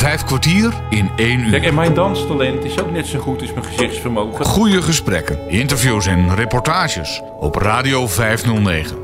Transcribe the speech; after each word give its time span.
Vijf 0.00 0.24
kwartier 0.24 0.72
in 0.90 1.10
één 1.16 1.40
uur. 1.40 1.50
Kijk, 1.50 1.64
en 1.64 1.74
mijn 1.74 1.94
danstalent 1.94 2.64
is 2.64 2.80
ook 2.80 2.90
net 2.90 3.06
zo 3.06 3.18
goed 3.18 3.40
als 3.40 3.52
mijn 3.52 3.64
gezichtsvermogen. 3.64 4.44
Goede 4.44 4.82
gesprekken, 4.82 5.48
interviews 5.48 6.06
en 6.06 6.34
reportages 6.34 7.22
op 7.38 7.54
Radio 7.54 8.06
509. 8.06 8.96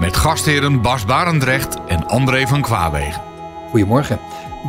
Met 0.00 0.16
gastheren 0.16 0.82
Bas 0.82 1.04
Barendrecht 1.04 1.76
en 1.88 2.06
André 2.06 2.46
van 2.46 2.62
Kwaabegen. 2.62 3.22
Goedemorgen. 3.70 4.18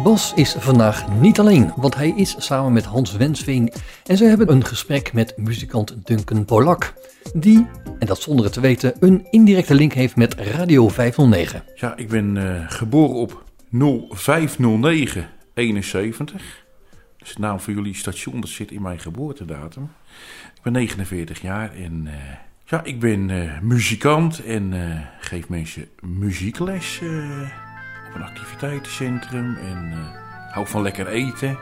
Bas 0.03 0.31
is 0.35 0.55
vandaag 0.59 1.07
niet 1.19 1.39
alleen, 1.39 1.71
want 1.75 1.95
hij 1.95 2.13
is 2.15 2.35
samen 2.37 2.73
met 2.73 2.85
Hans 2.85 3.11
Wensveen 3.11 3.73
en 4.05 4.17
ze 4.17 4.25
hebben 4.25 4.51
een 4.51 4.65
gesprek 4.65 5.13
met 5.13 5.33
muzikant 5.35 5.95
Duncan 6.03 6.45
Polak. 6.45 6.93
Die, 7.33 7.67
en 7.99 8.07
dat 8.07 8.21
zonder 8.21 8.45
het 8.45 8.53
te 8.53 8.59
weten, 8.59 8.93
een 8.99 9.27
indirecte 9.31 9.73
link 9.73 9.93
heeft 9.93 10.15
met 10.15 10.35
Radio 10.35 10.87
509. 10.89 11.63
Ja, 11.75 11.93
ik 11.95 12.09
ben 12.09 12.37
eh, 12.37 12.63
geboren 12.67 13.15
op 13.15 13.45
0509 13.77 15.27
71. 15.53 16.65
Dat 17.17 17.27
is 17.27 17.33
de 17.33 17.41
naam 17.41 17.59
van 17.59 17.73
jullie 17.73 17.95
station, 17.95 18.41
dat 18.41 18.49
zit 18.49 18.71
in 18.71 18.81
mijn 18.81 18.99
geboortedatum. 18.99 19.89
Ik 20.55 20.61
ben 20.63 20.73
49 20.73 21.41
jaar 21.41 21.73
en 21.73 22.07
eh, 22.07 22.13
ja, 22.65 22.83
ik 22.83 22.99
ben 22.99 23.29
eh, 23.29 23.59
muzikant 23.61 24.43
en 24.43 24.73
eh, 24.73 24.99
geef 25.19 25.49
mensen 25.49 25.87
muziekles 26.01 26.99
op 28.09 28.15
een 28.15 28.23
activiteitencentrum. 28.23 29.55
En 29.55 29.93
hou 30.51 30.67
van 30.67 30.81
lekker 30.81 31.07
eten. 31.07 31.57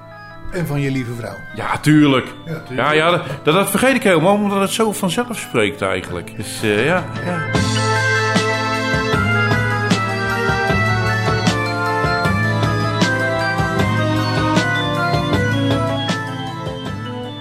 En 0.51 0.67
van 0.67 0.79
je 0.79 0.91
lieve 0.91 1.13
vrouw. 1.13 1.37
Ja, 1.55 1.77
tuurlijk. 1.77 2.35
Ja, 2.45 2.63
Ja, 2.69 2.91
ja, 2.91 3.11
dat, 3.43 3.45
dat 3.55 3.69
vergeet 3.69 3.95
ik 3.95 4.03
helemaal, 4.03 4.35
omdat 4.35 4.61
het 4.61 4.71
zo 4.71 4.91
vanzelf 4.91 5.39
spreekt 5.39 5.81
eigenlijk. 5.81 6.35
Dus 6.35 6.61
ja, 6.61 7.03
ja. 7.25 7.84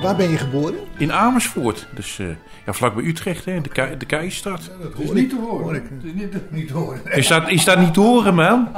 Waar 0.05 0.17
ben 0.17 0.31
je 0.31 0.37
geboren? 0.39 0.75
In 0.99 1.13
Amersfoort, 1.13 1.87
dus 1.95 2.19
eh, 2.19 2.27
ja, 2.67 2.73
vlakbij 2.73 3.05
Utrecht, 3.05 3.45
hè, 3.45 3.61
de, 3.61 3.69
kei, 3.69 3.97
de 3.97 4.07
keistad. 4.07 4.71
Dat 4.83 4.99
is 4.99 5.11
niet 5.13 5.31
te 5.31 5.37
horen. 5.37 5.83
Dat 5.83 6.03
is 6.03 6.13
niet, 6.13 6.51
niet 6.51 6.67
te 6.69 6.75
horen. 6.75 7.01
Is 7.13 7.29
dat, 7.29 7.49
is 7.49 7.65
dat 7.65 7.79
niet 7.79 7.95
te 7.95 8.01
horen, 8.01 8.35
man? 8.35 8.69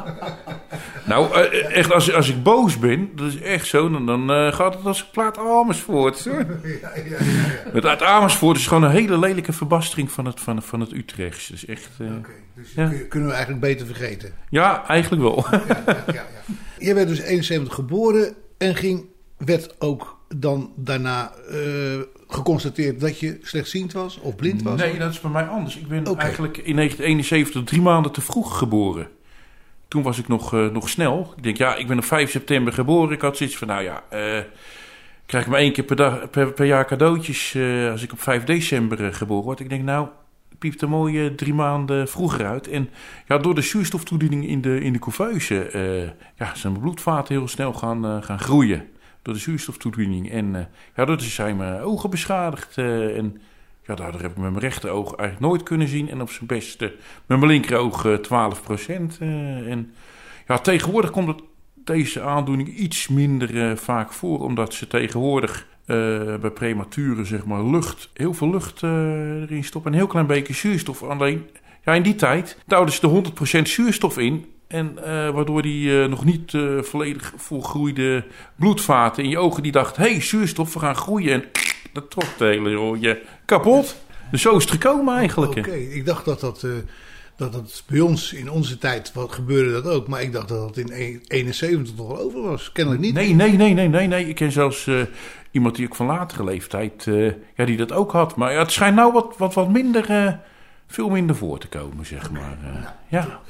Nou, 1.06 1.34
eh, 1.34 1.76
echt, 1.76 1.92
als, 1.92 2.12
als 2.12 2.28
ik 2.28 2.42
boos 2.42 2.78
ben, 2.78 3.10
dat 3.14 3.26
is 3.26 3.40
echt 3.40 3.66
zo, 3.66 3.90
dan, 3.90 4.06
dan 4.06 4.30
eh, 4.30 4.52
gaat 4.52 4.74
het 4.74 4.84
als 4.86 5.00
een 5.00 5.06
plaat 5.12 5.38
Amersfoort. 5.38 6.24
hoor. 6.24 6.34
Ja, 6.62 6.90
ja, 6.94 7.02
ja. 7.04 7.16
ja. 7.18 7.70
Het 7.72 7.86
uit 7.86 8.02
Amersfoort 8.02 8.56
is 8.56 8.66
gewoon 8.66 8.82
een 8.82 8.90
hele 8.90 9.18
lelijke 9.18 9.52
verbastering 9.52 10.10
van 10.10 10.24
het, 10.24 10.40
van, 10.40 10.62
van 10.62 10.80
het 10.80 10.92
Utrechts. 10.92 11.46
Dus 11.46 11.66
echt, 11.66 11.88
eh, 11.98 12.06
Oké, 12.16 12.30
dus 12.54 12.72
Ja. 12.74 12.92
kunnen 13.08 13.28
we 13.28 13.34
eigenlijk 13.34 13.60
beter 13.64 13.86
vergeten. 13.86 14.32
ja, 14.50 14.86
eigenlijk 14.88 15.22
wel. 15.22 15.46
Ja, 15.50 15.62
ja, 15.68 15.94
ja, 16.06 16.12
ja. 16.12 16.22
Je 16.86 16.94
werd 16.94 17.08
dus 17.08 17.20
71 17.20 17.74
geboren 17.74 18.34
en 18.58 18.74
ging, 18.74 19.04
werd 19.36 19.74
ook 19.80 20.15
dan 20.28 20.72
daarna 20.76 21.32
eh, 21.50 21.58
geconstateerd 22.28 23.00
dat 23.00 23.20
je 23.20 23.38
slechtziend 23.42 23.92
was 23.92 24.18
of 24.20 24.36
blind 24.36 24.62
was? 24.62 24.80
Nee, 24.80 24.98
dat 24.98 25.12
is 25.12 25.20
bij 25.20 25.30
mij 25.30 25.46
anders. 25.46 25.76
Ik 25.76 25.88
ben 25.88 26.04
eigenlijk 26.04 26.56
in 26.56 26.76
1971 26.76 27.64
drie 27.64 27.82
maanden 27.82 28.12
te 28.12 28.20
vroeg 28.20 28.58
geboren. 28.58 29.08
Toen 29.88 30.02
was 30.02 30.18
ik 30.18 30.28
nog, 30.28 30.54
eh, 30.54 30.66
nog 30.66 30.88
snel. 30.88 31.32
Ik 31.36 31.42
denk, 31.42 31.56
ja, 31.56 31.74
ik 31.74 31.86
ben 31.86 31.98
op 31.98 32.04
5 32.04 32.30
september 32.30 32.72
geboren. 32.72 33.14
Ik 33.14 33.20
had 33.20 33.36
zoiets 33.36 33.56
van, 33.56 33.68
nou 33.68 33.82
ja, 33.82 34.02
ik 35.20 35.26
krijg 35.26 35.46
maar 35.46 35.58
één 35.58 35.72
keer 35.72 35.84
per, 35.84 35.96
dag, 35.96 36.30
per, 36.30 36.52
per 36.52 36.66
jaar 36.66 36.86
cadeautjes 36.86 37.56
als 37.90 38.02
ik 38.02 38.12
op 38.12 38.20
5 38.20 38.44
december 38.44 39.14
geboren 39.14 39.44
word. 39.44 39.60
Ik 39.60 39.68
denk, 39.68 39.82
nou, 39.82 40.08
piept 40.58 40.82
er 40.82 40.88
mooi 40.88 41.26
eh, 41.26 41.32
drie 41.32 41.54
maanden 41.54 42.08
vroeger 42.08 42.46
uit. 42.46 42.68
En 42.68 42.90
ja, 43.26 43.38
door 43.38 43.54
de 43.54 43.62
zuurstoftoediening 43.62 44.46
in 44.48 44.60
de, 44.60 44.80
in 44.80 44.92
de 44.92 44.98
couveuse 44.98 45.54
ja, 46.36 46.54
zijn 46.54 46.72
mijn 46.72 46.84
bloedvaten 46.84 47.34
heel 47.34 47.48
snel 47.48 47.72
gaan, 47.72 48.22
gaan 48.22 48.38
groeien. 48.38 48.88
Door 49.26 49.34
de 49.34 49.40
zuurstoftoediening. 49.40 50.30
En 50.30 50.54
eh, 50.54 50.60
ja, 50.60 51.04
daardoor 51.04 51.20
zijn 51.20 51.56
mijn 51.56 51.80
ogen 51.80 52.10
beschadigd. 52.10 52.78
eh, 52.78 53.18
en 53.18 53.40
ja, 53.86 53.94
daardoor 53.94 54.20
heb 54.20 54.30
ik 54.30 54.36
met 54.36 54.50
mijn 54.50 54.62
rechteroog 54.62 55.14
eigenlijk 55.14 55.40
nooit 55.40 55.62
kunnen 55.62 55.88
zien. 55.88 56.10
En 56.10 56.20
op 56.20 56.30
zijn 56.30 56.46
beste 56.46 56.94
met 57.26 57.38
mijn 57.38 57.50
linkeroog 57.50 58.04
eh 58.04 58.14
12 58.14 58.62
procent. 58.62 59.18
en 59.20 59.94
ja, 60.46 60.58
tegenwoordig 60.58 61.10
komt 61.10 61.28
het, 61.28 61.42
deze 61.74 62.20
aandoening 62.20 62.68
iets 62.68 63.08
minder 63.08 63.70
eh, 63.70 63.76
vaak 63.76 64.12
voor. 64.12 64.40
Omdat 64.40 64.74
ze 64.74 64.86
tegenwoordig 64.86 65.66
eh, 65.86 65.96
bij 66.40 66.50
prematuren 66.50 67.26
zeg 67.26 67.44
maar 67.44 67.64
lucht, 67.64 68.10
heel 68.14 68.34
veel 68.34 68.50
lucht 68.50 68.82
eh, 68.82 68.90
erin 69.42 69.64
stoppen. 69.64 69.90
En 69.90 69.98
een 69.98 70.04
heel 70.04 70.12
klein 70.12 70.26
beetje 70.26 70.54
zuurstof. 70.54 71.02
Alleen, 71.02 71.46
ja, 71.84 71.94
in 71.94 72.02
die 72.02 72.14
tijd 72.14 72.58
duwden 72.66 72.92
ze 72.94 73.00
de 73.00 73.32
100% 73.58 73.62
zuurstof 73.62 74.18
in. 74.18 74.55
En 74.66 74.98
eh, 74.98 75.30
waardoor 75.30 75.62
die 75.62 76.02
eh, 76.02 76.08
nog 76.08 76.24
niet 76.24 76.54
eh, 76.54 76.82
volledig 76.82 77.32
volgroeide 77.36 78.24
bloedvaten 78.56 79.24
in 79.24 79.30
je 79.30 79.38
ogen... 79.38 79.62
die 79.62 79.72
dachten, 79.72 80.02
hé, 80.02 80.10
hey, 80.10 80.20
zuurstof, 80.20 80.74
we 80.74 80.78
gaan 80.78 80.96
groeien. 80.96 81.32
En 81.32 81.44
dat 81.92 82.10
trok 82.10 82.24
het 82.24 82.38
hele 82.38 82.74
rooie 82.74 83.22
kapot. 83.44 83.96
Dus 84.30 84.42
zo 84.42 84.56
is 84.56 84.62
het 84.62 84.72
gekomen 84.72 85.16
eigenlijk. 85.16 85.56
Oké, 85.56 85.74
ik 85.74 86.06
dacht 86.06 86.24
dat 86.24 86.40
dat, 86.40 86.66
dat 87.36 87.52
dat 87.52 87.84
bij 87.86 88.00
ons 88.00 88.32
in 88.32 88.50
onze 88.50 88.78
tijd 88.78 89.12
wat 89.12 89.32
gebeurde 89.32 89.72
dat 89.72 89.86
ook, 89.86 90.08
maar 90.08 90.22
ik 90.22 90.32
dacht 90.32 90.48
dat 90.48 90.58
dat 90.58 90.76
in 90.76 91.20
71 91.28 91.94
toch 91.94 92.10
al 92.10 92.18
over 92.18 92.42
was. 92.42 92.72
Kennelijk 92.72 93.02
niet. 93.02 93.14
Nee, 93.14 93.34
nee, 93.34 93.52
nee, 93.52 93.74
nee, 93.74 93.88
nee, 93.88 94.06
nee. 94.06 94.28
Ik 94.28 94.34
ken 94.34 94.52
zelfs 94.52 94.90
iemand 95.50 95.76
die 95.76 95.86
ook 95.86 95.94
van 95.94 96.06
latere 96.06 96.44
leeftijd, 96.44 97.04
ja, 97.56 97.64
die 97.64 97.76
dat 97.76 97.92
ook 97.92 98.12
had. 98.12 98.36
Maar 98.36 98.52
ja, 98.52 98.58
het 98.58 98.72
schijnt 98.72 98.96
nou 98.96 99.12
wat, 99.12 99.34
wat, 99.36 99.54
wat 99.54 99.68
minder, 99.68 100.38
veel 100.86 101.08
minder 101.08 101.36
voor 101.36 101.58
te 101.58 101.68
komen, 101.68 102.06
zeg 102.06 102.30
maar. 102.30 102.58
Eh, 102.62 102.88
ja. 103.08 103.40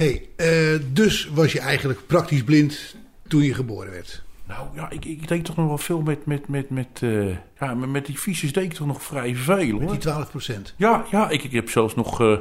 Hey, 0.00 0.28
eh, 0.36 0.80
dus 0.92 1.28
was 1.34 1.52
je 1.52 1.60
eigenlijk 1.60 2.06
praktisch 2.06 2.44
blind 2.44 2.96
toen 3.28 3.42
je 3.42 3.54
geboren 3.54 3.90
werd. 3.90 4.22
Nou 4.48 4.66
ja, 4.74 4.90
ik, 4.90 5.04
ik 5.04 5.28
deed 5.28 5.44
toch 5.44 5.56
nog 5.56 5.66
wel 5.66 5.78
veel 5.78 6.00
met, 6.00 6.26
met, 6.26 6.48
met, 6.48 6.70
met, 6.70 6.86
eh, 7.00 7.28
ja, 7.60 7.74
met, 7.74 7.90
met 7.90 8.06
die 8.06 8.18
fietsjes 8.18 8.52
deed 8.52 8.64
ik 8.64 8.72
toch 8.72 8.86
nog 8.86 9.02
vrij 9.02 9.34
veel, 9.34 9.70
hoor. 9.80 9.90
Die 9.90 9.98
12 9.98 10.30
procent. 10.30 10.74
Ja, 10.76 11.04
ja 11.10 11.28
ik, 11.28 11.44
ik 11.44 11.52
heb 11.52 11.70
zelfs 11.70 11.94
nog, 11.94 12.20
eh, 12.20 12.38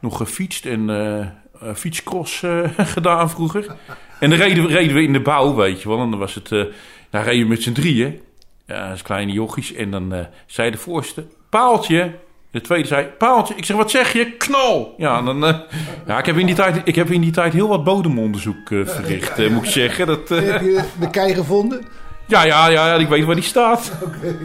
nog 0.00 0.16
gefietst 0.16 0.66
en 0.66 0.90
eh, 0.90 1.74
fietscross 1.74 2.42
gedaan 2.76 3.30
vroeger. 3.30 3.76
En 4.20 4.30
dan 4.30 4.38
reden, 4.38 4.66
we- 4.66 4.72
reden 4.72 4.94
we 4.94 5.02
in 5.02 5.12
de 5.12 5.22
bouw, 5.22 5.54
weet 5.54 5.82
je 5.82 5.88
wel. 5.88 6.00
En 6.02 6.10
dan 6.10 6.18
was 6.18 6.34
het, 6.34 6.48
dan 7.10 7.22
reden 7.22 7.42
we 7.42 7.48
met 7.48 7.62
z'n 7.62 7.72
drieën. 7.72 8.20
Ja, 8.66 8.90
als 8.90 9.02
kleine 9.02 9.32
jochies. 9.32 9.72
En 9.72 9.90
dan 9.90 10.26
zei 10.46 10.70
de 10.70 10.78
voorste, 10.78 11.26
paaltje. 11.48 12.18
De 12.58 12.64
tweede 12.64 12.88
zei, 12.88 13.06
paaltje. 13.18 13.54
Ik 13.54 13.64
zeg, 13.64 13.76
wat 13.76 13.90
zeg 13.90 14.12
je? 14.12 14.30
Knal! 14.30 14.94
Ja, 14.96 15.22
dan, 15.22 15.46
eh, 15.46 15.54
ja 16.06 16.18
ik, 16.18 16.26
heb 16.26 16.36
in 16.36 16.46
die 16.46 16.54
tijd, 16.54 16.80
ik 16.84 16.94
heb 16.94 17.10
in 17.10 17.20
die 17.20 17.30
tijd 17.30 17.52
heel 17.52 17.68
wat 17.68 17.84
bodemonderzoek 17.84 18.70
eh, 18.70 18.78
verricht, 18.84 19.38
eh, 19.38 19.50
moet 19.50 19.64
ik 19.64 19.70
zeggen. 19.70 20.06
Dat, 20.06 20.28
Heb 20.28 20.60
je 20.60 20.84
de 21.00 21.10
kei 21.10 21.34
gevonden? 21.34 21.86
ja, 22.26 22.44
ja, 22.44 22.68
ja, 22.68 22.86
ja, 22.86 22.94
ik 22.94 23.08
weet 23.08 23.24
waar 23.24 23.34
die 23.34 23.44
staat. 23.44 23.92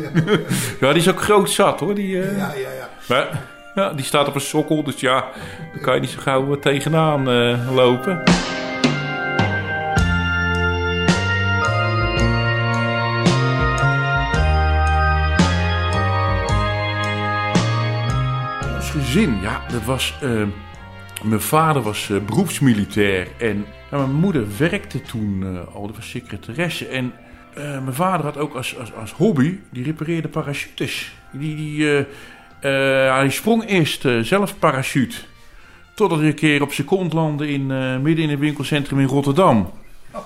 ja, 0.79 0.91
die 0.91 1.01
is 1.01 1.09
ook 1.09 1.21
groot 1.21 1.49
zat, 1.49 1.79
hoor. 1.79 1.95
Die, 1.95 2.17
Ja, 2.17 2.25
ja, 2.27 2.53
ja. 2.55 2.89
maar 3.07 3.41
ja, 3.75 3.93
die 3.93 4.05
staat 4.05 4.27
op 4.27 4.35
een 4.35 4.41
sokkel, 4.41 4.83
dus 4.83 4.99
ja, 4.99 5.25
daar 5.73 5.81
kan 5.81 5.93
je 5.93 5.99
niet 5.99 6.09
zo 6.09 6.19
gauw 6.21 6.59
tegenaan 6.59 7.23
lopen. 7.73 8.23
Gezin, 19.13 19.41
ja, 19.41 19.61
dat 19.71 19.83
was... 19.83 20.13
eh, 20.21 20.47
mijn 21.23 21.41
vader 21.41 21.81
was 21.81 22.09
eh, 22.09 22.17
beroepsmilitair 22.25 23.27
en 23.37 23.65
ja, 23.91 23.97
mijn 23.97 24.13
moeder 24.13 24.45
werkte 24.57 25.01
toen 25.01 25.43
eh, 25.43 25.75
al, 25.75 25.85
die 25.85 25.95
was 25.95 26.09
secretaresse. 26.09 26.87
En 26.87 27.13
eh, 27.53 27.63
mijn 27.63 27.93
vader 27.93 28.25
had 28.25 28.37
ook 28.37 28.53
als, 28.55 28.79
als, 28.79 28.93
als 28.93 29.11
hobby, 29.11 29.59
die 29.69 29.83
repareerde 29.83 30.27
parachutes. 30.27 31.11
Die, 31.31 31.55
die, 31.55 32.05
hij 32.61 33.29
sprong 33.29 33.65
eerst 33.67 34.07
zelf 34.21 34.59
parachute. 34.59 35.15
Totdat 35.95 36.19
hij 36.19 36.27
een 36.27 36.33
keer 36.35 36.61
op 36.61 36.73
zijn 36.73 36.87
kont 36.87 37.13
landde 37.13 37.49
in, 37.49 37.65
midden 38.01 38.23
in 38.23 38.29
een 38.29 38.39
winkelcentrum 38.39 38.99
in 38.99 39.07
Rotterdam. 39.07 39.71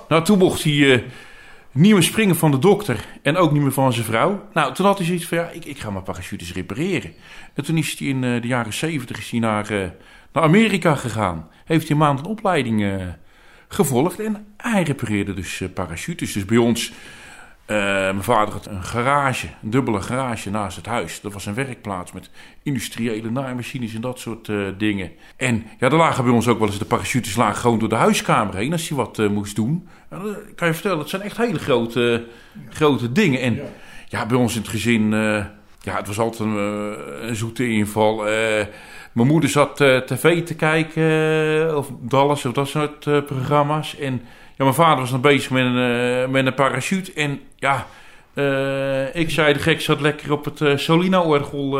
Nou, 0.08 0.24
toen 0.24 0.38
mocht 0.38 0.62
hij 0.62 1.04
niet 1.72 1.92
meer 1.92 2.02
springen 2.02 2.36
van 2.36 2.50
de 2.50 2.58
dokter 2.58 3.06
en 3.22 3.36
ook 3.36 3.52
niet 3.52 3.62
meer 3.62 3.72
van 3.72 3.92
zijn 3.92 4.04
vrouw. 4.04 4.48
Nou, 4.52 4.74
toen 4.74 4.86
had 4.86 4.98
hij 4.98 5.06
zoiets 5.06 5.26
van, 5.26 5.38
ja, 5.38 5.48
ik, 5.50 5.64
ik 5.64 5.78
ga 5.78 5.90
mijn 5.90 6.04
parachutes 6.04 6.52
repareren. 6.52 7.12
En 7.54 7.64
toen 7.64 7.76
is 7.76 7.98
hij 7.98 8.08
in 8.08 8.24
eh, 8.24 8.42
de 8.42 8.48
jaren 8.48 8.72
zeventig 8.72 9.32
naar, 9.32 9.70
eh, 9.70 9.88
naar 10.32 10.42
Amerika 10.42 10.94
gegaan. 10.94 11.48
Heeft 11.64 11.88
hij 11.88 11.90
een 11.90 12.02
maand 12.02 12.18
een 12.18 12.26
opleiding 12.26 12.82
eh, 12.82 13.06
gevolgd 13.68 14.20
en 14.20 14.46
hij 14.56 14.82
repareerde 14.82 15.34
dus 15.34 15.62
parachutes. 15.74 16.32
Dus 16.32 16.44
bij 16.44 16.56
ons, 16.56 16.92
eh, 17.68 17.76
mijn 17.76 18.22
vader 18.22 18.54
had 18.54 18.66
een 18.66 18.84
garage, 18.84 19.46
een 19.62 19.70
dubbele 19.70 20.00
garage 20.00 20.50
naast 20.50 20.76
het 20.76 20.86
huis. 20.86 21.20
Dat 21.20 21.32
was 21.32 21.46
een 21.46 21.54
werkplaats 21.54 22.12
met 22.12 22.30
industriële 22.62 23.30
naaimachines 23.30 23.94
en 23.94 24.00
dat 24.00 24.18
soort 24.18 24.48
eh, 24.48 24.56
dingen. 24.78 25.10
En 25.36 25.64
ja, 25.78 25.86
er 25.86 25.96
lagen 25.96 26.24
bij 26.24 26.32
ons 26.32 26.48
ook 26.48 26.58
wel 26.58 26.68
eens 26.68 26.78
de 26.78 26.84
parachutes 26.84 27.36
lagen 27.36 27.60
gewoon 27.60 27.78
door 27.78 27.88
de 27.88 27.94
huiskamer 27.94 28.54
heen 28.54 28.72
als 28.72 28.88
hij 28.88 28.96
wat 28.96 29.18
eh, 29.18 29.28
moest 29.28 29.56
doen. 29.56 29.88
Kan 30.54 30.68
je 30.68 30.74
vertellen, 30.74 30.98
dat 30.98 31.08
zijn 31.08 31.22
echt 31.22 31.36
hele 31.36 31.58
grote, 31.58 32.26
grote 32.68 33.12
dingen. 33.12 33.40
En 33.40 33.60
ja. 34.08 34.26
bij 34.26 34.36
ons 34.36 34.54
in 34.54 34.60
het 34.60 34.70
gezin, 34.70 35.10
ja, 35.80 35.96
het 35.96 36.06
was 36.06 36.18
altijd 36.18 36.40
een, 36.40 36.56
een 37.28 37.36
zoete 37.36 37.68
inval. 37.68 38.22
Mijn 39.12 39.28
moeder 39.28 39.50
zat 39.50 39.76
tv 39.76 40.44
te 40.44 40.54
kijken, 40.54 41.76
of 41.76 41.90
Dallas 42.00 42.44
of 42.44 42.52
dat 42.52 42.68
soort 42.68 43.00
programma's. 43.26 43.96
En 43.98 44.22
ja, 44.58 44.64
mijn 44.64 44.74
vader 44.74 44.98
was 44.98 45.10
nog 45.10 45.20
bezig 45.20 45.50
met 45.50 45.64
een, 45.64 46.22
eh, 46.22 46.28
met 46.28 46.46
een 46.46 46.54
parachute. 46.54 47.12
En 47.12 47.40
ja, 47.56 47.86
eh, 48.34 49.14
ik 49.14 49.30
zei 49.30 49.52
de 49.52 49.58
gek 49.58 49.80
zat 49.80 50.00
lekker 50.00 50.32
op 50.32 50.44
het 50.44 50.60
eh, 50.60 50.76
Solina-orgel 50.76 51.70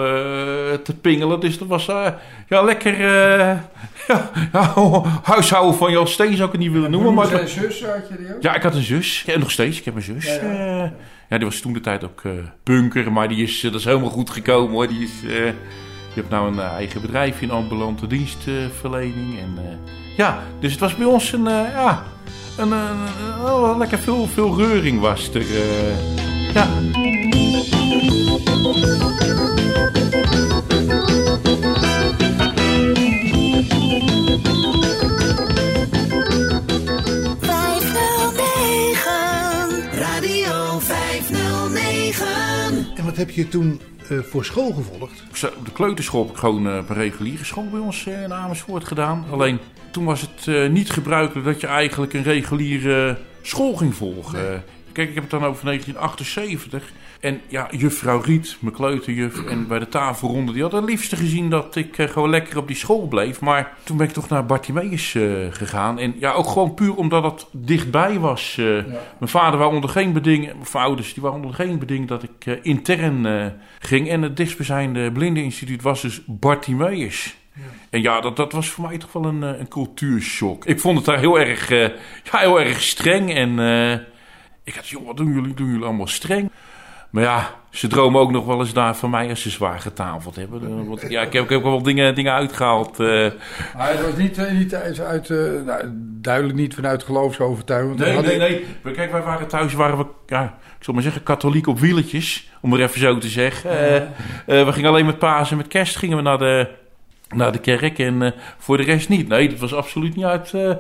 te 0.83 0.95
pingelen. 1.01 1.41
Dus 1.41 1.59
dat 1.59 1.69
was 1.69 1.85
ja, 2.49 2.63
lekker 2.63 3.01
ja, 4.09 4.31
ja, 4.53 5.03
huishouden 5.23 5.75
van 5.75 5.93
Jan 5.93 6.09
Steen 6.09 6.37
zou 6.37 6.47
ik 6.47 6.53
het 6.53 6.61
niet 6.61 6.73
willen 6.73 6.91
noemen. 6.91 7.15
Maar 7.15 7.27
zijn 7.27 7.49
zus 7.49 7.85
had 7.85 8.09
je 8.09 8.17
die 8.17 8.35
ook? 8.35 8.43
ja, 8.43 8.55
ik 8.55 8.63
had 8.63 8.75
een 8.75 8.83
zus. 8.83 9.25
En 9.27 9.41
nog 9.41 9.51
steeds, 9.51 9.79
ik 9.79 9.85
heb 9.85 9.95
een 9.95 10.03
zus. 10.03 10.25
Ja, 10.25 10.43
Ja, 10.43 10.53
ja. 10.53 10.93
ja. 11.29 11.37
die 11.37 11.47
was 11.47 11.61
toen 11.61 11.73
de 11.73 11.81
tijd 11.81 12.05
ook 12.05 12.23
bunker. 12.65 13.13
Maar 13.13 13.29
die 13.29 13.43
is, 13.43 13.61
dat 13.61 13.75
is 13.75 13.85
helemaal 13.85 14.11
goed 14.11 14.31
gekomen 14.31 14.73
hoor. 14.73 14.89
Die, 14.89 15.03
is, 15.03 15.21
die 15.21 15.53
heeft 16.15 16.29
nou 16.31 16.53
een 16.53 16.61
eigen 16.61 17.01
bedrijf 17.01 17.41
in 17.41 17.51
ambulante 17.51 18.07
dienstverlening. 18.07 19.39
en 19.39 19.59
ja, 20.17 20.43
dus 20.61 20.71
het 20.71 20.81
was 20.81 20.97
bij 20.97 21.07
ons 21.07 21.33
een, 21.33 21.45
ja, 21.45 22.05
een, 22.59 22.73
een, 22.73 22.97
een- 22.99 23.43
wel 23.43 23.79
lekker 23.79 23.99
veel, 23.99 24.27
veel 24.27 24.57
reuring 24.57 25.01
was 25.01 25.29
er. 25.35 25.41
eh. 25.41 26.55
ja. 26.55 26.67
Radio 39.93 40.79
509. 40.79 42.27
En 42.97 43.05
wat 43.05 43.17
heb 43.17 43.31
je 43.31 43.49
toen 43.49 43.81
eh, 44.09 44.19
voor 44.19 44.45
school 44.45 44.73
gevolgd? 44.73 45.25
Ik 45.31 45.37
zat 45.37 45.57
Op 45.57 45.65
de 45.65 45.73
kleuterschool 45.73 46.23
heb 46.23 46.31
ik 46.33 46.37
gewoon 46.39 46.69
eh, 46.69 46.77
op 46.79 46.89
een 46.89 46.97
reguliere 46.97 47.45
school 47.45 47.69
bij 47.71 47.81
ons 47.81 48.07
eh, 48.07 48.23
in 48.23 48.33
Amersfoort 48.33 48.85
gedaan. 48.85 49.25
Alleen 49.31 49.59
toen 49.91 50.05
was 50.05 50.21
het 50.21 50.28
eh, 50.49 50.69
niet 50.69 50.91
gebruikelijk 50.91 51.47
dat 51.47 51.61
je 51.61 51.67
eigenlijk 51.67 52.13
een 52.13 52.23
reguliere 52.23 53.17
school 53.43 53.77
ging 53.77 53.95
volgen. 53.95 54.65
Kijk, 54.93 55.09
ik 55.09 55.15
heb 55.15 55.23
het 55.23 55.41
dan 55.41 55.45
over 55.45 55.65
1978. 55.65 56.93
En 57.21 57.41
ja, 57.49 57.69
juffrouw 57.71 58.21
Riet, 58.21 58.57
mijn 58.61 58.75
kleuterjuf, 58.75 59.45
en 59.45 59.67
bij 59.67 59.79
de 59.79 59.89
tafelronde, 59.89 60.53
die 60.53 60.63
had 60.63 60.73
het 60.73 60.85
liefste 60.85 61.17
gezien 61.17 61.51
dat 61.51 61.77
ik 61.77 61.99
eh, 61.99 62.09
gewoon 62.09 62.31
lekker 62.31 62.59
op 62.59 62.67
die 62.67 62.77
school 62.77 63.09
bleef. 63.09 63.41
Maar 63.41 63.77
toen 63.83 63.97
ben 63.97 64.07
ik 64.07 64.13
toch 64.13 64.29
naar 64.29 64.47
Bartimeus 64.47 65.15
eh, 65.15 65.23
gegaan. 65.51 65.99
En 65.99 66.15
ja, 66.19 66.33
ook 66.33 66.47
gewoon 66.47 66.75
puur 66.75 66.95
omdat 66.95 67.25
het 67.25 67.47
dichtbij 67.53 68.19
was. 68.19 68.55
Mijn 68.57 69.31
vader 69.31 69.59
wou 69.59 69.75
onder 69.75 69.91
geen 69.91 70.13
beding, 70.13 70.45
mijn 70.45 70.85
ouders, 70.85 71.15
die 71.15 71.23
waren 71.23 71.37
onder 71.37 71.55
geen 71.55 71.79
beding 71.79 72.09
dat 72.09 72.23
ik 72.23 72.59
intern 72.63 73.53
ging. 73.79 74.09
En 74.09 74.23
het 74.23 74.37
dichtstbijzijnde 74.37 75.13
blindeninstituut 75.13 75.83
was 75.83 76.03
dus 76.03 76.23
Bartimeus. 76.27 77.37
En 77.91 78.03
ja, 78.03 78.21
dat, 78.21 78.37
dat 78.37 78.53
was 78.53 78.69
voor 78.71 78.89
mij 78.89 78.99
toch 78.99 79.13
wel 79.13 79.25
een, 79.25 79.43
eh, 79.43 79.59
een 79.59 79.69
cultuurshock. 79.69 80.65
Ik 80.65 80.81
vond 80.81 80.97
het 80.97 81.07
daar 81.07 81.19
heel 81.19 81.39
erg, 81.41 81.71
eh, 81.71 81.81
ja, 82.23 82.39
heel 82.39 82.61
erg 82.61 82.83
streng. 82.83 83.35
En 83.35 83.59
eh, 83.59 83.93
ik 84.65 84.75
had, 84.75 84.89
joh, 84.89 85.07
wat 85.07 85.17
doen 85.17 85.33
jullie? 85.33 85.55
Doen 85.55 85.67
jullie 85.71 85.85
allemaal 85.85 86.07
streng? 86.07 86.51
Maar 87.11 87.23
ja, 87.23 87.51
ze 87.71 87.87
dromen 87.87 88.21
ook 88.21 88.31
nog 88.31 88.47
wel 88.47 88.61
eens 88.61 88.73
daar 88.73 88.97
van 88.97 89.11
mij 89.11 89.29
als 89.29 89.43
ze 89.43 89.51
zwaar 89.51 89.81
getafeld 89.81 90.37
hebben. 90.37 90.87
Want, 90.89 91.05
ja, 91.09 91.23
ik 91.23 91.33
heb, 91.33 91.45
ik 91.45 91.51
heb 91.51 91.63
wel 91.63 91.83
dingen, 91.83 92.15
dingen 92.15 92.33
uitgehaald. 92.33 93.01
eh. 93.01 93.07
Maar 93.77 93.91
het 93.91 94.03
was 94.03 94.17
niet, 94.17 94.51
niet 94.53 94.75
uit, 94.75 95.01
uit, 95.01 95.29
nou, 95.65 95.83
duidelijk 96.21 96.59
niet 96.59 96.75
vanuit 96.75 97.03
geloofsovertuiging. 97.03 97.99
Nee, 97.99 98.21
nee, 98.21 98.39
nee. 98.39 98.65
Kijk, 98.95 99.13
wij 99.13 99.23
waren 99.23 99.49
thuis, 99.49 99.73
waren 99.75 99.99
we, 99.99 100.07
ja, 100.27 100.45
ik 100.79 100.85
zal 100.85 100.95
maar 100.95 101.03
zeggen, 101.03 101.23
katholiek 101.23 101.67
op 101.67 101.79
wieletjes. 101.81 102.51
Om 102.61 102.71
maar 102.71 102.79
even 102.79 103.01
zo 103.01 103.19
te 103.19 103.29
zeggen. 103.29 103.71
We 104.47 104.73
gingen 104.73 104.91
alleen 104.91 105.07
met 105.07 105.19
paas 105.19 105.51
en 105.51 105.57
met 105.57 105.69
kerst 105.69 105.97
gingen 105.97 106.17
we 106.17 106.23
naar 106.23 106.39
de, 106.39 106.69
naar 107.35 107.53
de 107.53 107.59
kerk. 107.59 107.99
En 107.99 108.23
eh, 108.23 108.31
voor 108.59 108.77
de 108.77 108.83
rest 108.83 109.09
niet. 109.09 109.29
Nee, 109.29 109.49
dat 109.49 109.59
was 109.59 109.75
absoluut 109.75 110.17
niet 110.17 110.25
uit, 110.25 110.55
eh, 110.55 110.71
ik- 110.71 110.77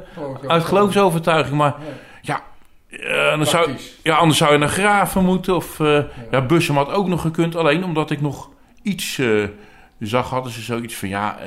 uit 0.46 0.64
geloofsovertuiging. 0.64 1.56
Maar 1.56 1.74
ja, 2.22 2.42
eh, 2.90 3.30
anders, 3.32 3.50
zou, 3.50 3.70
ja, 4.02 4.16
anders 4.16 4.38
zou 4.38 4.52
je 4.52 4.58
naar 4.58 4.68
Graven 4.68 5.24
moeten. 5.24 5.56
Of 5.56 5.78
ja. 6.30 6.40
Bussum 6.46 6.76
had 6.76 6.90
ook 6.92 7.08
nog 7.08 7.20
gekund. 7.20 7.56
Alleen 7.56 7.84
omdat 7.84 8.10
ik 8.10 8.20
nog 8.20 8.50
iets 8.82 9.20
zag, 10.00 10.30
hadden 10.30 10.52
ze 10.52 10.60
zoiets 10.60 10.94
van... 10.94 11.08
Ja, 11.08 11.38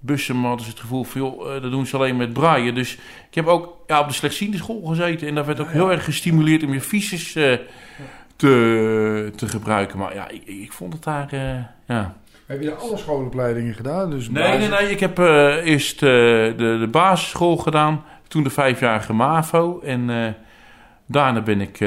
Bussum 0.00 0.44
hadden 0.44 0.64
ze 0.64 0.70
het 0.70 0.80
gevoel 0.80 1.04
van... 1.04 1.20
Joh, 1.20 1.62
dat 1.62 1.70
doen 1.70 1.86
ze 1.86 1.96
alleen 1.96 2.16
met 2.16 2.32
braaien. 2.32 2.74
Dus 2.74 2.92
ik 3.28 3.34
heb 3.34 3.46
ook 3.46 3.76
ja, 3.86 4.00
op 4.00 4.08
de 4.08 4.14
slechtziende 4.14 4.56
school 4.56 4.82
gezeten. 4.82 5.28
En 5.28 5.34
daar 5.34 5.44
werd 5.46 5.60
ook 5.60 5.70
heel 5.70 5.90
erg 5.92 6.04
gestimuleerd 6.04 6.62
om 6.62 6.72
je 6.72 6.80
eh, 7.34 7.58
te, 8.36 9.32
te 9.36 9.48
gebruiken. 9.48 9.98
Maar 9.98 10.14
ja, 10.14 10.28
ik, 10.28 10.42
ik 10.46 10.72
vond 10.72 10.92
het 10.92 11.02
daar... 11.02 11.28
ja. 11.86 12.14
Heb 12.46 12.62
je 12.62 12.74
alle 12.74 12.96
schoolopleidingen 12.96 13.74
gedaan? 13.74 14.10
Dus 14.10 14.28
Nee, 14.30 14.42
basis- 14.42 14.68
nee, 14.68 14.80
nee. 14.80 14.90
Ik 14.90 15.00
heb 15.00 15.18
eh, 15.18 15.66
eerst 15.66 15.94
eh, 16.02 16.08
de, 16.08 16.76
de 16.80 16.88
basisschool 16.90 17.56
gedaan. 17.56 18.04
Toen 18.28 18.42
de 18.42 18.50
vijfjarige 18.50 19.12
MAVO. 19.12 19.80
En 19.80 20.10
eh, 20.10 20.32
daarna 21.06 21.40
ben 21.42 21.60
ik... 21.60 21.78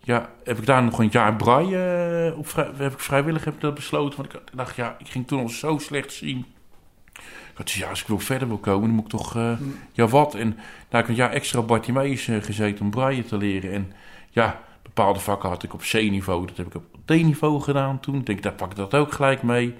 ja, 0.00 0.30
heb 0.44 0.58
ik 0.58 0.66
daar 0.66 0.82
nog 0.82 0.98
een 0.98 1.08
jaar 1.12 1.36
braille 1.36 2.34
op 2.36 2.52
heb 2.76 2.92
ik 2.92 3.00
vrijwillig 3.00 3.44
heb 3.44 3.54
ik 3.54 3.60
dat 3.60 3.74
besloten. 3.74 4.16
Want 4.18 4.32
ik 4.34 4.40
dacht, 4.54 4.76
ja, 4.76 4.96
ik 4.98 5.08
ging 5.08 5.26
toen 5.26 5.40
al 5.40 5.48
zo 5.48 5.78
slecht 5.78 6.12
zien. 6.12 6.46
Ik 7.52 7.58
had 7.58 7.70
ja, 7.70 7.88
als 7.88 8.00
ik 8.00 8.06
wil 8.06 8.18
verder 8.18 8.48
wil 8.48 8.58
komen, 8.58 8.86
dan 8.86 8.94
moet 8.96 9.04
ik 9.04 9.10
toch... 9.10 9.36
eh, 9.36 9.52
Ja, 9.92 10.06
wat? 10.06 10.34
En 10.34 10.50
daar 10.50 11.00
heb 11.00 11.02
ik 11.02 11.08
een 11.08 11.14
jaar 11.14 11.30
extra 11.32 11.62
Bartimeus 11.62 12.28
gezeten 12.40 12.84
om 12.84 12.90
braille 12.90 13.24
te 13.24 13.36
leren. 13.36 13.72
En 13.72 13.92
ja, 14.30 14.60
bepaalde 14.82 15.20
vakken 15.20 15.48
had 15.48 15.62
ik 15.62 15.74
op 15.74 15.80
C-niveau. 15.80 16.46
Dat 16.46 16.56
heb 16.56 16.66
ik 16.66 16.74
op 16.74 16.84
D-niveau 17.04 17.60
gedaan 17.60 18.00
toen. 18.00 18.14
Ik 18.14 18.26
denk, 18.26 18.42
daar 18.42 18.52
pak 18.52 18.70
ik 18.70 18.76
dat 18.76 18.94
ook 18.94 19.12
gelijk 19.12 19.42
mee. 19.42 19.74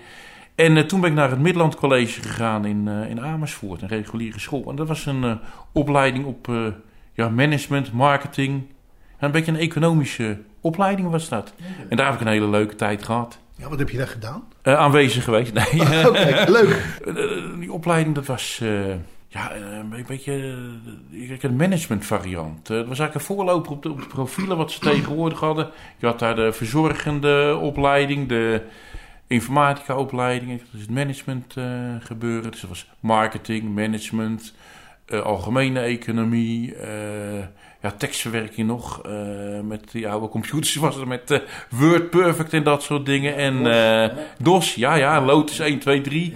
En 0.54 0.76
eh, 0.76 0.84
toen 0.84 1.00
ben 1.00 1.10
ik 1.10 1.16
naar 1.16 1.30
het 1.30 1.38
Midland 1.38 1.74
College 1.74 2.22
gegaan 2.22 2.64
in, 2.64 2.88
eh, 2.88 3.10
in 3.10 3.20
Amersfoort, 3.20 3.82
een 3.82 3.88
reguliere 3.88 4.38
school. 4.38 4.64
En 4.68 4.76
dat 4.76 4.88
was 4.88 5.06
een 5.06 5.24
eh, 5.24 5.34
opleiding 5.72 6.24
op 6.24 6.50
ja, 7.12 7.28
management, 7.28 7.92
marketing. 7.92 8.62
En 9.18 9.26
een 9.26 9.30
beetje 9.30 9.52
een 9.52 9.58
economische 9.58 10.38
opleiding 10.60 11.10
was 11.10 11.28
dat. 11.28 11.54
En 11.88 11.96
daar 11.96 12.06
heb 12.06 12.14
ik 12.14 12.20
een 12.20 12.32
hele 12.32 12.48
leuke 12.48 12.74
tijd 12.74 13.04
gehad. 13.04 13.38
Ja, 13.56 13.68
wat 13.68 13.78
heb 13.78 13.90
je 13.90 13.98
daar 13.98 14.08
gedaan? 14.08 14.44
Aanwezig 14.62 15.24
geweest. 15.24 15.52
Nee, 15.52 16.06
Oké, 16.08 16.44
leuk. 16.48 17.00
die 17.60 17.72
opleiding 17.72 18.14
dat 18.14 18.26
was 18.26 18.62
ja, 19.32 19.54
een 19.56 20.04
beetje 20.06 20.32
een 21.40 21.56
management 21.56 22.04
variant. 22.06 22.70
Eh, 22.70 22.76
het 22.76 22.88
was 22.88 22.98
eigenlijk 22.98 23.14
een 23.14 23.34
voorloper 23.36 23.72
op 23.72 23.82
de, 23.82 23.90
op 23.90 24.00
de 24.00 24.06
profielen 24.06 24.56
wat 24.56 24.70
ze 24.70 24.80
tegenwoordig 24.90 25.40
hadden. 25.40 25.70
Je 25.98 26.06
had 26.06 26.18
daar 26.18 26.36
de 26.36 26.52
verzorgende 26.52 27.58
opleiding, 27.60 28.28
de 28.28 28.62
informatica 29.26 29.96
opleiding, 29.96 30.62
dus 30.70 30.80
het 30.80 30.90
management 30.90 31.54
eh, 31.56 31.64
gebeuren. 32.00 32.50
Dus 32.50 32.60
dat 32.60 32.68
was 32.70 32.86
marketing, 33.00 33.74
management, 33.74 34.54
eh, 35.06 35.20
algemene 35.20 35.80
economie, 35.80 36.74
eh, 36.74 37.38
ja, 37.82 37.90
tekstverwerking 37.98 38.66
nog. 38.66 39.02
eh, 39.02 39.60
met 39.60 39.90
die 39.92 40.08
oude 40.08 40.28
computers 40.28 40.74
was 40.86 40.94
het 40.96 41.06
met 41.06 41.30
eh, 41.30 41.38
Word 41.70 42.10
Perfect 42.10 42.52
en 42.52 42.62
dat 42.62 42.82
soort 42.82 43.06
dingen. 43.06 43.36
En 43.36 43.66
eh, 43.72 44.16
DOS, 44.38 44.74
ja, 44.74 44.94
ja, 44.94 45.20
Lotus 45.24 45.58
1, 45.58 45.78
2, 45.78 46.00
3. 46.00 46.34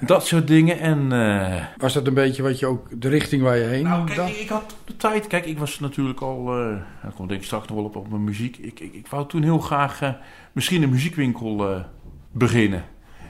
Dat 0.00 0.26
soort 0.26 0.46
dingen. 0.46 0.78
En, 0.78 1.12
eh, 1.12 1.64
Was 1.76 1.92
dat 1.92 2.06
een 2.06 2.14
beetje 2.14 2.42
wat 2.42 2.58
je 2.58 2.66
ook, 2.66 3.00
de 3.00 3.08
richting 3.08 3.42
waar 3.42 3.56
je 3.56 3.64
heen 3.64 3.84
nou, 3.84 4.04
kijk, 4.04 4.16
dacht? 4.16 4.40
ik, 4.40 4.48
had 4.48 4.76
de 4.84 4.96
tijd. 4.96 5.26
Kijk, 5.26 5.46
ik 5.46 5.58
was 5.58 5.80
natuurlijk 5.80 6.20
al. 6.20 6.58
eh 6.58 7.08
ik 7.08 7.14
kom 7.14 7.26
denk 7.26 7.40
ik 7.40 7.46
straks 7.46 7.68
nog 7.68 7.76
wel 7.76 7.86
op, 7.86 7.96
op 7.96 8.10
mijn 8.10 8.24
muziek. 8.24 8.56
Ik, 8.56 8.80
ik, 8.80 8.94
ik 8.94 9.06
wou 9.06 9.28
toen 9.28 9.42
heel 9.42 9.58
graag 9.58 10.02
eh, 10.02 10.08
misschien 10.52 10.82
een 10.82 10.90
muziekwinkel 10.90 11.84
beginnen. 12.30 12.84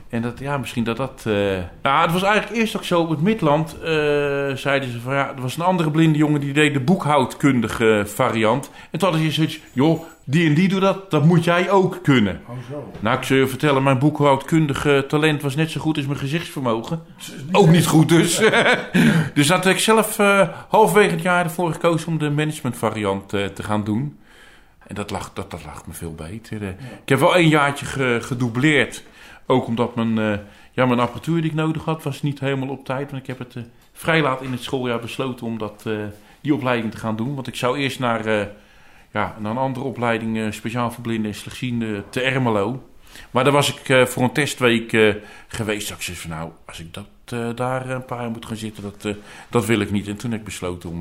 En 0.08 0.22
dat, 0.22 0.38
ja, 0.38 0.58
misschien 0.58 0.84
dat 0.84 0.96
dat. 0.96 1.22
Ja, 1.82 2.02
het 2.02 2.12
was 2.12 2.22
eigenlijk 2.22 2.60
eerst 2.60 2.76
ook 2.76 2.84
zo 2.84 3.00
op 3.00 3.08
het 3.10 3.20
Midland. 3.20 3.76
zeiden 4.54 4.90
ze 4.90 5.00
van 5.00 5.14
ja, 5.14 5.28
er 5.34 5.42
was 5.42 5.56
een 5.56 5.64
andere 5.64 5.90
blinde 5.90 6.18
jongen 6.18 6.40
die 6.40 6.52
deed 6.52 6.72
de 6.72 6.80
boekhoudkundige 6.80 8.02
variant. 8.06 8.70
En 8.90 8.98
toen 8.98 9.08
hadden 9.08 9.26
ze 9.26 9.32
zoiets, 9.32 9.60
joh, 9.72 10.02
die 10.30 10.48
en 10.48 10.54
die 10.54 10.68
doet 10.68 10.80
dat, 10.80 11.10
dat 11.10 11.24
moet 11.24 11.44
jij 11.44 11.70
ook 11.70 11.98
kunnen. 12.02 12.40
Oh 12.46 12.56
zo. 12.70 12.92
Nou, 13.00 13.16
ik 13.18 13.22
zou 13.24 13.40
je 13.40 13.46
vertellen, 13.46 13.82
mijn 13.82 13.98
boekhoudkundige 13.98 15.04
talent 15.08 15.42
was 15.42 15.54
net 15.54 15.70
zo 15.70 15.80
goed 15.80 15.96
als 15.96 16.06
mijn 16.06 16.18
gezichtsvermogen. 16.18 17.02
Ook 17.52 17.68
niet 17.68 17.86
goed 17.86 18.08
dus. 18.08 18.36
dus 19.34 19.46
dat 19.46 19.64
heb 19.64 19.72
ik 19.72 19.80
zelf 19.80 20.18
eh, 20.18 20.48
halverwege 20.68 21.10
het 21.10 21.22
jaar 21.22 21.44
ervoor 21.44 21.72
gekozen 21.72 22.08
om 22.08 22.18
de 22.18 22.30
managementvariant 22.30 23.32
eh, 23.32 23.44
te 23.44 23.62
gaan 23.62 23.84
doen. 23.84 24.18
En 24.86 24.94
dat 24.94 25.10
lag, 25.10 25.32
dat, 25.32 25.50
dat 25.50 25.64
lag 25.64 25.86
me 25.86 25.92
veel 25.92 26.14
beter. 26.14 26.62
eh. 26.62 26.68
Ik 27.02 27.08
heb 27.08 27.18
wel 27.18 27.36
een 27.36 27.48
jaartje 27.48 27.86
ge, 27.86 28.18
gedoubleerd. 28.20 29.02
Ook 29.46 29.66
omdat 29.66 29.94
mijn, 29.94 30.40
ja, 30.72 30.86
mijn 30.86 31.00
apparatuur 31.00 31.40
die 31.40 31.50
ik 31.50 31.56
nodig 31.56 31.84
had, 31.84 32.02
was 32.02 32.22
niet 32.22 32.40
helemaal 32.40 32.68
op 32.68 32.84
tijd. 32.84 33.10
Want 33.10 33.22
ik 33.22 33.28
heb 33.28 33.38
het 33.38 33.56
vrij 33.92 34.22
laat 34.22 34.42
in 34.42 34.52
het 34.52 34.62
schooljaar 34.62 35.00
besloten 35.00 35.46
om 35.46 35.58
dat, 35.58 35.84
die 36.40 36.54
opleiding 36.54 36.92
te 36.92 36.98
gaan 36.98 37.16
doen. 37.16 37.34
Want 37.34 37.46
ik 37.46 37.56
zou 37.56 37.78
eerst 37.78 37.98
naar, 37.98 38.48
ja, 39.12 39.36
naar 39.38 39.50
een 39.50 39.56
andere 39.56 39.86
opleiding, 39.86 40.38
eh, 40.38 40.50
speciaal 40.50 40.90
voor 40.90 41.02
blinden 41.02 41.30
en 41.30 41.36
slechtzienden, 41.36 42.04
te 42.10 42.20
Ermelo. 42.20 42.88
Maar 43.30 43.44
daar 43.44 43.52
was 43.52 43.76
ik 43.78 43.88
eh, 43.88 44.04
voor 44.04 44.22
een 44.22 44.32
testweek 44.32 44.92
eh, 44.92 45.14
geweest. 45.48 45.88
Dat 45.88 45.96
ik 45.96 46.02
zei 46.02 46.16
van 46.16 46.30
nou, 46.30 46.50
als 46.66 46.80
ik 46.80 46.94
dat, 46.94 47.56
daar 47.56 47.90
een 47.90 48.04
paar 48.04 48.20
jaar 48.20 48.30
moet 48.30 48.46
gaan 48.46 48.56
zitten, 48.56 48.82
dat, 48.82 49.16
dat 49.48 49.66
wil 49.66 49.80
ik 49.80 49.90
niet. 49.90 50.08
En 50.08 50.16
toen 50.16 50.30
heb 50.30 50.40
ik 50.40 50.46
besloten 50.46 50.90
om 50.90 51.00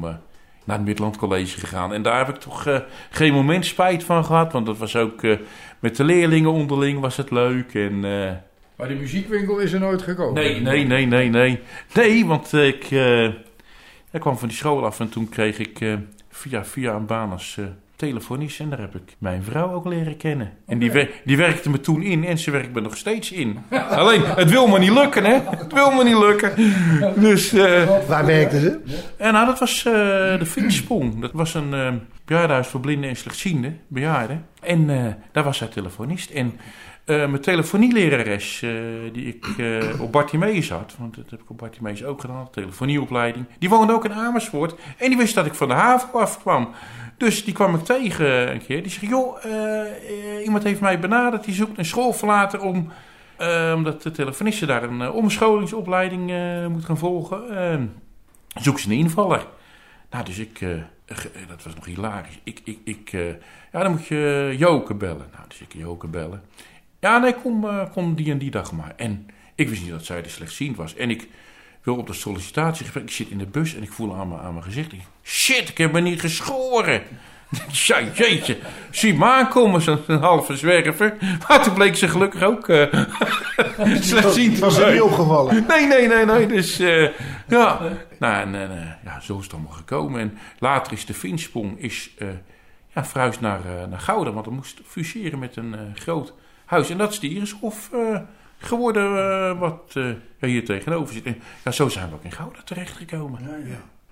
naar 0.64 0.78
het 0.78 0.86
Midland 0.86 1.18
College 1.18 1.60
gegaan. 1.60 1.94
En 1.94 2.02
daar 2.02 2.18
heb 2.26 2.36
ik 2.36 2.42
toch 2.42 2.84
geen 3.10 3.34
moment 3.34 3.66
spijt 3.66 4.04
van 4.04 4.26
gehad. 4.26 4.52
Want 4.52 4.66
dat 4.66 4.78
was 4.78 4.96
ook 4.96 5.22
met 5.80 5.96
de 5.96 6.04
leerlingen 6.04 6.52
onderling 6.52 7.00
was 7.00 7.18
het 7.18 7.32
leuk. 7.32 7.74
En 7.74 8.00
Maar 8.76 8.88
die 8.88 8.98
muziekwinkel 8.98 9.60
is 9.60 9.74
er 9.74 9.80
nooit 9.80 10.02
gekomen. 10.02 10.34
Nee, 10.34 10.62
nee, 10.62 10.86
nee, 10.86 11.06
nee, 11.06 11.30
nee. 11.30 11.60
Nee, 11.94 12.26
want 12.26 12.54
ik, 12.54 12.92
ik 14.12 14.20
kwam 14.20 14.38
van 14.38 14.48
die 14.48 14.58
school 14.58 14.86
af 14.86 15.00
en 15.00 15.10
toen 15.10 15.30
kreeg 15.30 15.60
ik 15.60 15.98
via, 16.30 16.66
via 16.66 16.94
een 16.94 17.06
baan 17.06 17.32
als 17.32 17.58
eh, 18.02 18.08
telefonist. 18.08 18.60
En 18.60 18.70
daar 18.70 18.80
heb 18.80 18.96
ik 18.96 19.16
mijn 19.18 19.44
vrouw 19.44 19.72
ook 19.74 19.86
leren 19.86 20.18
kennen. 20.18 20.52
En 20.66 20.80
die, 20.80 20.92
wer- 20.92 21.10
die 21.26 21.38
werkte 21.38 21.70
me 21.70 21.80
toen 21.80 22.02
in 22.02 22.26
en 22.26 22.38
ze 22.38 22.52
werkt 22.52 22.74
me 22.74 22.82
nog 22.82 22.98
steeds 22.98 23.32
in. 23.32 23.58
Alleen, 23.90 24.22
het 24.26 24.50
wil 24.50 24.68
me 24.68 24.80
niet 24.80 24.92
lukken, 24.94 25.24
hè. 25.24 25.40
Het 25.58 25.74
wil 25.74 25.92
me 25.92 26.04
niet 26.04 26.18
lukken. 26.18 26.54
Dus, 27.22 27.54
eh, 27.54 27.90
Waar 28.08 28.26
werkten 28.26 28.60
ze? 28.62 28.80
en 29.18 29.34
nou, 29.34 29.46
dat 29.46 29.60
was 29.60 29.86
eh, 29.86 29.94
de 30.40 30.46
Fietssprong. 30.46 31.22
Dat 31.22 31.32
was 31.34 31.54
een 31.54 31.74
eh 31.74 31.94
bejaardenhuis 32.26 32.68
voor 32.68 32.80
blinden 32.80 33.10
en 33.10 33.16
slechtzienden, 33.16 33.80
bejaarden. 33.88 34.46
En 34.62 34.90
eh, 34.90 35.06
daar 35.32 35.44
was 35.44 35.58
zij 35.58 35.68
telefonist. 35.68 36.30
En 36.30 36.60
eh, 37.06 37.16
mijn 37.16 37.42
telefonielerares, 37.42 38.62
eh, 38.62 38.70
die 39.14 39.26
ik 39.26 39.46
eh, 39.58 40.02
op 40.02 40.12
Bartimeus 40.12 40.70
had, 40.70 40.96
want 41.00 41.16
dat 41.16 41.30
heb 41.30 41.40
ik 41.42 41.50
op 41.50 41.58
Bartimeus 41.58 42.04
ook 42.04 42.22
gedaan, 42.22 42.50
telefonieopleiding, 42.52 43.46
die 43.60 43.70
woonde 43.70 43.94
ook 43.94 44.06
in 44.06 44.14
Amersfoort. 44.14 44.76
En 44.98 45.08
die 45.10 45.18
wist 45.18 45.36
dat 45.36 45.46
ik 45.46 45.54
van 45.54 45.68
de 45.68 45.74
haven 45.74 46.14
afkwam. 46.14 46.70
Dus 47.20 47.44
die 47.46 47.54
kwam 47.54 47.76
ik 47.76 47.84
tegen 47.84 48.52
een 48.52 48.66
keer. 48.66 48.84
Die 48.84 48.92
zei, 48.92 49.08
joh, 49.08 49.46
eh, 49.46 49.82
eh, 49.82 50.44
iemand 50.46 50.64
heeft 50.64 50.80
mij 50.82 51.00
benaderd, 51.00 51.44
die 51.44 51.54
zoekt 51.54 51.78
een 51.78 51.86
schoolverlater 51.86 52.62
om... 52.62 52.92
eh, 53.38 53.74
omdat 53.76 54.02
de 54.04 54.12
telefoniste 54.12 54.66
daar 54.66 54.84
een 54.84 55.12
omscholingsopleiding 55.12 56.32
moet 56.70 56.86
gaan 56.86 56.98
volgen. 56.98 57.58
eh, 57.58 57.82
zoek 58.62 58.80
ze 58.80 58.90
een 58.90 58.98
invaller. 58.98 59.46
Nou, 60.10 60.26
dus 60.26 60.38
ik, 60.38 60.60
dat 61.48 61.64
was 61.64 61.76
nog 61.76 61.86
hilarisch. 61.86 62.40
Ik, 62.44 62.62
ik, 62.64 62.78
ik, 62.84 63.12
ja, 63.72 63.82
dan 63.84 63.92
moet 63.92 64.08
je 64.08 64.56
Joke 64.58 64.94
bellen. 64.94 65.28
Nou, 65.34 65.44
dus 65.48 65.60
ik 65.60 65.74
Joke 65.74 66.08
bellen. 66.08 66.42
Ja, 67.00 67.18
nee, 67.18 67.34
kom, 67.34 67.68
kom 67.92 68.16
die 68.16 68.32
en 68.32 68.38
die 68.38 68.52
dag 68.52 68.72
maar. 68.72 68.94
En 68.96 69.28
ik 69.56 69.70
wist 69.70 69.82
niet 69.82 69.92
dat 69.92 70.06
zij 70.06 70.22
de 70.22 70.30
slechtziend 70.30 70.76
was. 70.78 70.96
En 70.96 71.10
ik 71.10 71.28
wil 71.84 71.96
op 71.96 72.08
de 72.08 72.14
sollicitatiegesprek, 72.14 73.04
ik 73.04 73.12
zit 73.12 73.30
in 73.30 73.38
de 73.38 73.46
bus 73.46 73.76
en 73.76 73.84
ik 73.84 73.92
voel 73.92 74.16
aan 74.16 74.28
mijn, 74.28 74.42
aan 74.42 74.54
mijn 74.54 74.66
gezicht. 74.66 74.94
Ik, 74.94 75.02
shit, 75.24 75.70
ik 75.70 75.78
heb 75.78 75.92
me 75.92 76.00
niet 76.00 76.20
geschoren. 76.20 77.02
Ja, 77.72 78.02
jeetje. 78.14 78.58
Zie 78.90 79.14
me 79.14 79.26
aankomen, 79.26 79.82
zo'n 79.82 80.00
halve 80.08 80.58
zwerver. 80.58 81.18
Maar 81.48 81.64
toen 81.64 81.74
bleek 81.74 81.96
ze 81.96 82.08
gelukkig 82.08 82.44
ook 82.44 82.70
eh 82.70 82.94
slechtziend 84.02 84.56
te 84.56 84.62
Was 84.62 84.78
er 84.78 84.92
niet 84.92 85.02
opgevallen? 85.02 85.66
Nee, 85.68 85.88
nee, 85.88 86.08
nee, 86.08 86.26
nee. 86.26 86.48
Dus 86.48 86.80
eh, 86.80 87.10
ja. 87.48 87.80
Nou, 88.20 88.42
en, 88.42 88.56
eh, 88.56 88.86
ja, 89.04 89.20
zo 89.20 89.38
is 89.38 89.44
het 89.44 89.54
allemaal 89.54 89.72
gekomen. 89.72 90.22
En 90.22 90.38
later 90.60 90.94
is 90.94 91.06
de 91.06 91.14
Finsprong 91.14 91.80
is, 91.80 92.12
eh 92.18 92.28
ja, 92.94 93.06
verhuisd 93.06 93.42
naar, 93.42 93.62
naar 93.90 94.00
Gouden. 94.00 94.34
Want 94.34 94.46
dat 94.46 94.54
moest 94.54 94.82
fuseren 94.86 95.40
met 95.40 95.56
een 95.56 95.76
groot 95.96 96.34
huis. 96.66 96.90
En 96.90 96.98
dat 96.98 97.12
is 97.12 97.20
de 97.20 97.30
Irishof 97.30 97.90
geworden 98.60 99.04
eh, 99.18 99.60
wat 99.60 99.92
eh, 99.94 100.04
ja, 100.40 100.48
hier 100.48 100.66
tegenover 100.66 101.14
zit. 101.14 101.24
En, 101.24 101.38
ja, 101.64 101.72
zo 101.72 101.90
zijn 101.90 102.10
we 102.10 102.16
ook 102.16 102.24
in 102.24 102.32
Gouden 102.32 102.66
terechtgekomen. 102.66 103.40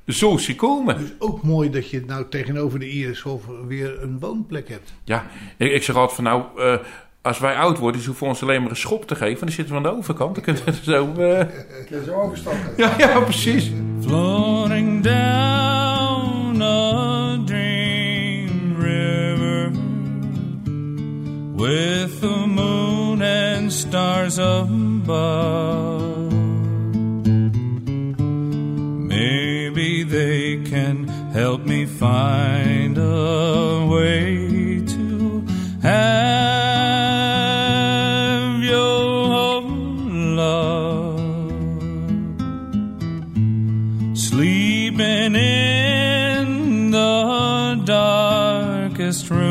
Dus 0.06 0.18
zo 0.18 0.28
is 0.36 0.36
het 0.36 0.46
gekomen. 0.46 0.98
Dus 0.98 1.10
ook 1.20 1.44
mooi 1.44 1.70
dat 1.70 1.90
je 1.90 2.04
nou 2.06 2.26
tegenover 2.30 2.80
de 2.80 2.90
Irishof 2.90 3.44
weer 3.68 4.02
een 4.04 4.20
woonplek 4.20 4.70
hebt. 4.70 4.94
Ja, 5.04 5.26
ik, 5.58 5.72
ik 5.72 5.84
zeg 5.84 5.96
altijd 5.96 6.16
van 6.16 6.24
nou... 6.24 6.44
eh, 6.58 6.76
als 7.22 7.40
wij 7.40 7.56
oud 7.56 7.78
worden, 7.78 8.02
ze 8.02 8.08
hoeven 8.08 8.28
ons 8.28 8.42
alleen 8.42 8.62
maar 8.62 8.70
een 8.70 8.76
schop 8.78 9.08
te 9.08 9.16
geven. 9.16 9.40
Dan 9.40 9.50
zitten 9.56 9.74
we 9.74 9.80
aan 9.80 9.92
de 9.92 9.98
overkant. 9.98 10.36
Dan 10.36 10.44
kunnen 10.44 10.64
we 10.66 10.74
zo... 10.84 11.14
eh, 11.14 12.02
zo 12.08 12.14
overstappen. 12.14 12.74
ja, 12.78 12.94
ja, 12.98 13.20
precies. 13.20 13.72
floating 14.02 15.04
down 15.04 16.62
a 16.62 17.38
dream 17.46 18.76
river 18.80 19.72
with 21.56 22.24
and 22.24 22.57
stars 23.78 24.40
above. 24.40 26.34
Maybe 29.14 30.04
they 30.04 30.64
can 30.64 31.08
help 31.32 31.62
me 31.66 31.86
find 31.86 32.98
a 32.98 33.86
way 33.86 34.82
to 34.96 35.46
have 35.84 36.24
your 38.64 39.62
love 40.42 41.20
sleeping 44.18 45.36
in 45.36 46.92
the 46.92 47.80
darkest 47.86 49.30
room, 49.30 49.47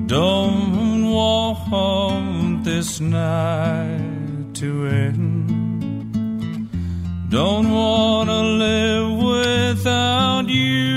Don't 0.07 1.09
want 1.09 2.65
this 2.65 2.99
night 2.99 4.53
to 4.55 4.69
end. 4.87 5.47
Don't 7.29 7.71
want 7.71 8.29
to 8.29 8.41
live 8.65 9.11
without 9.33 10.49
you. 10.49 10.94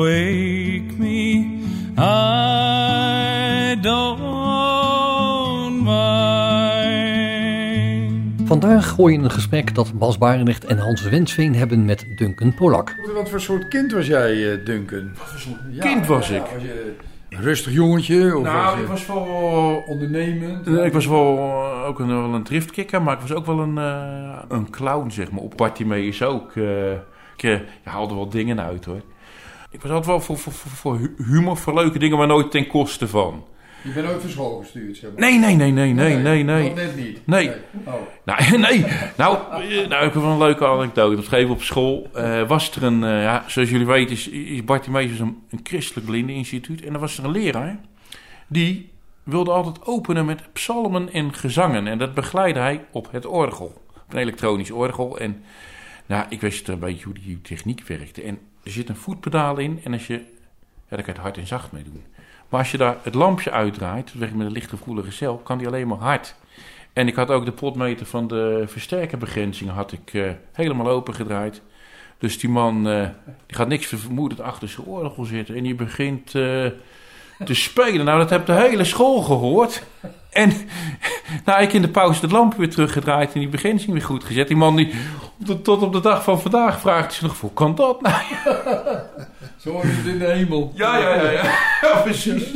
Wake 0.00 0.96
me. 0.98 1.58
I 1.98 3.76
don't 3.80 4.18
mind. 7.50 8.48
Vandaag 8.48 8.88
gooi 8.88 9.12
je 9.16 9.18
een 9.22 9.30
gesprek 9.30 9.74
dat 9.74 9.92
Bas 9.98 10.18
Barendrecht 10.18 10.64
en 10.64 10.78
Hans 10.78 11.02
Wensveen 11.02 11.54
hebben 11.54 11.84
met 11.84 12.06
Duncan 12.16 12.54
Polak. 12.54 12.94
Wat 13.14 13.28
voor 13.28 13.40
soort 13.40 13.68
kind 13.68 13.92
was 13.92 14.06
jij, 14.06 14.52
eh, 14.52 14.64
Duncan? 14.64 15.10
Ja, 15.70 15.82
kind 15.82 16.06
was 16.06 16.28
ja, 16.28 16.36
ik? 16.36 16.42
Was 16.54 16.62
je 16.62 16.94
een 17.28 17.40
rustig 17.42 17.72
jongetje? 17.72 18.36
Of 18.36 18.42
was 18.44 18.52
Nou, 18.52 18.76
je 18.76 18.82
ik 18.82 18.88
was 18.88 19.06
wel... 19.06 19.82
ondernemend? 19.86 20.66
Ik 20.66 20.92
was 20.92 21.06
wel 21.06 21.36
eh, 21.38 21.84
ook 21.86 21.98
een, 21.98 22.06
wel 22.08 22.34
een 22.34 22.42
driftkikker, 22.42 23.02
maar 23.02 23.14
ik 23.14 23.20
was 23.20 23.32
ook 23.32 23.46
wel 23.46 23.58
een, 23.58 23.78
eh, 23.78 24.38
een 24.48 24.70
clown, 24.70 25.10
zeg 25.10 25.30
maar. 25.30 25.40
Op 25.42 25.56
Bartimeus 25.56 26.22
ook. 26.22 26.56
eh 26.56 26.92
ik 27.36 27.50
eh, 27.50 27.58
ja, 27.84 27.90
haalde 27.90 28.14
wel 28.14 28.28
dingen 28.28 28.60
uit, 28.60 28.84
hoor. 28.84 29.00
Ik 29.70 29.80
was 29.82 29.90
altijd 29.90 30.06
wel 30.06 30.20
voor, 30.20 30.38
voor, 30.38 30.52
voor, 30.52 30.70
voor 30.70 30.96
hu- 30.98 31.14
humor, 31.24 31.56
voor 31.56 31.74
leuke 31.74 31.98
dingen, 31.98 32.18
maar 32.18 32.26
nooit 32.26 32.50
ten 32.50 32.66
koste 32.66 33.08
van. 33.08 33.44
Je 33.82 33.92
bent 33.92 34.08
ooit 34.08 34.20
van 34.20 34.30
school 34.30 34.58
gestuurd, 34.58 34.96
zeg 34.96 35.10
maar. 35.10 35.20
Nee, 35.20 35.38
nee, 35.38 35.54
nee, 35.54 35.70
nee, 35.72 35.92
nee, 35.92 36.16
nee, 36.16 36.42
nee. 36.44 36.64
Dat 36.66 36.74
net 36.74 36.96
niet? 36.96 37.26
Nee. 37.26 37.50
Oh. 37.84 37.94
Nou, 38.24 38.58
nee. 38.68 38.84
Nou, 39.16 39.36
eh, 39.52 39.88
nou, 39.88 40.06
ik 40.06 40.12
heb 40.12 40.22
wel 40.22 40.30
een 40.30 40.38
leuke 40.38 40.66
anekdote. 40.66 41.12
Op 41.12 41.16
een 41.22 41.28
gegeven 41.28 41.50
op 41.50 41.62
school 41.62 42.10
eh, 42.14 42.48
was 42.48 42.76
er 42.76 42.82
een... 42.82 43.04
eh, 43.04 43.22
ja, 43.22 43.44
zoals 43.46 43.70
jullie 43.70 43.86
weten 43.86 44.12
is, 44.12 44.28
is 44.28 44.64
Bartimeus 44.64 45.18
een, 45.18 45.38
een 45.50 45.60
christelijk 45.62 46.06
blindeninstituut. 46.06 46.84
En 46.84 46.94
er 46.94 47.00
was 47.00 47.18
er 47.18 47.24
een 47.24 47.30
leraar. 47.30 47.78
Die 48.46 48.90
wilde 49.22 49.50
altijd 49.50 49.86
openen 49.86 50.24
met 50.24 50.52
psalmen 50.52 51.12
en 51.12 51.34
gezangen. 51.34 51.86
En 51.86 51.98
dat 51.98 52.14
begeleidde 52.14 52.60
hij 52.60 52.84
op 52.92 53.08
het 53.10 53.26
orgel. 53.26 53.82
Op 54.06 54.12
een 54.12 54.18
elektronisch 54.18 54.70
orgel. 54.70 55.18
En 55.18 55.42
nou, 56.06 56.24
ik 56.28 56.40
wist 56.40 56.68
een 56.68 56.78
beetje 56.78 57.04
hoe 57.04 57.14
die 57.14 57.40
techniek 57.40 57.82
werkte. 57.86 58.22
En 58.22 58.38
er 58.62 58.70
zit 58.70 58.88
een 58.88 58.96
voetpedaal 58.96 59.56
in. 59.56 59.80
En 59.84 59.92
als 59.92 60.06
je... 60.06 60.14
Ja, 60.88 60.96
daar 60.96 61.04
kan 61.04 61.14
je 61.14 61.20
het 61.20 61.20
hard 61.20 61.36
en 61.36 61.46
zacht 61.46 61.72
mee 61.72 61.82
doen. 61.82 62.04
Maar 62.48 62.60
als 62.60 62.70
je 62.70 62.78
daar 62.78 62.96
het 63.02 63.14
lampje 63.14 63.50
uitdraait, 63.50 64.14
met 64.14 64.30
een 64.30 64.52
lichtgevoelige 64.52 65.10
cel, 65.10 65.36
kan 65.36 65.58
die 65.58 65.66
alleen 65.66 65.88
maar 65.88 65.98
hard. 65.98 66.34
En 66.92 67.08
ik 67.08 67.14
had 67.14 67.30
ook 67.30 67.44
de 67.44 67.52
potmeter 67.52 68.06
van 68.06 68.28
de 68.28 68.64
versterkerbegrenzing 68.66 69.70
had 69.70 69.92
ik, 69.92 70.14
eh, 70.14 70.30
helemaal 70.52 70.88
open 70.88 71.14
gedraaid. 71.14 71.62
Dus 72.18 72.38
die 72.38 72.50
man 72.50 72.88
eh, 72.88 73.08
die 73.46 73.56
gaat 73.56 73.68
niks 73.68 73.86
vermoedend 73.86 74.40
achter 74.40 74.68
zijn 74.68 74.86
orgel 74.86 75.24
zitten. 75.24 75.54
En 75.54 75.62
die 75.62 75.74
begint 75.74 76.26
eh, 76.26 76.66
te 77.44 77.54
spelen. 77.54 78.04
Nou, 78.04 78.18
dat 78.18 78.30
heb 78.30 78.46
de 78.46 78.52
hele 78.52 78.84
school 78.84 79.22
gehoord. 79.22 79.82
En 80.30 80.52
nou, 81.44 81.62
ik 81.62 81.72
in 81.72 81.82
de 81.82 81.88
pauze 81.88 82.20
het 82.20 82.32
lampje 82.32 82.58
weer 82.58 82.70
teruggedraaid 82.70 83.32
en 83.32 83.40
die 83.40 83.48
begrenzing 83.48 83.92
weer 83.92 84.02
goed 84.02 84.24
gezet. 84.24 84.48
Die 84.48 84.56
man 84.56 84.76
die 84.76 84.92
tot, 85.44 85.64
tot 85.64 85.82
op 85.82 85.92
de 85.92 86.00
dag 86.00 86.24
van 86.24 86.40
vandaag 86.40 86.80
vraagt 86.80 87.12
zich 87.12 87.22
nog, 87.22 87.40
hoe 87.40 87.52
kan 87.52 87.74
dat 87.74 88.02
nou? 88.02 88.22
Zo 89.64 89.80
is 89.80 89.96
het 89.96 90.06
in 90.06 90.18
de 90.18 90.24
hemel. 90.26 90.72
Ja, 90.74 90.98
ja, 90.98 91.14
ja, 91.14 91.30
ja. 91.30 91.42
ja 91.82 92.00
precies. 92.02 92.52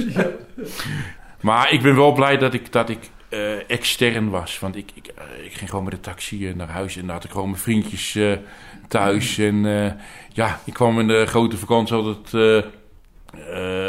Maar 1.41 1.73
ik 1.73 1.83
ben 1.83 1.97
wel 1.97 2.13
blij 2.13 2.39
dat 2.39 2.55
ik, 2.55 2.73
dat 2.73 2.89
ik 2.89 3.11
eh, 3.35 3.71
extern 3.71 4.31
was. 4.31 4.59
Want 4.59 4.77
ik, 4.77 4.91
ik, 4.95 5.07
eh, 5.07 5.45
ik 5.45 5.53
ging 5.53 5.71
gewoon 5.71 5.85
met 5.85 5.93
de 5.93 6.01
taxi 6.01 6.49
eh, 6.49 6.55
naar 6.55 6.69
huis. 6.69 6.97
En 6.97 7.07
dan 7.07 7.15
had 7.15 7.25
ik 7.25 7.31
gewoon 7.31 7.51
mijn 7.51 7.63
vriendjes 7.63 8.19
thuis. 8.89 9.39
En 9.39 9.65
ja, 10.33 10.61
ik 10.65 10.73
kwam 10.73 11.01
in 11.01 11.09
de 11.09 11.27
grote 11.27 11.57
vakantie 11.57 11.95
altijd 11.95 12.35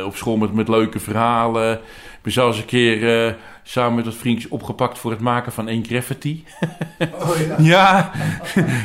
op 0.05 0.15
school 0.15 0.37
met, 0.37 0.53
met 0.53 0.67
leuke 0.67 0.99
verhalen. 0.99 1.73
Ik 1.73 2.21
ben 2.21 2.31
zelfs 2.31 2.57
een 2.57 2.65
keer 2.65 3.35
samen 3.67 3.95
met 3.95 4.05
wat 4.05 4.15
vriendjes 4.15 4.51
opgepakt 4.51 4.97
voor 4.97 5.11
het 5.11 5.19
maken 5.19 5.51
van 5.51 5.67
één 5.67 5.85
graffiti. 5.85 6.43
Oh 6.99 7.37
ja. 7.47 7.55
Ja, 7.59 8.11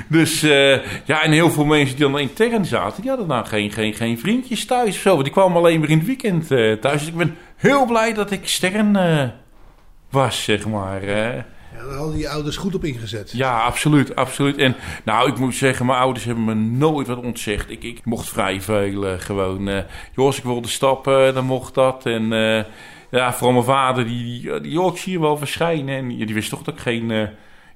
dus 0.09 0.43
eh, 0.43 1.05
ja, 1.05 1.23
en 1.23 1.33
heel 1.33 1.51
veel 1.51 1.65
mensen 1.65 1.97
die 1.97 2.11
dan 2.11 2.19
intern 2.19 2.65
zaten, 2.65 3.01
die 3.01 3.11
hadden 3.11 3.29
nou 3.29 3.47
geen, 3.47 3.71
geen, 3.71 3.95
geen 3.95 4.19
vriendjes 4.19 4.65
thuis 4.65 4.95
of 4.95 5.01
zo. 5.01 5.11
want 5.11 5.25
Die 5.25 5.33
kwamen 5.33 5.57
alleen 5.57 5.81
maar 5.81 5.89
in 5.89 5.99
het 5.99 6.07
weekend 6.07 6.51
eh, 6.51 6.73
thuis. 6.73 6.99
Dus 6.99 7.09
ik 7.09 7.17
ben 7.17 7.37
heel 7.57 7.87
blij 7.87 8.15
dat 8.15 8.31
ik 8.31 8.41
extern 8.41 8.97
eh, 8.97 9.29
was, 10.11 10.45
zeg 10.45 10.67
maar. 10.67 11.05
Ja, 11.05 11.45
daar 11.87 11.97
hadden 11.97 12.19
je 12.19 12.29
ouders 12.29 12.57
goed 12.57 12.75
op 12.75 12.85
ingezet. 12.85 13.31
Ja, 13.31 13.61
absoluut, 13.61 14.17
absoluut. 14.17 14.57
En 14.57 14.77
nou, 15.05 15.31
ik 15.31 15.39
moet 15.39 15.55
zeggen, 15.55 15.87
mijn 15.87 15.99
ouders 15.99 16.25
hebben 16.25 16.45
me 16.45 16.55
nooit 16.55 17.07
wat 17.07 17.23
ontzegd. 17.23 17.71
Ik, 17.71 17.83
ik 17.83 18.05
mocht 18.05 18.29
vrij 18.29 18.61
veel 18.61 19.19
gewoon. 19.19 19.65
joh, 20.15 20.27
als 20.27 20.39
ik 20.39 20.45
wilde 20.45 20.69
stappen, 20.69 21.35
dan 21.35 21.45
mocht 21.45 21.75
dat. 21.75 22.07
En 22.07 22.33
ja, 23.11 23.33
vooral 23.33 23.53
mijn 23.53 23.65
vader, 23.65 24.05
die, 24.07 24.41
die, 24.41 24.61
die 24.61 24.73
joh, 24.73 24.93
ik 24.93 24.99
zie 25.01 25.13
je 25.13 25.21
wel 25.21 25.37
verschijnen. 25.37 25.97
En 25.97 26.09
die, 26.09 26.27
die 26.27 26.35
wist 26.35 26.51
toch 26.51 26.63
dat 26.63 26.75
ik 26.75 26.81
geen, 26.81 27.11
eh, 27.11 27.27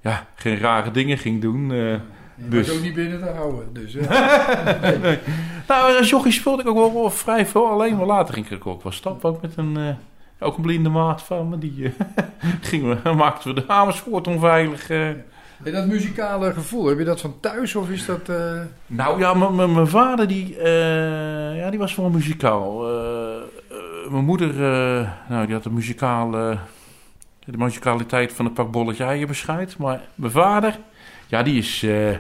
ja, 0.01 0.27
geen 0.35 0.59
rare 0.59 0.91
dingen 0.91 1.19
ging 1.19 1.41
doen. 1.41 1.73
eh. 1.73 1.79
Je 2.37 2.49
Dus- 2.49 2.71
ook 2.71 2.81
niet 2.83 2.95
binnen 2.95 3.19
te 3.21 3.29
houden. 3.29 3.73
Dus, 3.73 3.93
ja. 3.93 4.01
Nou, 5.69 5.97
als 5.99 6.11
jochie 6.11 6.33
speelde 6.33 6.63
ik 6.63 6.69
ook 6.69 6.77
wel, 6.77 6.93
wel 6.93 7.11
vrij 7.11 7.47
veel 7.47 7.67
alleen. 7.69 7.97
Maar 7.97 8.07
later 8.07 8.35
ging 8.35 8.51
ik 8.51 8.67
ook 8.67 8.83
wel 8.83 8.93
stappen. 8.93 9.31
Ook 9.31 9.43
met 9.43 9.57
een, 9.57 9.77
eh, 9.77 10.47
ook 10.47 10.57
een 10.57 10.63
blinde 10.63 10.89
maat 10.89 11.23
van 11.23 11.49
me. 11.49 11.59
Die 11.59 11.85
eh, 11.85 12.25
gingen 12.71 13.01
we, 13.03 13.13
maakten 13.13 13.55
we 13.55 13.61
de 13.61 13.69
Amersfoort 13.73 14.27
onveilig. 14.27 14.91
eh. 14.91 15.09
En 15.09 15.73
dat 15.73 15.87
muzikale 15.87 16.53
gevoel, 16.53 16.87
heb 16.87 16.99
je 16.99 17.05
dat 17.05 17.21
van 17.21 17.35
thuis 17.41 17.75
of 17.77 17.91
is 17.91 18.07
dat... 18.07 18.29
eh, 18.29 18.61
Nou 18.87 19.19
ja, 19.19 19.35
mijn 19.35 19.87
vader 19.87 20.29
die, 20.29 20.57
eh, 20.59 21.57
ja, 21.59 21.71
die 21.71 21.79
was 21.79 21.95
wel 21.95 22.11
muzikaal. 22.11 22.87
Mijn 24.11 24.25
moeder, 24.25 24.51
eh, 24.51 25.11
nou, 25.29 25.45
die 25.47 25.55
had 25.55 25.63
de 25.63 25.71
muzikale, 25.71 26.59
de 27.45 27.57
muzikaliteit 27.57 28.33
van 28.33 28.45
het 28.45 28.55
pak 28.55 28.71
bolletje 28.71 29.05
eieren 29.05 29.29
bescheid. 29.29 29.79
Maar 29.79 30.01
mijn 30.15 30.33
vader, 30.33 30.79
ja, 31.27 31.43
die 31.43 31.59
is, 31.59 31.83
eh, 31.83 32.17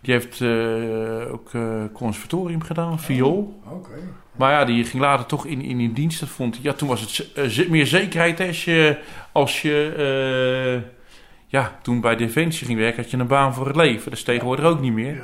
die 0.00 0.14
heeft 0.14 0.40
eh, 0.40 1.32
ook 1.32 1.50
conservatorium 1.92 2.62
gedaan, 2.62 3.00
viool. 3.00 3.60
Oké. 3.64 3.90
Maar 4.36 4.52
ja, 4.52 4.64
die 4.64 4.84
ging 4.84 5.02
later 5.02 5.26
toch 5.26 5.46
in, 5.46 5.62
in 5.62 5.76
die 5.76 5.92
dienst. 5.92 6.20
Dat 6.20 6.28
vond 6.28 6.58
ja, 6.62 6.72
toen 6.72 6.88
was 6.88 7.24
het 7.34 7.68
meer 7.68 7.86
zekerheid 7.86 8.40
als 8.40 8.64
je, 8.64 8.98
als 9.32 9.62
je 9.62 10.88
ja, 11.50 11.78
toen 11.82 12.00
bij 12.00 12.16
Defensie 12.16 12.66
ging 12.66 12.78
werken, 12.78 13.02
had 13.02 13.10
je 13.10 13.16
een 13.16 13.26
baan 13.26 13.54
voor 13.54 13.66
het 13.66 13.76
leven. 13.76 14.04
Dat 14.04 14.18
is 14.18 14.24
tegenwoordig 14.24 14.64
ook 14.64 14.80
niet 14.80 14.92
meer. 14.92 15.22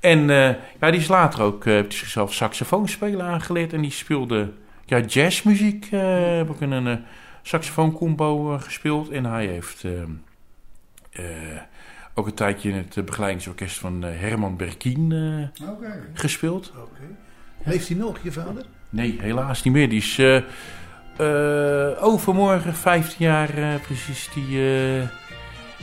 En 0.00 0.30
eh, 0.30 0.54
ja, 0.80 0.90
die 0.90 1.00
is 1.00 1.08
later 1.08 1.42
ook, 1.42 1.66
eh, 1.66 1.72
heeft 1.72 1.94
zichzelf 1.94 2.34
saxofoonspelen 2.34 3.26
aangeleerd. 3.26 3.72
En 3.72 3.80
die 3.80 3.90
speelde 3.90 4.52
ja, 4.90 5.00
jazzmuziek. 5.00 5.86
eh 5.90 6.36
heb 6.36 6.50
ik 6.50 6.60
in 6.60 6.70
een 6.70 6.86
eh, 6.86 6.96
saxofooncombo 7.42 8.54
eh, 8.54 8.60
gespeeld. 8.60 9.10
En 9.10 9.24
hij 9.24 9.46
heeft 9.46 9.84
eh, 9.84 9.92
eh, 11.10 11.60
ook 12.14 12.26
een 12.26 12.34
tijdje 12.34 12.70
in 12.70 12.76
het 12.76 13.04
begeleidingsorkest 13.04 13.78
van 13.78 14.02
Herman 14.02 14.56
Berkien 14.56 15.12
gespeeld. 16.14 16.72
Oké. 16.76 17.00
Leeft 17.70 17.88
hij 17.88 17.96
nog, 17.96 18.18
je 18.22 18.32
vader? 18.32 18.64
Nee, 18.90 19.18
helaas 19.20 19.62
niet 19.62 19.74
meer. 19.74 19.88
Die 19.88 19.98
is 19.98 20.20
overmorgen, 22.00 22.74
15 22.74 23.26
jaar 23.26 23.50
precies, 23.82 24.30
die 24.34 24.58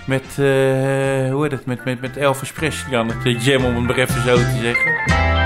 met, 0.06 0.36
hoe 0.36 1.40
heet 1.42 1.52
het, 1.52 1.66
met, 1.66 1.86
met, 1.86 2.02
met 2.02 2.18
Elvis 2.18 2.52
Presley 2.52 3.00
aan 3.00 3.08
het 3.12 3.44
jam, 3.44 3.66
om 3.66 3.76
het 3.76 3.86
maar 3.88 3.98
even 3.98 4.22
zo 4.22 4.36
te 4.36 4.58
zeggen. 4.62 5.37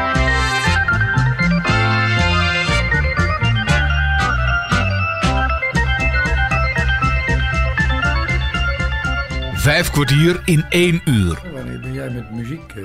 Vijf 9.61 9.91
kwartier 9.91 10.41
in 10.45 10.65
één 10.69 11.01
uur. 11.05 11.41
Wanneer 11.53 11.79
ben 11.79 11.93
jij 11.93 12.09
met 12.09 12.31
muziek? 12.31 12.71
eh, 12.75 12.83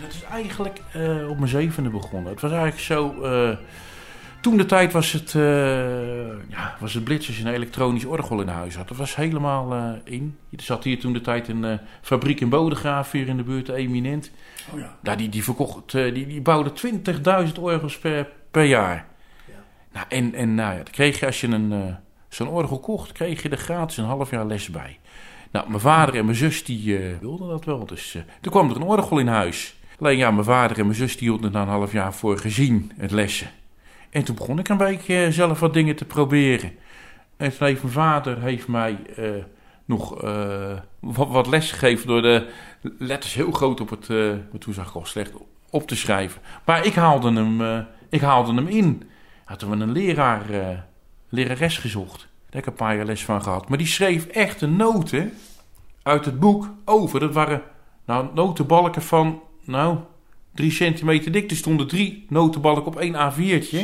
Dat 0.00 0.08
is 0.12 0.22
eigenlijk 0.22 0.80
eh, 0.92 1.28
op 1.28 1.36
mijn 1.38 1.50
zevende 1.50 1.88
begonnen. 1.90 2.32
Het 2.32 2.40
was 2.40 2.50
eigenlijk 2.50 2.80
zo. 2.82 3.22
eh, 3.22 3.56
toen 4.40 4.56
de 4.56 4.66
tijd 4.66 4.92
was 4.92 5.12
het, 5.12 5.34
eh, 5.34 5.42
ja, 6.48 6.76
was 6.80 6.94
het 6.94 7.04
blitz 7.04 7.26
als 7.26 7.38
je 7.38 7.44
een 7.44 7.52
elektronisch 7.54 8.04
orgel 8.04 8.40
in 8.40 8.48
huis 8.48 8.76
had. 8.76 8.88
Dat 8.88 8.96
was 8.96 9.16
helemaal 9.16 9.72
eh, 9.74 9.90
in. 10.14 10.36
Er 10.56 10.62
zat 10.62 10.84
hier 10.84 10.98
toen 11.00 11.12
de 11.12 11.20
tijd 11.20 11.48
een 11.48 11.78
fabriek 12.02 12.40
in 12.40 12.48
Bodegraaf, 12.48 13.10
hier 13.12 13.28
in 13.28 13.36
de 13.36 13.42
buurt, 13.42 13.68
Eminent. 13.68 14.30
Oh 14.72 14.78
ja. 14.78 14.96
Nou, 15.02 15.16
die, 15.16 15.28
die, 15.28 15.44
verkocht, 15.44 15.94
eh, 15.94 16.14
die, 16.14 16.26
die 16.26 16.40
bouwde 16.40 16.72
20.000 17.46 17.52
orgels 17.60 17.98
per, 17.98 18.28
per 18.50 18.64
jaar. 18.64 19.06
Nou, 19.92 20.06
en, 20.08 20.34
en 20.34 20.54
nou 20.54 20.70
ja, 20.70 20.76
dan 20.82 20.92
kreeg 20.92 21.20
je 21.20 21.26
als 21.26 21.40
je 21.40 21.46
een, 21.48 21.72
eh, 21.72 21.94
zo'n 22.28 22.48
orgel 22.48 22.80
kocht, 22.80 23.12
kreeg 23.12 23.42
je 23.42 23.48
er 23.48 23.56
gratis 23.56 23.96
een 23.96 24.04
half 24.04 24.30
jaar 24.30 24.46
les 24.46 24.70
bij. 24.70 24.98
Nou, 25.56 25.68
mijn 25.68 25.80
vader 25.80 26.14
en 26.14 26.24
mijn 26.24 26.36
zus 26.36 26.64
die 26.64 26.98
eh, 26.98 27.18
wilden 27.20 27.48
dat 27.48 27.64
wel. 27.64 27.86
Dus 27.86 28.14
eh, 28.14 28.22
toen 28.40 28.52
kwam 28.52 28.70
er 28.70 28.76
een 28.76 28.82
orgel 28.82 29.18
in 29.18 29.26
huis. 29.26 29.76
Alleen 30.00 30.16
ja, 30.16 30.30
mijn 30.30 30.44
vader 30.44 30.78
en 30.78 30.84
mijn 30.84 30.98
zus 30.98 31.16
die 31.16 31.28
hielden 31.28 31.54
er 31.54 31.60
een 31.60 31.68
half 31.68 31.92
jaar 31.92 32.14
voor 32.14 32.38
gezien, 32.38 32.92
het 32.96 33.10
lessen. 33.10 33.50
En 34.10 34.24
toen 34.24 34.34
begon 34.34 34.58
ik 34.58 34.68
een 34.68 34.76
beetje 34.76 35.24
eh, 35.24 35.30
zelf 35.30 35.60
wat 35.60 35.74
dingen 35.74 35.96
te 35.96 36.04
proberen. 36.04 36.72
En 37.36 37.56
toen 37.56 37.66
heeft 37.66 37.82
mijn 37.82 37.94
vader 37.94 38.40
heeft 38.40 38.68
mij 38.68 38.98
nog 39.84 40.20
wat, 41.00 41.28
wat 41.28 41.46
les 41.46 41.72
gegeven 41.72 42.06
door 42.06 42.22
de 42.22 42.48
letters 42.98 43.34
heel 43.34 43.50
groot 43.50 43.80
op 43.80 43.90
het, 43.90 44.08
maar 44.08 44.58
toen 44.58 44.74
zag 44.74 44.88
ik 44.88 44.94
al 44.94 45.04
slecht, 45.04 45.32
op 45.70 45.86
te 45.86 45.96
schrijven. 45.96 46.40
Maar 46.64 46.86
ik 46.86 46.94
haalde 46.94 47.32
hem, 47.32 47.86
ik 48.08 48.20
haalde 48.20 48.54
hem 48.54 48.66
in. 48.66 49.10
Hadden 49.44 49.70
we 49.70 49.76
een 49.76 49.92
leraar, 49.92 50.44
lerares 51.28 51.78
gezocht. 51.78 52.28
Daar 52.50 52.62
heb 52.62 52.62
ik 52.62 52.66
een 52.66 52.86
paar 52.86 52.96
jaar 52.96 53.04
les 53.04 53.24
van 53.24 53.42
gehad. 53.42 53.68
Maar 53.68 53.78
die 53.78 53.86
schreef 53.86 54.26
echte 54.26 54.66
noten 54.66 55.32
uit 56.02 56.24
het 56.24 56.40
boek 56.40 56.70
over. 56.84 57.20
Dat 57.20 57.32
waren 57.32 57.62
nou, 58.04 58.26
notenbalken 58.34 59.02
van, 59.02 59.42
nou, 59.64 59.98
drie 60.54 60.70
centimeter 60.70 61.32
dik. 61.32 61.50
Er 61.50 61.56
stonden 61.56 61.86
drie 61.86 62.26
notenbalken 62.28 62.86
op 62.86 62.96
één 62.96 63.14
A4'tje. 63.14 63.78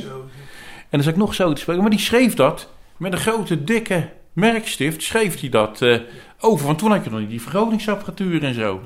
En 0.92 0.98
dan 0.98 1.02
zat 1.02 1.12
ik 1.12 1.18
nog 1.18 1.34
zo 1.34 1.52
te 1.52 1.60
spreken. 1.60 1.82
Maar 1.82 1.90
die 1.90 2.00
schreef 2.00 2.34
dat 2.34 2.70
met 2.96 3.12
een 3.12 3.18
grote, 3.18 3.64
dikke 3.64 4.10
merkstift. 4.32 5.02
Schreef 5.02 5.40
hij 5.40 5.48
dat 5.48 5.82
eh, 5.82 6.00
over. 6.40 6.66
Want 6.66 6.78
toen 6.78 6.90
had 6.90 7.04
je 7.04 7.10
nog 7.10 7.20
niet 7.20 7.30
die 7.30 7.42
vergrotingsapparatuur 7.42 8.44
en 8.44 8.54
zo. 8.54 8.80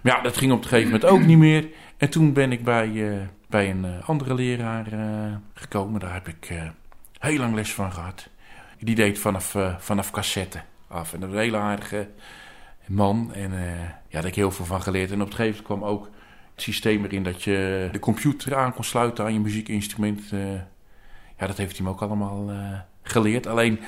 Maar 0.00 0.16
ja, 0.16 0.22
dat 0.22 0.36
ging 0.36 0.52
op 0.52 0.62
een 0.62 0.68
gegeven 0.68 0.92
moment 0.92 1.10
ook 1.10 1.20
niet 1.20 1.38
meer. 1.38 1.68
En 1.96 2.10
toen 2.10 2.32
ben 2.32 2.52
ik 2.52 2.64
bij, 2.64 3.10
eh, 3.10 3.26
bij 3.48 3.70
een 3.70 3.84
eh, 3.84 4.08
andere 4.08 4.34
leraar 4.34 4.86
gekomen. 5.54 6.00
Daar 6.00 6.12
heb 6.12 6.28
ik 6.28 6.52
heel 7.18 7.38
lang 7.38 7.54
les 7.54 7.72
van 7.72 7.92
gehad. 7.92 8.28
Die 8.80 8.94
deed 8.94 9.18
vanaf, 9.18 9.54
eh, 9.54 9.74
vanaf 9.78 10.10
cassette 10.10 10.60
af. 10.88 11.12
En 11.12 11.20
dat 11.20 11.28
was 11.28 11.38
een 11.38 11.44
hele 11.44 11.56
aardige 11.56 12.08
man. 12.86 13.32
En 13.34 13.52
eh, 13.52 13.78
ja, 13.78 13.86
daar 14.10 14.22
heb 14.22 14.24
ik 14.24 14.34
heel 14.34 14.50
veel 14.50 14.64
van 14.64 14.82
geleerd. 14.82 15.10
En 15.10 15.20
op 15.20 15.26
een 15.26 15.34
gegeven 15.34 15.62
moment 15.62 15.80
kwam 15.80 15.84
ook 15.84 16.10
het 16.54 16.62
systeem 16.62 17.04
erin 17.04 17.22
dat 17.22 17.42
je 17.42 17.88
de 17.92 17.98
computer 17.98 18.56
aan 18.56 18.74
kon 18.74 18.84
sluiten 18.84 19.24
aan 19.24 19.32
je 19.32 19.40
muziekinstrument. 19.40 20.32
eh. 20.32 20.54
ja, 21.38 21.46
dat 21.46 21.56
heeft 21.56 21.76
hij 21.76 21.86
me 21.86 21.92
ook 21.92 22.02
allemaal 22.02 22.50
geleerd. 23.02 23.46
Alleen, 23.46 23.80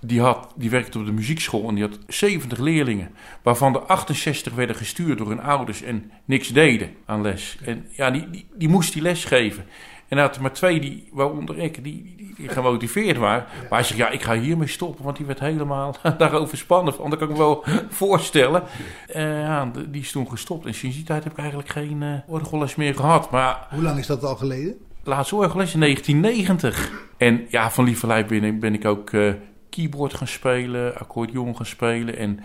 die, 0.00 0.20
had, 0.20 0.52
die 0.56 0.70
werkte 0.70 0.98
op 0.98 1.06
de 1.06 1.12
muziekschool 1.12 1.68
en 1.68 1.74
die 1.74 1.84
had 1.84 1.98
70 2.06 2.58
leerlingen. 2.58 3.10
Waarvan 3.42 3.72
de 3.72 3.78
68 3.78 4.54
werden 4.54 4.76
gestuurd 4.76 5.18
door 5.18 5.28
hun 5.28 5.40
ouders 5.40 5.82
en 5.82 6.10
niks 6.24 6.48
deden 6.48 6.94
aan 7.04 7.22
les. 7.22 7.58
En 7.64 7.86
ja, 7.90 8.10
die, 8.10 8.30
die, 8.30 8.46
die 8.54 8.68
moest 8.68 8.92
die 8.92 9.02
les 9.02 9.24
geven. 9.24 9.64
En 10.08 10.16
hij 10.16 10.26
had 10.26 10.36
er 10.36 10.42
maar 10.42 10.52
twee, 10.52 10.80
die, 10.80 11.08
waaronder 11.12 11.58
ik, 11.58 11.84
die, 11.84 12.14
die, 12.16 12.34
die 12.36 12.48
gemotiveerd 12.48 13.16
waren. 13.16 13.44
Maar 13.60 13.78
hij 13.78 13.82
zegt, 13.82 13.98
ja, 13.98 14.08
ik 14.08 14.22
ga 14.22 14.34
hiermee 14.38 14.68
stoppen, 14.68 15.04
want 15.04 15.16
die 15.16 15.26
werd 15.26 15.40
helemaal 15.40 15.94
daarover 16.18 16.56
spannend. 16.58 16.96
Want 16.96 17.10
dat 17.10 17.18
kan 17.18 17.28
ik 17.28 17.34
me 17.36 17.40
wel 17.42 17.64
voorstellen. 17.88 18.62
Eh, 19.06 19.40
ja, 19.40 19.70
die 19.88 20.00
is 20.00 20.12
toen 20.12 20.28
gestopt. 20.30 20.66
En 20.66 20.74
sinds 20.74 20.96
die 20.96 21.04
tijd 21.04 21.22
heb 21.24 21.32
ik 21.32 21.38
eigenlijk 21.38 21.68
geen 21.68 22.22
orgelles 22.26 22.74
meer 22.74 22.94
gehad. 22.94 23.30
Maar 23.30 23.66
Hoe 23.70 23.82
lang 23.82 23.98
is 23.98 24.06
dat 24.06 24.24
al 24.24 24.36
geleden? 24.36 24.74
laatste 25.02 25.36
orgelles 25.36 25.74
in 25.74 25.80
1990. 25.80 26.90
En 27.16 27.46
ja, 27.48 27.70
van 27.70 27.84
lieverlei 27.84 28.24
ben 28.24 28.58
ben 28.60 28.74
ik 28.74 28.84
ook 28.84 29.10
eh, 29.10 29.32
keyboard 29.70 30.14
gaan 30.14 30.26
spelen, 30.26 30.98
accordeon 30.98 31.56
gaan 31.56 31.66
spelen. 31.66 32.16
En 32.16 32.40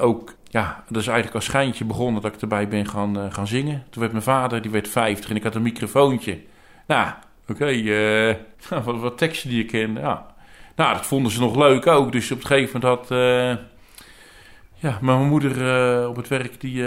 ook, 0.00 0.34
ja, 0.44 0.84
dat 0.88 1.00
is 1.00 1.06
eigenlijk 1.06 1.36
als 1.36 1.44
schijntje 1.44 1.84
begonnen 1.84 2.22
dat 2.22 2.34
ik 2.34 2.40
erbij 2.40 2.68
ben 2.68 2.86
gaan, 2.86 3.32
gaan 3.32 3.46
zingen. 3.46 3.84
Toen 3.90 4.00
werd 4.00 4.12
mijn 4.12 4.24
vader, 4.24 4.62
die 4.62 4.70
werd 4.70 4.88
50 4.88 5.30
en 5.30 5.36
ik 5.36 5.42
had 5.42 5.54
een 5.54 5.62
microfoontje. 5.62 6.38
Nou, 6.90 7.10
oké, 7.48 7.66
eh, 7.66 8.84
wat, 9.00 9.18
teksten 9.18 9.48
die 9.48 9.58
je 9.58 9.64
kende. 9.64 10.00
Ja. 10.00 10.26
Nou, 10.76 10.94
dat 10.94 11.06
vonden 11.06 11.32
ze 11.32 11.40
nog 11.40 11.56
leuk 11.56 11.86
ook. 11.86 12.12
Dus 12.12 12.30
op 12.30 12.40
een 12.40 12.46
gegeven 12.46 12.80
moment 12.80 13.00
had... 13.00 13.10
eh, 13.10 13.64
ja, 14.74 14.98
maar 15.00 15.16
mijn 15.16 15.28
moeder 15.28 15.52
eh, 16.00 16.08
op 16.08 16.16
het 16.16 16.28
werk, 16.28 16.60
die 16.60 16.82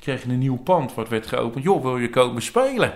kreeg 0.00 0.24
een 0.24 0.38
nieuw 0.38 0.56
pand 0.56 0.94
wat 0.94 1.08
werd 1.08 1.26
geopend. 1.26 1.64
Joh, 1.64 1.82
wil 1.82 1.98
je 1.98 2.10
komen 2.10 2.42
spelen? 2.42 2.94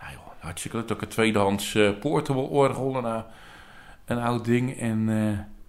Nou 0.00 0.12
joh, 0.12 0.26
hartstikke 0.38 0.76
leuk. 0.76 0.92
Ook 0.92 1.02
een 1.02 1.08
tweedehands 1.08 1.74
eh, 1.74 1.90
portable 2.00 2.68
een, 3.04 3.24
een 4.04 4.18
oud 4.18 4.44
ding. 4.44 4.78
En 4.78 5.08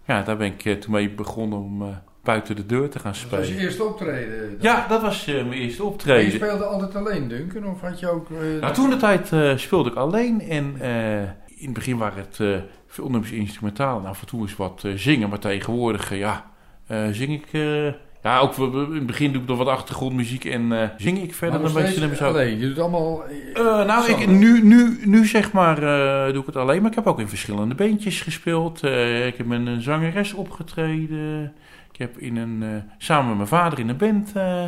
ja, 0.05 0.21
daar 0.21 0.37
ben 0.37 0.53
ik 0.57 0.81
toen 0.81 0.91
mee 0.91 1.09
begonnen 1.09 1.59
om 1.59 2.01
buiten 2.25 2.55
de 2.55 2.65
deur 2.65 2.89
te 2.89 2.99
gaan 2.99 3.13
Dat 3.21 3.29
was 3.29 3.39
je 3.39 3.45
spelen. 3.45 3.63
eerste 3.65 3.83
optreden. 3.83 4.57
Ja, 4.59 4.85
dat 4.89 5.01
was 5.01 5.27
eh, 5.27 5.33
mijn 5.33 5.51
eerste 5.51 5.81
Maar 5.81 5.87
je 5.91 5.93
optreden. 5.93 6.31
speelde 6.31 6.63
altijd 6.65 6.95
alleen, 6.95 7.27
Duncan? 7.27 7.65
Of 7.65 7.81
had 7.81 7.99
je 7.99 8.09
ook... 8.09 8.27
eh, 8.31 8.61
Nou, 8.61 8.73
toen 8.73 8.89
de 8.89 8.97
tijd 8.97 9.31
eh, 9.31 9.51
speelde 9.57 9.89
ik 9.89 9.95
alleen 9.95 10.41
en 10.41 10.75
eh, 10.79 11.21
in 11.47 11.65
het 11.65 11.73
begin 11.73 11.97
waren 11.97 12.17
het 12.29 12.39
eh, 12.39 12.47
veel 12.87 13.09
nummers 13.09 13.31
instrumentaal 13.31 13.99
en 13.99 14.05
af 14.05 14.21
en 14.21 14.27
toe 14.27 14.41
eens 14.41 14.55
wat 14.55 14.81
eh, 14.85 14.91
zingen. 14.95 15.29
Maar 15.29 15.39
tegenwoordig, 15.39 16.11
eh, 16.11 16.17
ja, 16.19 16.45
eh, 16.87 17.03
zing 17.11 17.33
ik... 17.33 17.45
eh, 17.51 17.87
ja, 18.23 18.39
ook 18.39 18.57
in 18.57 18.93
het 18.93 19.05
begin 19.05 19.31
doe 19.31 19.41
ik 19.41 19.47
nog 19.47 19.57
wat 19.57 19.67
achtergrondmuziek 19.67 20.45
en 20.45 20.71
eh, 20.81 20.89
zing 20.97 21.21
ik 21.21 21.33
verder 21.33 21.59
nog 21.59 21.73
beetje 21.73 21.99
nummers 21.99 22.21
alleen. 22.21 22.59
Je 22.59 22.67
doet 22.67 22.79
allemaal... 22.79 23.23
Eh, 23.53 23.63
nou, 23.85 24.11
ik, 24.11 24.27
nu, 24.27 24.63
nu, 24.63 24.99
nu 25.05 25.25
zeg 25.25 25.51
maar 25.51 25.77
eh, 25.77 26.31
doe 26.33 26.41
ik 26.41 26.45
het 26.45 26.55
alleen, 26.55 26.81
maar 26.81 26.89
ik 26.89 26.95
heb 26.95 27.07
ook 27.07 27.19
in 27.19 27.27
verschillende 27.27 27.75
bandjes 27.75 28.21
gespeeld. 28.21 28.83
Eh, 28.83 29.27
ik 29.27 29.37
heb 29.37 29.45
met 29.47 29.65
een 29.67 29.81
zangeres 29.81 30.33
opgetreden. 30.33 31.53
Ik 31.95 32.01
heb 32.01 32.17
in 32.17 32.37
een, 32.37 32.63
eh, 32.63 32.69
samen 32.97 33.27
met 33.27 33.35
mijn 33.35 33.47
vader 33.47 33.79
in 33.79 33.89
een 33.89 33.97
band 33.97 34.31
eh, 34.33 34.67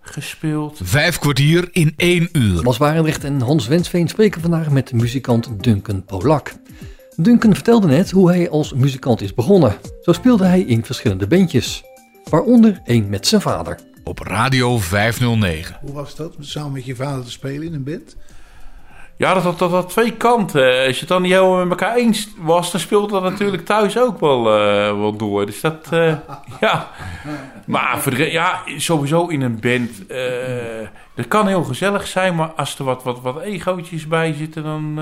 gespeeld. 0.00 0.80
Vijf 0.82 1.18
kwartier 1.18 1.68
in 1.72 1.94
één 1.96 2.28
uur. 2.32 2.62
Bas 2.62 2.78
Barendrecht 2.78 3.24
en 3.24 3.40
Hans 3.40 3.66
Wensveen 3.66 4.08
spreken 4.08 4.40
vandaag 4.40 4.70
met 4.70 4.92
muzikant 4.92 5.64
Duncan 5.64 6.04
Polak. 6.04 6.52
Duncan 7.16 7.54
vertelde 7.54 7.86
net 7.86 8.10
hoe 8.10 8.28
hij 8.28 8.50
als 8.50 8.72
muzikant 8.72 9.20
is 9.20 9.34
begonnen. 9.34 9.76
Zo 10.02 10.12
speelde 10.12 10.44
hij 10.44 10.60
in 10.60 10.84
verschillende 10.84 11.26
bandjes, 11.26 11.84
waaronder 12.30 12.80
één 12.84 13.08
met 13.08 13.26
zijn 13.26 13.40
vader. 13.40 13.78
Op 14.04 14.18
Radio 14.18 14.78
509. 14.78 15.78
Hoe 15.80 15.92
was 15.92 16.16
dat, 16.16 16.36
samen 16.40 16.72
met 16.72 16.84
je 16.84 16.94
vader 16.94 17.24
te 17.24 17.30
spelen 17.30 17.66
in 17.66 17.74
een 17.74 17.84
band? 17.84 18.16
Ja, 19.16 19.34
dat 19.34 19.42
had, 19.42 19.58
dat 19.58 19.70
had 19.70 19.88
twee 19.88 20.12
kanten. 20.12 20.86
Als 20.86 20.94
je 20.94 21.00
het 21.00 21.08
dan 21.08 21.22
niet 21.22 21.32
helemaal 21.32 21.66
met 21.66 21.80
elkaar 21.80 21.96
eens 21.96 22.28
was, 22.36 22.70
dan 22.70 22.80
speelde 22.80 23.12
dat 23.12 23.22
natuurlijk 23.22 23.64
thuis 23.64 23.98
ook 23.98 24.20
wel, 24.20 24.38
eh, 24.38 24.98
wel 24.98 25.16
door. 25.16 25.46
Dus 25.46 25.60
dat, 25.60 25.92
eh, 25.92 26.14
ja. 26.60 26.90
Maar 27.66 28.00
voor 28.00 28.14
de, 28.14 28.30
ja, 28.30 28.62
sowieso 28.76 29.26
in 29.26 29.40
een 29.40 29.60
band. 29.60 30.06
eh 30.06 30.88
dat 31.14 31.28
kan 31.28 31.46
heel 31.46 31.64
gezellig 31.64 32.06
zijn, 32.06 32.34
maar 32.34 32.48
als 32.48 32.78
er 32.78 32.84
wat, 32.84 33.02
wat, 33.02 33.20
wat 33.20 33.40
egootjes 33.40 34.06
bij 34.06 34.32
zitten, 34.32 34.62
dan... 34.62 34.98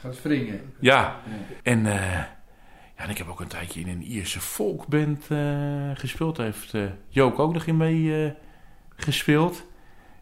Gaat 0.00 0.22
wringen. 0.22 0.60
ja. 0.80 1.16
En, 1.62 1.82
ja, 1.84 3.04
en 3.04 3.10
ik 3.10 3.18
heb 3.18 3.28
ook 3.28 3.40
een 3.40 3.46
tijdje 3.46 3.80
in 3.80 3.88
een 3.88 4.02
Ierse 4.02 4.40
folkband 4.40 5.24
eh, 5.28 5.38
gespeeld. 5.94 6.36
Daar 6.36 6.46
heeft 6.46 6.74
Jook 7.08 7.38
ook 7.38 7.52
nog 7.52 7.66
in 7.66 7.76
mee 7.76 8.34
gespeeld. 8.96 9.64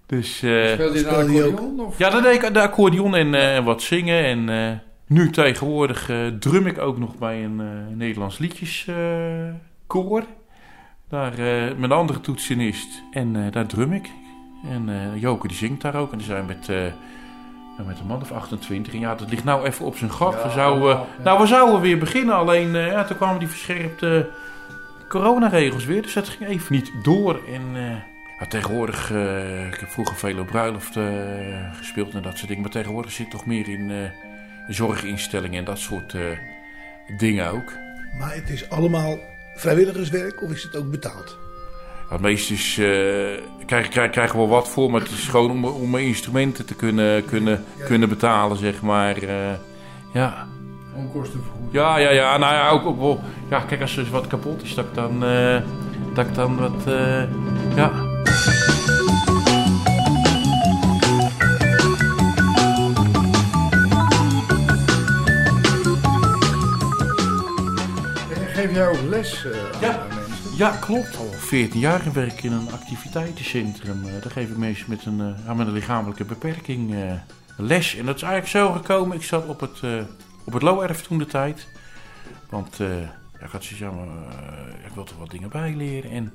Dus... 0.08 0.42
eh, 0.42 0.66
Speelde 0.72 0.98
je 0.98 1.04
nou 1.04 1.16
ook? 1.16 1.48
accordeon? 1.48 1.80
Of? 1.80 1.98
ja, 1.98 2.10
dan 2.10 2.22
deed 2.22 2.42
ik 2.42 2.54
de 2.54 2.60
accordeon 2.60 3.14
en 3.16 3.34
eh, 3.34 3.64
wat 3.64 3.82
zingen. 3.82 4.24
En 4.24 4.48
eh, 4.48 4.70
nu 5.06 5.30
tegenwoordig 5.30 6.10
eh, 6.10 6.16
drum 6.26 6.66
ik 6.66 6.78
ook 6.78 6.98
nog 6.98 7.16
bij 7.16 7.44
een 7.44 7.60
eh, 7.60 7.66
Nederlands 7.96 8.38
liedjeskoor. 8.38 10.22
daar 11.08 11.32
eh, 11.38 11.62
met 11.76 11.90
een 11.90 11.96
andere 11.96 12.20
toetsenist. 12.20 13.02
En 13.10 13.36
eh, 13.44 13.52
daar 13.52 13.66
drum 13.66 13.92
ik. 13.92 14.10
En 14.70 14.88
eh 14.88 15.20
Joke 15.20 15.48
die 15.48 15.56
zingt 15.56 15.80
daar 15.82 15.94
ook. 15.94 16.12
En 16.12 16.18
die 16.18 16.26
zijn 16.26 16.46
met, 16.46 16.68
eh, 16.68 16.84
ja, 17.78 17.84
met 17.86 17.98
een 17.98 18.06
man 18.06 18.20
of 18.20 18.32
28. 18.32 18.92
En 18.92 19.00
ja, 19.00 19.14
dat 19.14 19.30
ligt 19.30 19.44
nou 19.44 19.66
even 19.66 19.84
op 19.86 19.96
zijn 19.96 20.10
gat. 20.12 20.32
Ja, 20.32 20.42
we 20.42 20.50
zouden, 20.50 20.88
ja. 20.88 21.04
Nou, 21.24 21.40
we 21.40 21.46
zouden 21.46 21.80
weer 21.80 21.98
beginnen. 21.98 22.34
Alleen 22.34 22.74
eh, 22.76 22.86
ja, 22.86 23.04
toen 23.04 23.16
kwamen 23.16 23.38
die 23.38 23.48
verscherpte 23.48 24.28
coronaregels 25.08 25.84
weer. 25.84 26.02
Dus 26.02 26.12
dat 26.12 26.28
ging 26.28 26.50
even 26.50 26.74
niet 26.74 26.92
door. 27.02 27.40
En 27.54 27.62
ja, 28.40 28.46
tegenwoordig, 28.46 29.10
eh, 29.12 29.66
ik 29.66 29.80
heb 29.80 29.88
vroeger 29.90 30.16
veel 30.16 30.38
op 30.38 30.46
bruiloft 30.46 30.96
eh, 30.96 31.04
gespeeld 31.76 32.14
en 32.14 32.22
dat 32.22 32.36
soort 32.36 32.48
dingen. 32.48 32.62
Maar 32.62 32.70
tegenwoordig 32.72 33.12
zit 33.12 33.26
ik 33.26 33.32
toch 33.32 33.46
meer 33.46 33.68
in, 33.68 33.90
eh, 33.90 33.96
in 34.68 34.74
zorginstellingen 34.74 35.58
en 35.58 35.64
dat 35.64 35.78
soort 35.78 36.14
eh, 36.14 36.22
dingen 37.16 37.50
ook. 37.50 37.72
Maar 38.18 38.34
het 38.34 38.50
is 38.50 38.70
allemaal 38.70 39.18
vrijwilligerswerk 39.56 40.42
of 40.42 40.50
is 40.50 40.62
het 40.62 40.76
ook 40.76 40.90
betaald? 40.90 41.38
Ja, 42.08 42.12
Het 42.14 42.20
meeste 42.20 42.52
is, 42.52 42.78
eh 42.78 43.66
krijg, 43.66 43.88
krijg, 43.88 44.10
krijg 44.10 44.32
wel 44.32 44.48
wat 44.48 44.68
voor, 44.68 44.90
maar 44.90 45.00
het 45.00 45.10
is 45.10 45.28
gewoon 45.28 45.50
om, 45.50 45.64
om 45.64 45.90
mijn 45.90 46.06
instrumenten 46.06 46.66
te 46.66 46.74
kunnen, 46.74 47.24
kunnen, 47.24 47.64
kunnen 47.86 48.08
betalen, 48.08 48.56
zeg 48.56 48.82
maar. 48.82 49.16
eh, 49.16 49.52
ja. 50.12 50.46
Onkostenvergoeding. 50.94 51.72
Ja, 51.72 51.96
ja, 51.98 52.10
ja. 52.10 52.36
Nou 52.36 52.54
ja, 52.54 52.68
ook, 52.70 52.86
ook 52.86 52.98
wel. 52.98 53.20
Ja, 53.50 53.60
kijk, 53.60 53.80
als 53.80 53.96
er 53.96 54.10
wat 54.10 54.26
kapot 54.26 54.62
is, 54.62 54.74
dat 54.74 54.84
ik 54.84 54.94
dan, 54.94 55.24
eh, 55.24 55.60
dat 56.14 56.26
ik 56.26 56.34
dan 56.34 56.56
wat. 56.56 56.86
eh, 56.86 57.22
ja. 57.76 58.07
Jij 68.78 68.88
ook 68.88 69.08
les 69.08 69.44
eh, 69.44 69.50
aan, 69.52 69.80
Ja. 69.80 70.06
mensen? 70.08 70.56
ja, 70.56 70.70
klopt. 70.70 71.16
Al 71.16 71.30
14 71.32 71.80
jaar 71.80 72.12
werk 72.12 72.32
ik 72.32 72.42
in 72.42 72.52
een 72.52 72.72
activiteitencentrum. 72.72 74.04
Eh, 74.04 74.22
daar 74.22 74.30
geef 74.30 74.50
ik 74.50 74.56
mensen 74.56 74.86
met 74.88 75.04
een, 75.04 75.36
eh, 75.46 75.54
met 75.54 75.66
een 75.66 75.72
lichamelijke 75.72 76.24
beperking 76.24 76.94
les. 77.56 77.96
En 77.96 78.06
dat 78.06 78.16
is 78.16 78.22
eigenlijk 78.22 78.52
zo 78.52 78.72
gekomen. 78.72 79.16
Ik 79.16 79.22
zat 79.22 79.46
op 79.46 79.60
het, 79.60 79.80
op 80.44 80.52
het 80.52 80.62
Looerf 80.62 81.02
toen 81.02 81.18
de 81.18 81.26
tijd. 81.26 81.68
Want 82.50 82.76
ja, 82.76 83.44
ik 83.44 83.50
had 83.50 83.64
zoiets, 83.64 83.96
ik 84.86 84.94
wil 84.94 85.04
toch 85.04 85.18
wat 85.18 85.30
dingen 85.30 85.48
bijleren. 85.48 86.10
En 86.10 86.32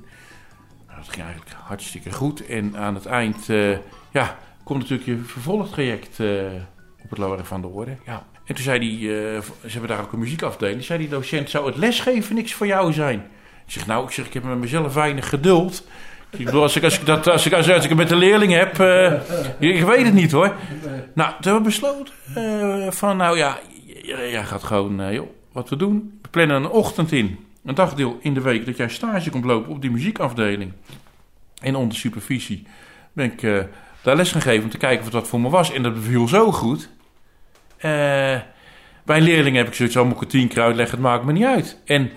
nou, 0.86 0.98
dat 1.00 1.08
ging 1.08 1.24
eigenlijk 1.24 1.56
hartstikke 1.62 2.12
goed. 2.12 2.46
En 2.46 2.76
aan 2.76 2.94
het 2.94 3.06
eind, 3.06 3.46
ja, 4.10 4.36
komt 4.64 4.80
natuurlijk 4.80 5.08
je 5.08 5.18
vervolgtraject 5.24 6.20
op 7.02 7.10
het 7.10 7.18
Looerf 7.18 7.48
van 7.48 7.60
de 7.60 7.66
orde. 7.66 7.96
Ja. 8.06 8.24
En 8.44 8.54
toen 8.54 8.64
zei 8.64 8.78
die, 8.78 9.08
eh, 9.08 9.40
ze 9.40 9.70
hebben 9.70 9.88
daar 9.88 10.00
ook 10.00 10.12
een 10.12 10.18
muziekafdeling. 10.18 10.84
Zei 10.84 10.98
die 10.98 11.08
docent, 11.08 11.50
zou 11.50 11.66
het 11.66 11.76
lesgeven 11.76 12.34
niks 12.34 12.52
voor 12.54 12.66
jou 12.66 12.92
zijn? 12.92 13.18
Ik 13.66 13.72
zeg, 13.72 13.86
nou, 13.86 14.04
ik, 14.04 14.10
zeg, 14.10 14.26
ik 14.26 14.32
heb 14.32 14.44
met 14.44 14.58
mezelf 14.58 14.94
weinig 14.94 15.28
geduld. 15.28 15.86
Ik 16.30 16.44
bedoel, 16.44 16.62
als 16.62 16.76
ik, 16.76 16.84
als 16.84 16.98
ik, 16.98 17.06
dat, 17.06 17.26
als 17.26 17.46
ik, 17.46 17.52
als, 17.52 17.66
ik 17.66 17.94
met 17.94 18.08
de 18.08 18.16
leerling 18.16 18.52
heb, 18.52 18.80
eh, 18.80 19.12
ik, 19.58 19.84
weet 19.84 20.04
het 20.04 20.14
niet 20.14 20.32
hoor. 20.32 20.54
Nou, 21.14 21.30
toen 21.40 21.52
hebben 21.52 21.54
we 21.54 21.60
besloten 21.62 22.14
eh, 22.34 22.90
van, 22.90 23.16
nou 23.16 23.36
ja, 23.36 23.58
jij 24.04 24.44
gaat 24.44 24.62
gewoon, 24.62 25.12
joh, 25.12 25.28
wat 25.52 25.68
we 25.68 25.76
doen. 25.76 26.18
We 26.22 26.28
plannen 26.28 26.56
een 26.56 26.68
ochtend 26.68 27.12
in, 27.12 27.38
een 27.64 27.74
dagdeel 27.74 28.18
in 28.20 28.34
de 28.34 28.40
week, 28.40 28.66
dat 28.66 28.76
jij 28.76 28.88
stage 28.88 29.30
komt 29.30 29.44
lopen 29.44 29.72
op 29.72 29.80
die 29.80 29.90
muziekafdeling. 29.90 30.72
En 31.60 31.74
onder 31.76 31.96
supervisie 31.96 32.66
ben 33.12 33.24
ik 33.24 33.66
daar 34.02 34.16
les 34.16 34.32
gaan 34.32 34.42
geven 34.42 34.64
om 34.64 34.70
te 34.70 34.76
kijken 34.76 35.06
of 35.06 35.12
het 35.12 35.28
voor 35.28 35.40
me 35.40 35.48
was. 35.48 35.72
En 35.72 35.82
dat 35.82 35.94
beviel 35.94 36.28
zo 36.28 36.52
goed. 36.52 36.88
Eh, 37.84 38.40
bij 39.04 39.16
een 39.16 39.22
leerling 39.22 39.56
heb 39.56 39.66
ik 39.66 39.74
zoiets, 39.74 39.96
al 39.96 40.04
moet 40.04 40.14
ik 40.14 40.20
het 40.20 41.00
maakt 41.00 41.24
me 41.24 41.32
niet 41.32 41.44
uit. 41.44 41.80
En 41.84 42.10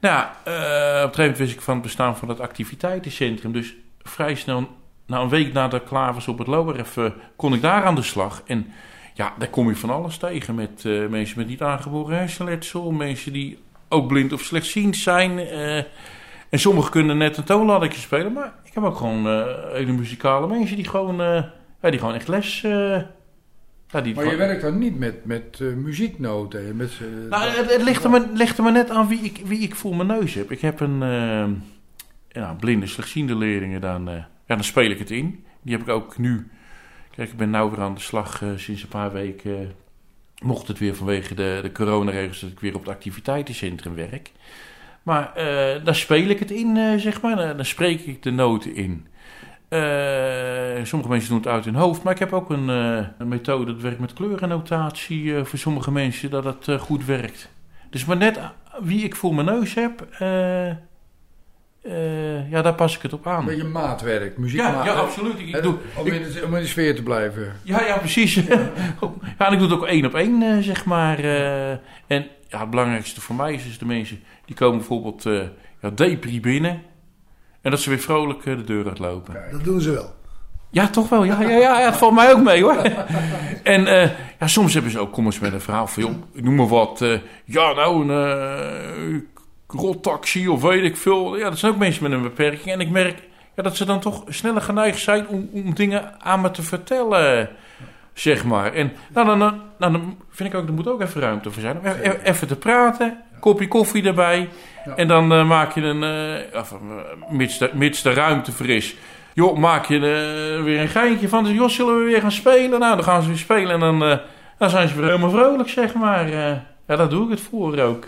nou, 0.00 0.24
eh, 0.44 0.52
op 0.52 0.54
een 0.54 0.54
gegeven 0.54 1.20
moment 1.20 1.38
wist 1.38 1.52
ik 1.54 1.60
van 1.60 1.74
het 1.74 1.82
bestaan 1.82 2.16
van 2.16 2.28
het 2.28 2.40
activiteitencentrum. 2.40 3.52
Dus 3.52 3.74
vrij 4.02 4.34
snel, 4.34 4.68
na 5.06 5.20
een 5.20 5.28
week 5.28 5.52
nadat 5.52 5.80
ik 5.80 5.86
klaar 5.86 6.14
was 6.14 6.28
op 6.28 6.38
het 6.38 6.46
Lower, 6.46 6.78
even, 6.78 7.14
kon 7.36 7.54
ik 7.54 7.62
daar 7.62 7.84
aan 7.84 7.94
de 7.94 8.02
slag. 8.02 8.42
En 8.46 8.72
ja, 9.14 9.32
daar 9.38 9.48
kom 9.48 9.68
je 9.68 9.76
van 9.76 9.90
alles 9.90 10.16
tegen. 10.16 10.54
Met 10.54 10.84
eh, 10.84 11.06
mensen 11.06 11.38
met 11.38 11.46
niet 11.46 11.62
aangeboren 11.62 12.18
hersenletsel, 12.18 12.90
mensen 12.90 13.32
die 13.32 13.58
ook 13.88 14.08
blind 14.08 14.32
of 14.32 14.40
slechtziend 14.40 14.96
zijn. 14.96 15.38
eh, 15.38 15.82
en 16.50 16.58
sommigen 16.58 16.90
kunnen 16.90 17.18
net 17.18 17.36
een 17.36 17.44
toonladdertje 17.44 18.00
spelen. 18.00 18.32
Maar 18.32 18.52
ik 18.64 18.74
heb 18.74 18.84
ook 18.84 18.96
gewoon 18.96 19.28
eh, 19.28 19.44
hele 19.72 19.92
muzikale 19.92 20.46
mensen 20.46 20.76
die 20.76 20.88
gewoon, 20.88 21.20
eh, 21.20 21.42
ja, 21.82 21.90
die 21.90 21.98
gewoon 21.98 22.14
echt 22.14 22.28
les... 22.28 22.64
die 23.88 24.14
Maar 24.14 24.30
je 24.30 24.36
werkt 24.36 24.62
dan 24.62 24.78
niet 24.78 24.98
met, 24.98 25.24
met 25.24 25.58
eh, 25.60 25.68
muzieknoten. 25.68 26.66
en 26.66 26.76
Met, 26.76 26.90
eh, 27.00 27.30
nou, 27.30 27.50
het, 27.50 27.72
het 27.72 27.82
ligt, 27.82 28.04
er 28.04 28.10
maar, 28.10 28.26
ligt 28.32 28.56
er 28.56 28.62
maar 28.62 28.72
net 28.72 28.90
aan 28.90 29.08
wie 29.08 29.20
ik, 29.20 29.40
wie 29.44 29.58
ik 29.58 29.74
voor 29.74 29.96
mijn 29.96 30.08
neus 30.08 30.34
heb. 30.34 30.50
Ik 30.50 30.60
heb 30.60 30.80
een 30.80 31.02
eh, 31.02 31.46
ja, 32.28 32.54
blinde, 32.54 32.86
slechtziende 32.86 33.36
leerlingen. 33.36 33.80
Dan, 33.80 34.08
eh, 34.08 34.14
ja, 34.14 34.54
dan 34.54 34.64
speel 34.64 34.90
ik 34.90 34.98
het 34.98 35.10
in. 35.10 35.44
Die 35.62 35.72
heb 35.72 35.82
ik 35.82 35.88
ook 35.88 36.18
nu. 36.18 36.50
Kijk, 37.10 37.30
ik 37.30 37.36
ben 37.36 37.50
nou 37.50 37.70
weer 37.70 37.80
aan 37.80 37.94
de 37.94 38.00
slag 38.00 38.42
sinds 38.56 38.82
een 38.82 38.88
paar 38.88 39.12
weken. 39.12 39.72
mocht 40.42 40.68
het 40.68 40.78
weer 40.78 40.94
vanwege 40.94 41.34
de, 41.34 41.58
de 41.62 41.72
coronaregels 41.72 42.40
dat 42.40 42.50
ik 42.50 42.60
weer 42.60 42.74
op 42.74 42.80
het 42.80 42.94
activiteitencentrum 42.94 43.94
werk. 43.94 44.32
Maar 45.02 45.34
eh 45.34 45.84
daar 45.84 45.94
speel 45.94 46.28
ik 46.28 46.38
het 46.38 46.50
in, 46.50 47.00
zeg 47.00 47.20
maar. 47.20 47.36
Dan, 47.36 47.56
dan 47.56 47.64
spreek 47.64 48.00
ik 48.00 48.22
de 48.22 48.30
noten 48.30 48.74
in. 48.74 49.06
Eh, 49.68 50.84
sommige 50.84 51.10
mensen 51.10 51.28
doen 51.28 51.38
het 51.38 51.46
uit 51.46 51.64
hun 51.64 51.74
hoofd, 51.74 52.02
maar 52.02 52.12
ik 52.12 52.18
heb 52.18 52.32
ook 52.32 52.50
een, 52.50 52.70
eh, 52.70 53.06
een 53.18 53.28
methode 53.28 53.72
dat 53.72 53.82
werkt 53.82 54.00
met 54.00 54.12
kleurennotatie 54.12 55.36
eh, 55.36 55.44
voor 55.44 55.58
sommige 55.58 55.90
mensen 55.90 56.30
dat 56.30 56.44
het 56.44 56.80
goed 56.80 57.04
werkt. 57.04 57.48
Dus 57.90 58.04
maar 58.04 58.16
net 58.16 58.40
wie 58.80 59.04
ik 59.04 59.16
voor 59.16 59.34
mijn 59.34 59.46
neus 59.46 59.74
heb, 59.74 60.06
ja, 62.50 62.62
daar 62.62 62.74
pas 62.74 62.96
ik 62.96 63.02
het 63.02 63.12
op 63.12 63.26
aan. 63.26 63.38
Een 63.38 63.44
beetje 63.44 63.64
maatwerk, 63.64 64.34
Ja, 64.34 64.40
muziekmaat. 64.40 64.84
ja, 64.84 64.92
absoluut. 64.92 65.38
Ik 65.38 65.62
doe, 65.62 65.76
om, 65.96 66.06
in 66.06 66.22
de, 66.22 66.42
om 66.46 66.54
in 66.54 66.60
de 66.60 66.66
sfeer 66.66 66.94
te 66.94 67.02
blijven. 67.02 67.52
ja, 67.62 67.84
ja, 67.84 67.98
precies. 67.98 68.34
ja, 68.34 68.70
en 69.46 69.52
ik 69.52 69.58
doe 69.58 69.68
het 69.68 69.72
ook 69.72 69.86
één 69.86 70.06
op 70.06 70.14
één, 70.14 70.62
zeg 70.62 70.84
maar. 70.84 71.18
en 72.06 72.26
ja, 72.48 72.60
het 72.60 72.70
belangrijkste 72.70 73.20
voor 73.20 73.36
mij 73.36 73.54
is 73.54 73.64
dus 73.64 73.78
de 73.78 73.86
mensen 73.86 74.20
die 74.44 74.56
komen 74.56 74.78
bijvoorbeeld 74.78 75.22
ja, 75.80 75.90
depri 75.90 76.40
binnen. 76.40 76.82
En 77.62 77.70
dat 77.70 77.80
ze 77.80 77.90
weer 77.90 77.98
vrolijk 77.98 78.44
eh, 78.46 78.56
de 78.56 78.64
deur 78.64 78.86
uitlopen. 78.86 79.36
Dat 79.50 79.64
doen 79.64 79.80
ze 79.80 79.90
wel. 79.92 80.14
Ja, 80.70 80.88
toch 80.88 81.08
wel. 81.08 81.24
Ja, 81.24 81.40
ja, 81.42 81.48
ja, 81.58 81.80
het 81.80 81.96
valt 81.96 82.14
mij 82.14 82.32
ook 82.32 82.42
mee 82.42 82.62
hoor. 82.62 82.76
En 83.62 83.86
eh, 83.86 84.10
ja, 84.40 84.46
soms 84.46 84.72
hebben 84.74 84.92
ze 84.92 84.98
ook 84.98 85.12
kom 85.12 85.24
eens 85.24 85.38
met 85.38 85.52
een 85.52 85.60
verhaal 85.60 85.86
van, 85.86 86.02
joh, 86.02 86.12
noem 86.32 86.54
maar 86.54 86.68
wat. 86.68 87.02
eh, 87.02 87.18
ja, 87.44 87.72
nou, 87.72 88.08
een 88.12 89.26
rottaxi 89.66 90.48
of 90.48 90.62
weet 90.62 90.84
ik 90.84 90.96
veel. 90.96 91.36
Ja, 91.36 91.48
dat 91.48 91.58
zijn 91.58 91.72
ook 91.72 91.78
mensen 91.78 92.02
met 92.02 92.12
een 92.12 92.22
beperking. 92.22 92.72
En 92.72 92.80
ik 92.80 92.90
merk 92.90 93.22
ja, 93.56 93.62
dat 93.62 93.76
ze 93.76 93.84
dan 93.84 94.00
toch 94.00 94.22
sneller 94.28 94.62
geneigd 94.62 94.98
zijn 94.98 95.28
om, 95.28 95.48
om 95.52 95.74
dingen 95.74 96.20
aan 96.20 96.40
me 96.40 96.50
te 96.50 96.62
vertellen. 96.62 97.48
Zeg 98.12 98.44
maar. 98.44 98.72
En 98.72 98.92
nou, 99.14 99.26
dan, 99.26 99.38
nou, 99.38 99.54
dan 99.78 100.16
vind 100.30 100.52
ik 100.52 100.60
ook, 100.60 100.66
er 100.66 100.72
moet 100.72 100.88
ook 100.88 101.00
even 101.00 101.20
ruimte 101.20 101.50
voor 101.50 101.62
zijn. 101.62 101.78
Om 101.78 101.86
e- 101.86 101.98
e- 102.02 102.18
even 102.22 102.48
te 102.48 102.56
praten, 102.56 103.18
kopje 103.40 103.68
koffie 103.68 104.04
erbij. 104.04 104.48
En 104.96 105.08
dan 105.08 105.32
eh, 105.32 105.46
maak 105.48 105.72
je 105.72 105.80
een, 105.82 106.02
eh, 106.02 106.60
of, 106.60 106.72
eh, 106.72 106.78
mits, 107.30 107.58
de, 107.58 107.70
mits 107.74 108.02
de 108.02 108.12
ruimte 108.12 108.52
fris. 108.52 108.96
Joh, 109.34 109.56
maak 109.58 109.86
je 109.86 109.98
er 110.00 110.64
weer 110.64 110.80
een 110.80 110.88
geintje 110.88 111.28
van. 111.28 111.44
Dus 111.44 111.52
joh, 111.54 111.68
zullen 111.68 111.98
we 111.98 112.04
weer 112.04 112.20
gaan 112.20 112.32
spelen? 112.32 112.80
Nou, 112.80 112.94
dan 112.96 113.04
gaan 113.04 113.22
ze 113.22 113.28
weer 113.28 113.38
spelen 113.38 113.70
en 113.70 113.80
dan, 113.80 114.04
eh, 114.04 114.16
dan 114.58 114.70
zijn 114.70 114.88
ze 114.88 114.94
weer 114.94 115.04
helemaal 115.04 115.30
vrolijk, 115.30 115.68
zeg 115.68 115.94
maar. 115.94 116.24
Eh, 116.26 116.32
ja, 116.86 116.96
daar 116.96 117.08
doe 117.08 117.24
ik 117.24 117.30
het 117.30 117.40
voor 117.40 117.78
ook. 117.78 118.04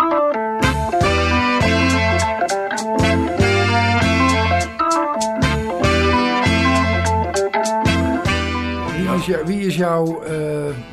Wie 8.96 9.16
is, 9.18 9.26
jou- 9.26 9.44
wie 9.46 9.60
is 9.66 9.76
jouw 9.76 10.22
eh, 10.22 10.32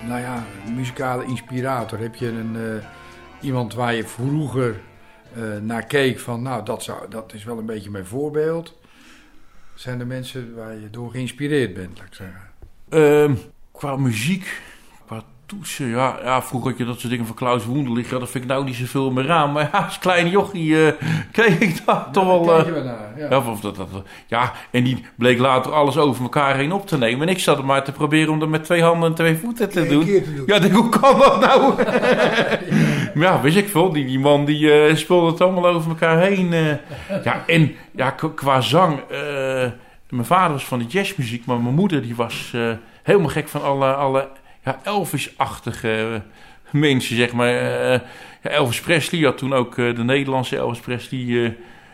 nou 0.07 0.21
ja, 0.21 0.43
muzikale 0.75 1.25
inspirator? 1.25 1.99
Heb 1.99 2.15
je 2.15 2.27
een, 2.27 2.55
eh, 2.55 2.85
iemand 3.41 3.73
waar 3.73 3.93
je 3.95 4.03
vroeger 4.03 4.79
naar 5.61 5.85
keek 5.85 6.19
van, 6.19 6.41
nou, 6.41 6.65
dat, 6.65 6.83
zou, 6.83 7.09
dat 7.09 7.33
is 7.33 7.43
wel 7.43 7.57
een 7.57 7.65
beetje 7.65 7.89
mijn 7.89 8.05
voorbeeld? 8.05 8.77
Zijn 9.73 9.99
er 9.99 10.07
mensen 10.07 10.55
waar 10.55 10.73
je 10.73 10.89
door 10.89 11.11
geïnspireerd 11.11 11.73
bent, 11.73 11.97
laat 11.97 12.07
ik 12.07 12.13
zeggen? 12.13 12.41
Ehm, 12.89 13.35
qua 13.71 13.95
muziek, 13.95 14.61
toetsen, 15.47 15.87
ja, 15.87 16.17
ja, 16.23 16.41
vroeger 16.41 16.69
had 16.69 16.79
je 16.79 16.85
dat 16.85 16.99
soort 16.99 17.11
dingen 17.11 17.25
van 17.25 17.35
Klaus 17.35 17.65
Woenderlich. 17.65 18.09
Ja, 18.09 18.19
dat 18.19 18.29
vind 18.29 18.43
ik 18.43 18.49
nou 18.49 18.63
niet 18.63 18.75
zoveel 18.75 19.11
meer 19.11 19.31
aan. 19.31 19.51
Maar 19.51 19.69
ja, 19.71 19.79
als 19.79 19.99
kleine 19.99 20.29
jochie 20.29 20.85
eh, 20.85 20.93
kreeg 21.31 21.59
ik 21.59 21.85
dat 21.85 22.07
toch 22.11 22.25
wel... 22.25 22.57
Eh, 22.57 22.83
naar, 22.83 23.13
ja. 23.17 23.29
Ja, 23.29 23.37
of 23.37 23.59
dat, 23.59 23.75
dat, 23.75 23.87
ja, 24.27 24.53
en 24.71 24.83
die 24.83 25.05
bleek 25.15 25.39
later 25.39 25.73
alles 25.73 25.97
over 25.97 26.23
elkaar 26.23 26.55
heen 26.55 26.71
op 26.71 26.87
te 26.87 26.97
nemen. 26.97 27.27
En 27.27 27.33
ik 27.33 27.39
zat 27.39 27.57
er 27.57 27.65
maar 27.65 27.83
te 27.83 27.91
proberen 27.91 28.33
om 28.33 28.39
dat 28.39 28.49
met 28.49 28.63
twee 28.63 28.83
handen 28.83 29.09
en 29.09 29.15
twee 29.15 29.37
voeten 29.37 29.69
te 29.69 29.87
doen. 29.87 30.05
keer 30.05 30.23
te 30.23 30.33
doen. 30.35 30.43
Ja, 30.47 30.59
denk, 30.59 30.73
hoe 30.73 30.89
kan 30.89 31.19
dat 31.19 31.39
nou? 31.39 31.73
Ja, 33.15 33.41
wist 33.41 33.57
ik 33.57 33.69
veel. 33.69 33.91
Die, 33.91 34.05
die 34.05 34.19
man 34.19 34.45
die 34.45 34.71
eh, 34.71 34.95
speelde 34.95 35.31
het 35.31 35.41
allemaal 35.41 35.67
over 35.67 35.89
elkaar 35.89 36.19
heen. 36.19 36.49
ja, 37.23 37.43
en 37.47 37.75
ja, 37.95 38.09
qua 38.35 38.61
zang. 38.61 38.99
mijn 40.09 40.25
vader 40.25 40.51
was 40.51 40.65
van 40.65 40.79
de 40.79 40.85
jazzmuziek, 40.85 41.45
maar 41.45 41.59
mijn 41.59 41.75
moeder 41.75 42.01
die 42.01 42.15
was 42.15 42.53
helemaal 43.03 43.29
gek 43.29 43.47
van 43.47 43.61
alle, 43.61 43.93
alle 43.93 44.29
ja, 44.67 44.79
Elvis-achtige 44.83 46.21
mensen, 46.71 47.15
zeg 47.15 47.33
maar. 47.33 47.47
Eh, 47.49 47.99
ja, 48.43 48.49
Elvis 48.49 48.79
Presley 48.81 49.21
had 49.21 49.37
toen 49.37 49.53
ook 49.53 49.77
eh, 49.77 49.95
de 49.95 50.03
Nederlandse 50.03 50.55
Elvis 50.57 50.79
Presley. 50.79 51.19
eh, 51.45 51.51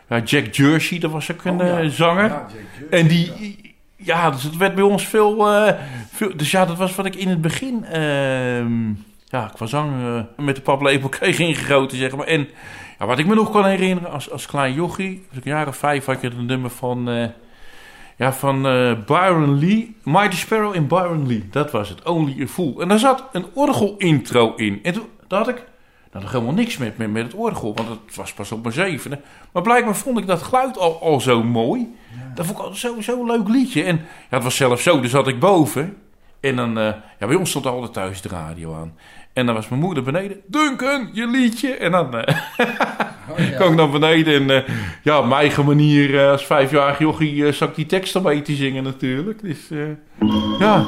ja, 0.10 0.20
Jack 0.26 0.54
Jersey, 0.56 1.00
dat 1.00 1.12
was 1.12 1.32
ook 1.32 1.46
een 1.46 1.62
Oh, 1.62 1.68
ja. 1.84 1.90
zanger. 1.90 2.24
Ja, 2.24 2.48
Jack 2.50 2.62
Jersey, 2.80 3.00
En 3.00 3.08
die, 3.08 3.76
ja, 3.96 4.32
dus 4.32 4.44
het 4.44 4.58
werd 4.58 4.76
bij 4.76 4.84
ons 4.84 5.08
veel, 5.08 5.48
veel. 6.12 6.38
Dus 6.38 6.52
ja, 6.52 6.66
dat 6.66 6.78
was 6.78 6.96
wat 6.96 7.06
ik 7.06 7.16
in 7.16 7.28
het 7.30 7.42
begin, 7.42 7.86
ehm, 7.86 8.90
ja, 9.26 9.52
qua 9.54 9.66
zang 9.66 9.92
eh, 10.04 10.46
met 10.46 10.56
de 10.56 10.62
paplepel 10.62 11.10
kreeg 11.20 11.40
ingegoten, 11.40 11.98
zeg 11.98 12.16
maar. 12.16 12.28
En 12.28 12.48
ja, 13.00 13.06
wat 13.06 13.20
ik 13.20 13.26
me 13.28 13.36
nog 13.36 13.52
kan 13.52 13.66
herinneren, 13.66 14.12
als, 14.12 14.32
als 14.32 14.46
klein 14.46 14.74
jochie, 14.74 15.26
als 15.30 15.44
ik 15.44 15.68
of 15.68 15.78
vijf 15.78 16.06
had 16.06 16.22
je 16.22 16.30
een 16.30 16.46
nummer 16.46 16.70
van, 16.70 17.10
ja, 18.18 18.34
van 18.34 18.68
eh, 18.68 18.94
Byron 19.06 19.60
Lee, 19.60 19.96
Mighty 20.04 20.36
Sparrow 20.36 20.76
in 20.76 20.88
Byron 20.88 21.28
Lee. 21.28 21.48
Dat 21.52 21.72
was 21.72 21.90
het, 21.90 22.04
Only 22.04 22.42
a 22.42 22.48
Fool. 22.48 22.82
En 22.82 22.88
daar 22.88 23.00
zat 23.00 23.24
een 23.32 23.46
orgelintro 23.54 24.54
in. 24.56 24.80
En 24.84 24.94
toen 24.94 25.08
daar 25.28 25.40
had 25.40 25.48
ik 25.50 25.64
nou, 26.12 26.24
nog 26.24 26.34
helemaal 26.34 26.54
niks 26.54 26.78
met, 26.78 26.98
met, 26.98 27.12
met 27.12 27.24
het 27.24 27.34
orgel, 27.34 27.74
want 27.76 27.90
het 27.90 28.16
was 28.16 28.34
pas 28.34 28.52
op 28.52 28.62
mijn 28.62 28.74
zevende. 28.74 29.20
Maar 29.52 29.64
blijkbaar 29.64 29.96
vond 29.96 30.18
ik 30.18 30.28
dat 30.28 30.42
geluid 30.42 30.78
al, 30.78 31.02
al 31.02 31.20
zo 31.22 31.44
mooi. 31.44 31.96
Dat 32.36 32.46
vond 32.46 32.60
ik 32.70 32.76
zo- 32.76 33.02
zo'n 33.02 33.26
leuk 33.26 33.48
liedje. 33.48 33.84
En 33.84 33.96
ja, 33.96 34.36
het 34.36 34.44
was 34.44 34.56
zelfs 34.56 34.84
zo, 34.84 35.00
dus 35.02 35.12
zat 35.12 35.28
ik 35.28 35.40
boven. 35.40 35.98
En 36.40 36.56
dan, 36.56 36.78
eh, 36.78 36.84
ja, 37.20 37.28
bij 37.28 37.36
ons 37.36 37.50
stond 37.50 37.66
altijd 37.66 37.94
thuis 37.94 38.22
de 38.22 38.30
radio 38.30 38.74
aan. 38.76 38.94
En 39.34 39.46
dan 39.46 39.56
was 39.56 39.70
mijn 39.70 39.82
moeder 39.82 40.04
beneden. 40.04 40.42
Duncan, 40.48 41.10
je 41.14 41.28
liedje. 41.28 41.74
En 41.74 41.92
dan 41.92 42.18
eh 42.18 42.36
kwam 43.56 43.72
ik 43.72 43.78
naar 43.78 43.90
beneden. 43.90 44.34
En 44.34 44.50
eh, 44.50 44.74
ja, 45.04 45.20
op 45.20 45.26
mijn 45.26 45.40
eigen 45.40 45.66
manier, 45.66 46.20
eh, 46.20 46.32
als 46.32 46.46
vijfjarig 46.46 47.00
jochie, 47.00 47.36
uh, 47.36 47.52
zat 47.52 47.70
ik 47.70 47.76
die 47.76 47.86
tekst 47.86 48.16
erbij 48.16 48.42
te 48.42 48.54
zingen 48.54 48.84
natuurlijk. 48.84 49.42
Dus 49.42 49.72
eh, 49.72 49.80
ja. 50.60 50.86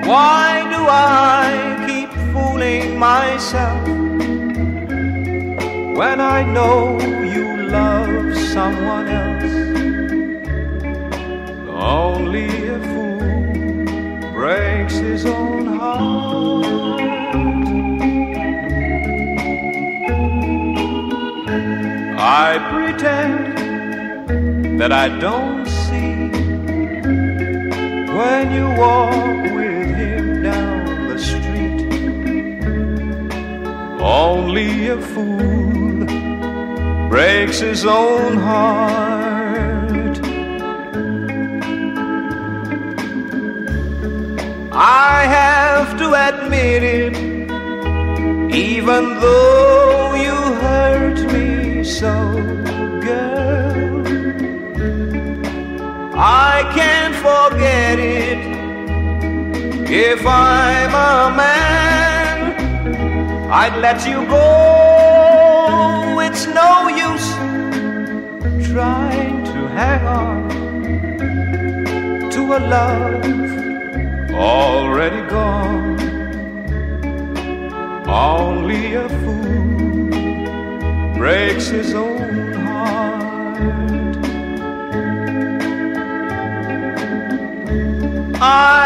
Why 0.00 0.62
do 0.70 0.86
I 0.88 1.74
keep 1.86 2.10
fooling 2.32 2.98
myself 2.98 4.02
when 5.94 6.20
I 6.20 6.42
know 6.42 7.11
love 7.72 8.36
someone 8.36 9.08
else? 9.08 9.54
Only 11.68 12.48
a 12.68 12.78
fool 12.90 14.30
breaks 14.32 14.96
his 14.96 15.24
own 15.24 15.66
heart. 15.78 17.00
I 22.44 22.50
pretend 22.72 23.42
that 24.80 24.92
I 24.92 25.08
don't 25.26 25.66
see 25.66 26.12
when 28.18 28.44
you 28.56 28.66
walk 28.84 29.42
with 29.58 29.90
him 30.04 30.42
down 30.42 31.08
the 31.08 31.18
street. 31.18 31.80
Only 34.00 34.88
a 34.88 35.00
fool 35.00 35.81
breaks 37.12 37.60
his 37.60 37.84
own 37.84 38.38
heart. 38.38 40.16
I 44.72 45.26
have 45.38 45.98
to 45.98 46.06
admit 46.28 46.82
it, 46.82 47.14
even 48.54 49.02
though 49.20 50.14
you 50.26 50.38
hurt 50.64 51.18
me 51.34 51.84
so, 51.84 52.14
girl. 53.06 54.06
I 56.16 56.54
can't 56.78 57.14
forget 57.28 57.98
it 57.98 58.40
if 60.08 60.26
I'm 60.26 60.94
a 61.10 61.36
man. 61.36 62.38
I'd 63.52 63.76
let 63.86 63.98
you 64.06 64.26
go. 64.28 65.12
It's 66.26 66.46
no 66.46 66.88
trying 68.72 69.44
to 69.44 69.68
hang 69.76 70.06
on 70.06 70.48
to 72.30 72.40
a 72.56 72.60
love 72.74 73.22
already 74.32 75.20
gone. 75.28 76.00
Only 78.08 78.94
a 78.94 79.08
fool 79.20 80.08
breaks 81.18 81.66
his 81.66 81.92
own 81.92 82.54
heart. 82.54 84.16
I 88.40 88.81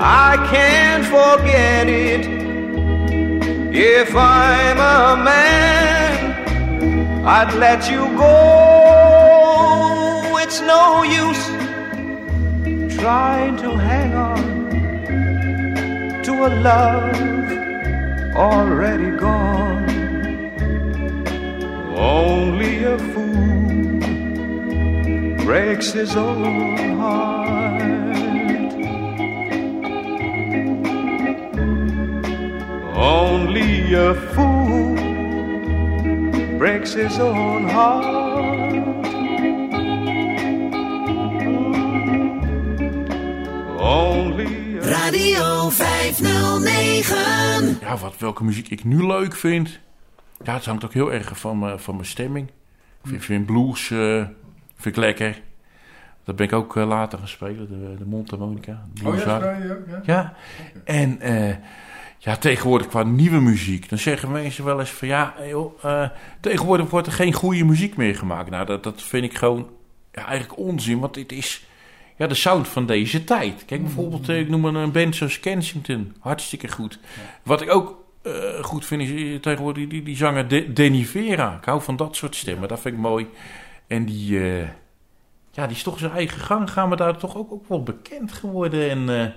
I 0.00 0.36
can't 0.50 1.04
forget 1.04 1.88
it 1.88 2.24
if 3.74 4.14
I'm 4.14 4.78
a 4.78 5.16
man. 5.24 7.24
I'd 7.26 7.52
let 7.54 7.90
you 7.90 8.06
go. 8.16 8.36
It's 10.38 10.60
no 10.60 11.02
use 11.02 11.48
trying 12.96 13.56
to 13.56 13.76
hang 13.76 14.14
on 14.14 14.70
to 16.22 16.46
a 16.46 16.50
love 16.68 17.16
already 18.36 19.10
gone. 19.16 19.88
Only 21.96 22.84
a 22.84 22.96
fool 22.98 23.98
breaks 25.44 25.90
his 25.90 26.14
own 26.16 26.96
heart. 26.98 27.27
Only 33.88 33.96
a 34.06 34.14
fool 34.34 34.94
breaks 36.58 36.92
his 36.92 37.18
own 37.18 37.64
heart. 37.66 38.28
Only 43.78 44.78
Radio 44.80 45.68
509. 45.70 47.78
Ja, 47.80 47.96
wat, 47.96 48.18
welke 48.18 48.44
muziek 48.44 48.68
ik 48.68 48.84
nu 48.84 49.06
leuk 49.06 49.34
vind. 49.36 49.78
Ja, 50.44 50.54
het 50.54 50.64
hangt 50.64 50.84
ook 50.84 50.92
heel 50.92 51.12
erg 51.12 51.38
van, 51.38 51.58
mijn- 51.58 51.78
van 51.80 51.94
mijn 51.94 52.06
stemming. 52.06 52.48
Ik 52.48 53.08
vind, 53.08 53.24
vind 53.24 53.46
blues 53.46 53.90
eh, 53.90 54.24
vind 54.76 54.84
ik 54.84 54.96
lekker. 54.96 55.40
Dat 56.24 56.36
ben 56.36 56.46
ik 56.46 56.52
ook 56.52 56.76
eh, 56.76 56.86
later 56.86 57.18
gaan 57.18 57.28
spelen, 57.28 57.68
de, 57.68 57.94
de 57.98 58.04
mondharmonica. 58.06 58.82
Oh 59.04 59.16
ja, 59.18 59.38
ja, 59.38 59.56
ja. 59.88 60.00
Ja, 60.04 60.34
en 60.84 61.20
eh, 61.20 61.54
ja, 62.18 62.36
tegenwoordig 62.36 62.88
qua 62.88 63.02
nieuwe 63.02 63.40
muziek, 63.40 63.88
dan 63.88 63.98
zeggen 63.98 64.32
mensen 64.32 64.64
wel 64.64 64.80
eens 64.80 64.90
van 64.90 65.08
ja, 65.08 65.34
joh, 65.48 65.84
eh, 65.84 66.08
tegenwoordig 66.40 66.90
wordt 66.90 67.06
er 67.06 67.12
geen 67.12 67.32
goede 67.32 67.64
muziek 67.64 67.96
meer 67.96 68.14
gemaakt. 68.14 68.50
Nou, 68.50 68.66
dat, 68.66 68.82
dat 68.82 69.02
vind 69.02 69.24
ik 69.24 69.36
gewoon 69.36 69.68
ja, 70.12 70.26
eigenlijk 70.26 70.58
onzin, 70.58 70.98
want 70.98 71.14
dit 71.14 71.32
is 71.32 71.66
ja, 72.16 72.26
de 72.26 72.34
sound 72.34 72.68
van 72.68 72.86
deze 72.86 73.24
tijd. 73.24 73.64
Kijk, 73.64 73.82
bijvoorbeeld, 73.82 74.28
eh, 74.28 74.38
ik 74.38 74.48
noem 74.48 74.64
een, 74.64 74.74
een 74.74 74.92
band 74.92 75.16
zoals 75.16 75.40
Kensington, 75.40 76.16
hartstikke 76.20 76.68
goed. 76.68 76.98
Wat 77.42 77.60
ik 77.60 77.70
ook 77.70 78.04
eh, 78.22 78.32
goed 78.64 78.86
vind 78.86 79.02
is 79.02 79.40
tegenwoordig 79.40 79.82
die, 79.82 79.88
die, 79.88 80.02
die 80.02 80.16
zanger 80.16 80.48
De, 80.48 80.72
Denny 80.72 81.04
Vera. 81.04 81.56
Ik 81.56 81.64
hou 81.64 81.82
van 81.82 81.96
dat 81.96 82.16
soort 82.16 82.36
stemmen, 82.36 82.68
dat 82.68 82.80
vind 82.80 82.94
ik 82.94 83.00
mooi. 83.00 83.26
En 83.86 84.04
die, 84.04 84.38
ja, 85.50 85.66
die 85.66 85.76
is 85.76 85.82
toch 85.82 85.98
zijn 85.98 86.12
eigen 86.12 86.40
gang 86.40 86.70
gaan, 86.70 86.88
maar 86.88 86.96
daar 86.96 87.16
toch 87.16 87.36
ook, 87.36 87.52
ook 87.52 87.68
wel 87.68 87.82
bekend 87.82 88.32
geworden. 88.32 88.90
En 88.90 89.34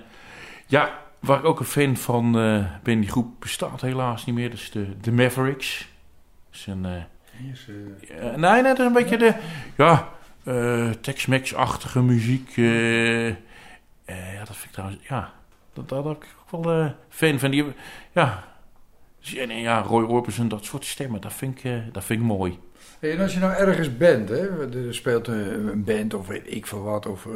ja, 0.66 1.01
waar 1.22 1.38
ik 1.38 1.44
ook 1.44 1.60
een 1.60 1.66
fan 1.66 1.96
van 1.96 2.38
eh, 2.38 2.64
ben, 2.82 3.00
die 3.00 3.10
groep 3.10 3.40
bestaat 3.40 3.80
helaas 3.80 4.24
niet 4.26 4.34
meer. 4.34 4.50
Dat 4.50 4.58
is 4.58 4.70
de, 4.70 5.00
de 5.00 5.12
Mavericks. 5.12 5.88
Dat 6.50 6.60
is 6.60 6.66
een, 6.66 6.84
eh, 6.84 7.50
is, 7.52 7.68
eh, 8.10 8.34
nee, 8.34 8.52
nee, 8.52 8.62
dat 8.62 8.78
is 8.78 8.86
een 8.86 8.92
beetje 8.92 9.16
de, 9.16 9.34
ja, 9.76 10.08
Tex-Mex-achtige 11.00 12.02
muziek. 12.02 12.56
ja, 14.06 14.44
dat 14.44 14.56
vind 14.56 14.64
ik 14.64 14.70
trouwens, 14.70 15.00
ja, 15.08 15.32
dat, 15.72 15.88
daar 15.88 16.04
heb 16.04 16.22
ik 16.22 16.28
ook 16.50 16.64
wel 16.64 16.94
fan 17.08 17.38
van. 17.38 17.50
Die, 17.50 17.64
ja, 18.12 18.44
en, 19.36 19.58
ja, 19.58 19.80
Roy 19.80 20.04
Orbison, 20.04 20.48
dat 20.48 20.64
soort 20.64 20.84
stemmen, 20.84 21.20
dat 21.20 21.32
vind 21.32 21.58
ik, 21.58 21.64
eh, 21.64 21.72
dat 21.92 22.04
vind 22.04 22.20
ik 22.20 22.26
mooi. 22.26 22.58
Hey, 23.00 23.12
en 23.12 23.20
als 23.20 23.34
je 23.34 23.40
nou 23.40 23.52
ergens 23.52 23.96
bent, 23.96 24.28
hè, 24.28 24.68
er 24.86 24.94
speelt 24.94 25.26
een, 25.28 25.68
een 25.68 25.84
band 25.84 26.14
of 26.14 26.26
weet 26.26 26.54
ik 26.54 26.66
veel 26.66 26.82
wat, 26.82 27.06
of, 27.06 27.26
eh, 27.26 27.32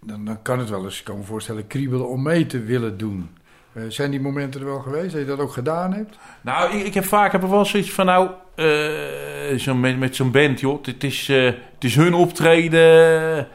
dan, 0.00 0.24
dan 0.24 0.42
kan 0.42 0.58
het 0.58 0.68
wel 0.68 0.84
eens, 0.84 0.98
ik 0.98 1.04
kan 1.04 1.18
me 1.18 1.24
voorstellen, 1.24 1.66
kriebelen 1.66 2.08
om 2.08 2.22
mee 2.22 2.46
te 2.46 2.60
willen 2.60 2.98
doen. 2.98 3.28
Eh, 3.76 3.82
zijn 3.88 4.10
die 4.10 4.20
momenten 4.20 4.60
er 4.60 4.66
wel 4.66 4.78
geweest, 4.78 5.12
dat 5.12 5.20
je 5.20 5.26
dat 5.26 5.38
ook 5.38 5.52
gedaan 5.52 5.92
hebt? 5.92 6.18
Nou, 6.40 6.76
ik, 6.76 6.86
ik 6.86 6.94
heb 6.94 7.04
vaak 7.04 7.32
heb 7.32 7.42
er 7.42 7.50
wel 7.50 7.64
zoiets 7.64 7.92
van, 7.92 8.06
nou, 8.06 8.30
eh, 8.54 9.58
zo 9.58 9.74
met, 9.74 9.98
met 9.98 10.16
zo'n 10.16 10.30
band, 10.30 10.60
joh. 10.60 10.84
Het 10.84 11.04
is, 11.04 11.28
eh, 11.28 11.44
het 11.44 11.84
is 11.84 11.94
hun 11.96 12.14
optreden. 12.14 13.48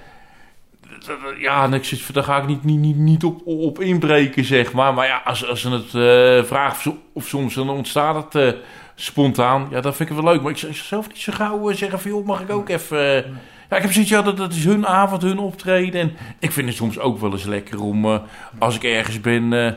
Ja, 1.39 1.63
en 1.63 1.73
ik 1.73 1.83
zit, 1.83 2.13
daar 2.13 2.23
ga 2.23 2.37
ik 2.41 2.47
niet, 2.47 2.63
niet, 2.63 2.95
niet, 2.97 3.23
op, 3.23 3.41
op 3.45 3.79
inbreken, 3.79 4.43
zeg 4.45 4.73
maar. 4.73 4.93
Maar 4.93 5.07
ja, 5.07 5.21
als, 5.25 5.47
als 5.47 5.61
ze 5.61 5.69
het 5.69 5.93
eh 5.93 6.47
vragen 6.47 6.99
of, 7.13 7.27
soms, 7.27 7.53
dan 7.53 7.69
ontstaat 7.69 8.33
het 8.33 8.35
eh, 8.55 8.59
spontaan. 8.95 9.67
Ja, 9.71 9.81
dat 9.81 9.95
vind 9.95 10.09
ik 10.09 10.15
wel 10.15 10.23
leuk. 10.33 10.41
Maar 10.41 10.51
ik 10.51 10.57
zou 10.57 10.73
zelf 10.73 11.07
niet 11.07 11.17
zo 11.17 11.31
gauw 11.35 11.69
eh, 11.69 11.75
zeggen 11.75 11.99
van, 11.99 12.11
joh, 12.11 12.25
mag 12.25 12.41
ik 12.41 12.51
ook 12.51 12.69
even... 12.69 12.97
eh, 13.25 13.31
ja, 13.69 13.75
ik 13.77 13.81
heb 13.83 13.91
zoiets, 13.91 14.11
ja, 14.11 14.21
dat, 14.21 14.37
dat 14.37 14.53
is 14.53 14.65
hun 14.65 14.87
avond, 14.87 15.21
hun 15.21 15.39
optreden. 15.39 16.01
En 16.01 16.11
ik 16.39 16.51
vind 16.51 16.67
het 16.67 16.75
soms 16.77 16.99
ook 16.99 17.19
wel 17.19 17.31
eens 17.31 17.43
lekker 17.45 17.81
om, 17.81 18.05
eh, 18.05 18.19
als 18.57 18.75
ik 18.75 18.83
ergens 18.83 19.21
ben... 19.21 19.53
eh, 19.53 19.71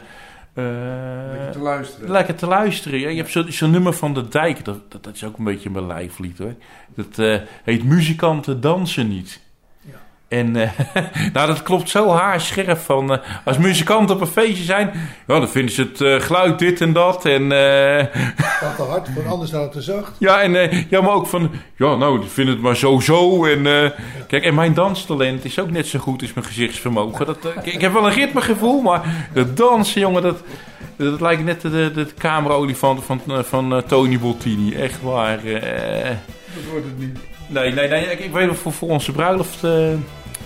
Lekker 0.54 1.46
eh, 1.46 1.50
te 1.52 1.58
luisteren. 1.58 2.10
Lekker 2.10 2.34
te 2.34 2.46
luisteren. 2.46 2.98
Ja. 3.00 3.08
Je 3.08 3.16
hebt 3.16 3.30
zo'n 3.30 3.52
zo 3.52 3.66
nummer 3.66 3.92
van 3.92 4.14
de 4.14 4.28
dijk. 4.28 4.64
Dat, 4.64 4.90
dat, 4.92 5.04
dat 5.04 5.14
is 5.14 5.24
ook 5.24 5.38
een 5.38 5.44
beetje 5.44 5.70
mijn 5.70 5.86
lijflied 5.86 6.38
hoor. 6.38 6.54
Dat 6.94 7.18
eh, 7.18 7.36
heet 7.64 7.84
Muzikanten 7.84 8.60
dansen 8.60 9.08
niet. 9.08 9.40
En 10.34 10.56
eh, 10.56 10.70
nou, 11.32 11.46
dat 11.46 11.62
klopt 11.62 11.88
zo 11.88 12.10
haarscherp 12.10 12.78
van... 12.78 13.12
eh, 13.12 13.18
als 13.44 13.58
muzikanten 13.58 14.14
op 14.14 14.20
een 14.20 14.26
feestje 14.26 14.64
zijn... 14.64 14.90
Ja, 15.26 15.38
dan 15.38 15.48
vinden 15.48 15.74
ze 15.74 15.82
het 15.82 16.00
eh, 16.00 16.20
geluid 16.20 16.58
dit 16.58 16.80
en 16.80 16.92
dat. 16.92 17.24
En 17.24 17.48
Dat 18.60 18.76
te 18.76 18.82
hard, 18.88 19.14
want 19.14 19.26
anders 19.26 19.50
het 19.50 19.72
te 19.72 19.82
zacht. 19.82 20.12
ja, 20.18 20.40
en, 20.42 20.86
ja, 20.90 21.00
maar 21.00 21.12
ook 21.12 21.26
van... 21.26 21.50
Ja, 21.76 21.94
nou, 21.94 22.20
die 22.20 22.28
vinden 22.28 22.54
het 22.54 22.62
maar 22.62 22.76
zo 22.76 23.00
zo. 23.00 23.44
En, 23.44 23.92
kijk, 24.26 24.44
en 24.44 24.54
mijn 24.54 24.74
danstalent 24.74 25.44
is 25.44 25.58
ook 25.58 25.70
net 25.70 25.86
zo 25.86 25.98
goed 25.98 26.22
als 26.22 26.32
mijn 26.32 26.46
gezichtsvermogen. 26.46 27.26
Dat, 27.26 27.38
ik, 27.62 27.80
heb 27.80 27.92
wel 27.92 28.06
een 28.06 28.12
ritmegevoel, 28.12 28.80
maar 28.80 29.28
dat 29.32 29.56
dansen, 29.56 30.00
jongen, 30.00 30.22
dat, 30.22 30.42
dat 30.96 31.20
lijkt 31.20 31.44
net 31.44 31.60
de, 31.60 31.70
de, 31.70 31.92
de 31.92 32.06
camera-olifant 32.18 33.04
van, 33.04 33.20
van 33.44 33.82
Tony 33.86 34.18
Bottini. 34.18 34.74
Echt 34.74 35.02
waar. 35.02 35.40
Dat 35.42 36.64
wordt 36.70 36.86
het 36.86 36.98
niet. 36.98 37.18
nee, 37.46 37.72
nee, 37.72 37.88
nee. 37.88 38.04
Ik, 38.04 38.18
ik 38.18 38.32
weet 38.32 38.46
nog, 38.46 38.56
voor, 38.56 38.72
voor 38.72 38.88
onze 38.88 39.12
bruiloft... 39.12 39.62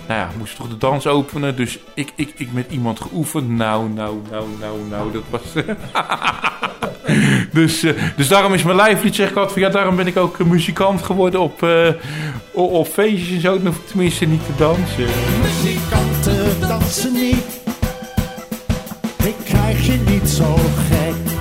nou 0.09 0.21
ja, 0.21 0.29
moest 0.37 0.55
toch 0.55 0.67
de 0.67 0.77
dans 0.77 1.07
openen. 1.07 1.55
Dus 1.55 1.79
ik, 1.93 2.11
ik, 2.15 2.33
ik 2.37 2.53
met 2.53 2.71
iemand 2.71 3.01
geoefend. 3.01 3.49
Nou, 3.49 3.89
nou, 3.89 4.21
nou, 4.31 4.47
nou, 4.59 4.79
nou. 4.89 5.11
Dat 5.11 5.23
was... 5.29 5.41
dus, 7.59 7.83
eh, 7.83 7.93
dus 8.15 8.27
daarom 8.27 8.53
is 8.53 8.63
mijn 8.63 8.75
lijflied, 8.75 9.15
zeg 9.15 9.29
ik 9.29 9.35
altijd. 9.35 9.53
Van, 9.53 9.61
ja, 9.61 9.69
daarom 9.69 9.95
ben 9.95 10.07
ik 10.07 10.17
ook 10.17 10.39
een 10.39 10.47
muzikant 10.47 11.01
geworden 11.01 11.39
op, 11.39 11.63
eh, 11.63 11.89
op, 12.51 12.87
feestjes 12.87 13.35
en 13.35 13.41
zo. 13.41 13.61
Dan 13.61 13.73
tenminste 13.85 14.25
niet 14.25 14.45
te 14.45 14.55
dansen. 14.57 15.07
Muzikanten 15.41 16.67
dansen 16.67 17.13
niet. 17.13 17.61
Ik 19.23 19.35
krijg 19.43 19.85
je 19.85 19.97
niet 20.05 20.29
zo 20.29 20.55
gek. 20.89 21.38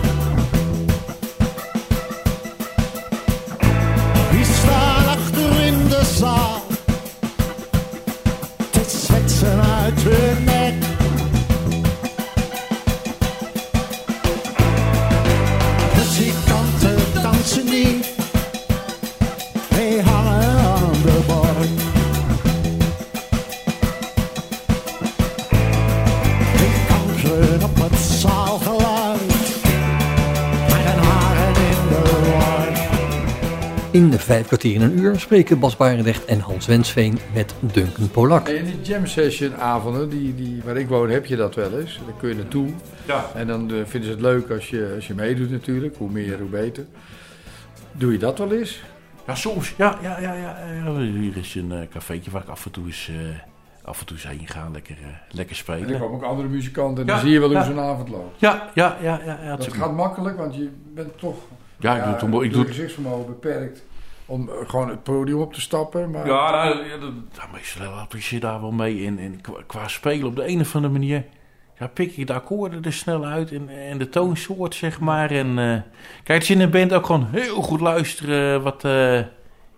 Uur 35.09 35.21
spreken 35.21 35.59
Bas 35.59 35.77
Barendrecht 35.77 36.25
en 36.25 36.41
Hans 36.41 36.67
Wensveen 36.67 37.19
met 37.35 37.55
Duncan 37.61 38.11
Polak. 38.11 38.49
En 38.49 38.65
die 38.65 38.81
jam 38.83 39.07
session 39.07 39.55
avonden, 39.57 40.09
die, 40.09 40.35
die, 40.35 40.63
waar 40.65 40.77
ik 40.77 40.89
woon, 40.89 41.11
heb 41.11 41.27
je 41.27 41.37
dat 41.37 41.55
wel 41.55 41.79
eens. 41.79 42.01
Daar 42.07 42.15
kun 42.19 42.29
je 42.29 42.35
naartoe. 42.35 42.69
Ja. 43.07 43.25
En 43.35 43.47
dan 43.47 43.71
eh, 43.71 43.77
vinden 43.85 44.05
ze 44.11 44.15
het 44.17 44.21
leuk 44.25 44.51
als 44.51 44.71
je, 44.71 44.93
als 44.97 45.07
je 45.07 45.15
meedoet 45.15 45.51
natuurlijk. 45.51 45.97
Hoe 45.97 46.11
meer, 46.11 46.39
hoe 46.39 46.49
beter. 46.49 46.85
Doe 47.93 48.13
je 48.13 48.19
dat 48.19 48.39
wel 48.39 48.53
eens? 48.53 48.83
Ja, 49.27 49.35
soms. 49.35 49.75
Ja, 49.77 49.99
ja, 50.03 50.21
ja. 50.21 50.35
ja. 50.35 50.97
Hier 50.99 51.37
is 51.37 51.55
een 51.55 51.73
eh, 51.73 51.79
cafeetje 51.93 52.31
waar 52.31 52.43
ik 52.43 52.49
af 52.49 52.65
en 52.65 52.71
toe 52.71 52.87
eens, 52.87 53.09
eh, 53.09 53.15
af 53.89 54.01
en 54.01 54.07
toe 54.07 54.17
heen 54.21 54.47
ga. 54.47 54.69
Lekker, 54.73 54.97
eh, 55.03 55.07
lekker 55.31 55.39
En 55.39 55.49
er 55.49 55.81
spelen. 55.81 56.01
komen 56.01 56.17
ook 56.17 56.23
andere 56.25 56.49
muzikanten 56.49 57.01
en 57.01 57.07
dan 57.07 57.19
zie 57.19 57.31
je 57.31 57.39
wel 57.39 57.49
hoe 57.49 57.57
ja. 57.59 57.65
zo'n 57.65 57.81
avond 57.81 58.09
loopt. 58.09 58.41
Ja, 58.41 58.71
ja, 58.75 58.97
ja. 59.03 59.21
ja, 59.25 59.39
ja 59.43 59.57
Dat 59.57 59.73
gaat 59.73 59.95
makkelijk, 59.95 60.37
want 60.37 60.55
je 60.55 60.69
bent 60.95 61.19
toch 61.19 61.37
Ja, 61.79 61.97
ik 61.97 62.03
doe 62.05 62.13
het 62.13 62.23
om- 62.23 62.43
ik 62.43 62.51
doe 62.53 62.61
het- 62.61 62.69
gezichtsvermogen 62.71 63.27
beperkt 63.27 63.83
om 64.29 64.49
eh, 64.49 64.69
gewoon 64.69 64.89
het 64.89 65.03
podium 65.03 65.41
op 65.41 65.55
te 65.55 65.61
stappen. 65.61 66.11
Maar 66.11 66.27
Ja, 66.27 66.51
nou, 66.51 66.87
ja, 66.87 66.97
dat, 66.97 67.13
nou, 67.37 67.49
meestal 67.53 67.95
help 67.95 68.13
je 68.13 68.35
je 68.35 68.41
daar 68.41 68.61
wel 68.61 68.73
mee. 68.73 69.07
En, 69.07 69.19
en 69.19 69.41
qua, 69.41 69.59
qua 69.67 69.89
spelen 69.89 70.27
op 70.27 70.37
de 70.37 70.49
een 70.49 70.61
of 70.61 70.75
andere 70.75 70.93
manier... 70.93 71.25
Ja, 71.79 71.87
pik 71.87 72.11
je 72.11 72.25
de 72.25 72.33
akkoorden 72.33 72.83
er 72.83 72.93
snel 72.93 73.25
uit 73.25 73.53
en, 73.53 73.69
en 73.69 73.99
de 73.99 74.09
toonsoort, 74.09 74.75
zeg 74.75 75.01
maar. 75.01 75.31
En 75.31 75.49
eh, 75.49 75.81
kijk, 76.25 76.41
het 76.41 76.43
is 76.43 76.51
in 76.51 76.61
een 76.61 76.71
band 76.71 76.93
ook 76.93 77.07
gewoon 77.07 77.27
heel 77.31 77.63
goed 77.63 77.81
luisteren 77.81 78.63
wat, 78.63 78.85
eh, 78.85 79.21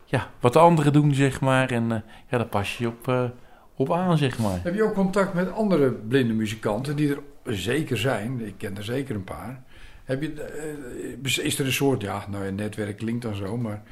ja, 0.05 0.31
wat 0.41 0.53
de 0.53 0.59
anderen 0.59 0.93
doen, 0.93 1.15
zeg 1.15 1.41
maar. 1.41 1.71
En 1.71 1.89
ja, 2.29 2.39
daar 2.39 2.47
pas 2.47 2.79
je 2.79 2.87
op, 2.87 3.33
op 3.77 3.93
aan, 3.93 4.19
zeg 4.19 4.39
maar. 4.39 4.61
Heb 4.63 4.75
je 4.75 4.83
ook 4.83 4.95
contact 4.95 5.35
met 5.35 5.53
andere 5.53 5.91
blinde 5.91 6.33
muzikanten 6.33 6.97
die 6.97 7.11
er 7.11 7.57
zeker 7.57 7.99
zijn? 7.99 8.47
Ik 8.47 8.55
ken 8.57 8.77
er 8.77 8.85
zeker 8.85 9.15
een 9.15 9.25
paar. 9.25 9.63
Heb 10.05 10.23
je, 10.23 11.41
is 11.43 11.59
er 11.59 11.67
een 11.67 11.73
soort, 11.73 12.03
ja, 12.03 12.25
nou 12.31 12.47
een 12.47 12.55
netwerk 12.55 12.97
klinkt 12.97 13.23
dan 13.23 13.35
zo, 13.35 13.57
maar 13.57 13.83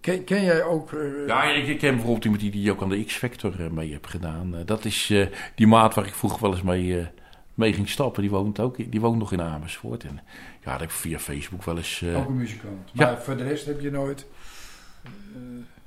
ken, 0.00 0.24
ken 0.24 0.42
jij 0.44 0.62
ook... 0.64 0.92
eh, 0.92 1.26
Ja, 1.26 1.42
ik, 1.44 1.66
ik 1.66 1.78
ken 1.78 1.90
bijvoorbeeld 1.94 2.24
iemand 2.24 2.42
die, 2.42 2.50
die 2.50 2.70
ook 2.70 2.82
aan 2.82 2.88
de 2.88 3.04
X-Factor 3.04 3.60
eh, 3.64 3.70
mee 3.70 3.90
heeft 3.90 4.06
gedaan. 4.06 4.54
Eh, 4.56 4.60
dat 4.66 4.84
is 4.84 5.12
die 5.54 5.66
maat 5.66 5.94
waar 5.94 6.06
ik 6.06 6.14
vroeger 6.14 6.40
wel 6.40 6.52
eens 6.52 6.62
mee, 6.62 7.06
mee 7.54 7.72
ging 7.72 7.88
stappen. 7.88 8.22
Die 8.22 8.30
woont, 8.30 8.60
ook, 8.60 8.90
die 8.90 9.00
woont 9.00 9.18
nog 9.18 9.32
in 9.32 9.40
Amersfoort. 9.42 10.04
En 10.04 10.20
ja, 10.64 10.70
dat 10.70 10.80
heb 10.80 10.82
ik 10.82 10.90
via 10.90 11.18
Facebook 11.18 11.64
wel 11.64 11.76
eens... 11.76 12.04
ook 12.16 12.28
een 12.28 12.36
muzikant. 12.36 12.90
ja. 12.92 13.06
Maar 13.06 13.22
voor 13.22 13.36
de 13.36 13.42
rest 13.44 13.66
heb 13.66 13.80
je 13.80 13.90
nooit... 13.90 14.26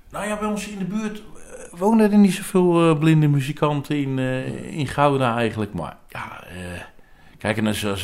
Nou 0.09 0.27
ja, 0.27 0.39
bij 0.39 0.47
ons 0.47 0.67
in 0.67 0.77
de 0.77 0.85
buurt 0.85 1.21
wonen 1.71 2.11
er 2.11 2.17
niet 2.17 2.33
zoveel 2.33 2.97
blinde 2.97 3.27
muzikanten 3.27 3.95
in, 3.97 4.19
in 4.71 4.87
Gouda 4.87 5.37
eigenlijk. 5.37 5.73
Maar 5.73 5.97
ja, 6.09 6.43
kijk, 7.37 7.57
en 7.57 7.67
als, 7.67 7.85
als 7.85 8.01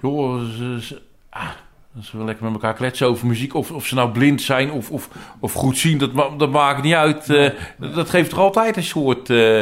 joh, 0.00 0.40
ze- 0.50 0.78
ze- 0.82 1.02
ah, 1.28 1.50
Dat 1.94 2.04
ze 2.04 2.16
wel 2.16 2.26
lekker 2.26 2.44
met 2.44 2.52
elkaar 2.52 2.74
kletsen 2.74 3.06
over 3.06 3.26
muziek. 3.26 3.54
Of, 3.54 3.70
of 3.70 3.86
ze 3.86 3.94
nou 3.94 4.10
blind 4.10 4.42
zijn 4.42 4.70
of, 4.70 4.90
of, 4.90 5.08
of 5.40 5.52
goed 5.52 5.78
zien, 5.78 5.98
dat, 5.98 6.12
ma- 6.12 6.36
dat 6.36 6.50
maakt 6.50 6.82
niet 6.82 6.94
uit. 6.94 7.30
Eh, 7.30 7.50
dat, 7.94 8.10
geeft 8.10 8.30
toch 8.30 8.38
altijd 8.38 8.76
een 8.76 8.82
soort... 8.82 9.30
eh, 9.30 9.60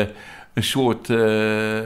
een 0.55 0.65
soort... 0.65 1.11
eh, 1.11 1.77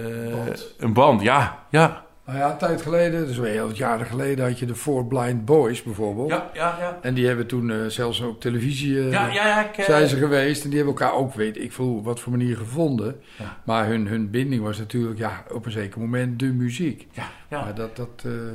Een 0.78 0.92
band, 0.92 1.22
ja. 1.22 1.58
Ja, 1.70 2.04
Nou 2.26 2.38
ja, 2.38 2.50
een 2.50 2.56
tijd 2.58 2.82
geleden, 2.82 3.26
dus 3.26 3.36
wel 3.36 3.50
heel 3.50 3.66
wat 3.66 3.76
jaren 3.76 4.06
geleden, 4.06 4.44
had 4.46 4.58
je 4.58 4.66
de 4.66 4.74
Four 4.74 5.06
Blind 5.06 5.44
Boys 5.44 5.82
bijvoorbeeld. 5.82 6.30
ja, 6.30 6.50
ja. 6.54 6.76
ja. 6.80 6.98
En 7.02 7.14
die 7.14 7.26
hebben 7.26 7.46
toen 7.46 7.70
eh, 7.70 7.76
zelfs 7.86 8.20
op 8.20 8.40
televisie 8.40 8.98
eh, 8.98 9.10
Ja, 9.12 9.26
ja, 9.26 9.46
ja, 9.46 9.64
ik, 9.68 9.76
eh, 9.76 9.84
zijn 9.84 10.06
ze 10.08 10.16
geweest. 10.16 10.64
En 10.64 10.70
die 10.70 10.78
hebben 10.78 10.96
elkaar 10.98 11.16
ook, 11.18 11.34
weet 11.34 11.58
ik 11.58 11.72
veel, 11.72 12.02
wat 12.02 12.20
voor 12.20 12.32
manier 12.32 12.56
gevonden. 12.56 13.20
Ja. 13.38 13.56
Maar 13.64 13.86
hun, 13.86 14.06
hun 14.06 14.30
binding 14.30 14.62
was 14.62 14.78
natuurlijk 14.78 15.18
ja, 15.18 15.42
op 15.52 15.66
een 15.66 15.72
zeker 15.72 16.00
moment 16.00 16.38
de 16.38 16.46
muziek. 16.46 17.06
Ja, 17.12 17.22
ja. 17.50 17.60
Maar 17.64 17.74
dat, 17.74 17.96
dat, 17.96 18.08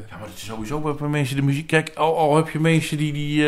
Ja, 0.10 0.18
maar 0.18 0.28
het 0.28 0.38
is 0.38 0.46
sowieso 0.46 0.80
bij 0.98 1.08
mensen 1.10 1.36
de 1.36 1.42
muziek. 1.42 1.68
Kijk, 1.68 1.92
al, 1.96 2.18
al 2.18 2.36
heb 2.36 2.50
je 2.50 2.60
mensen 2.60 2.98
die, 2.98 3.14
die 3.14 3.46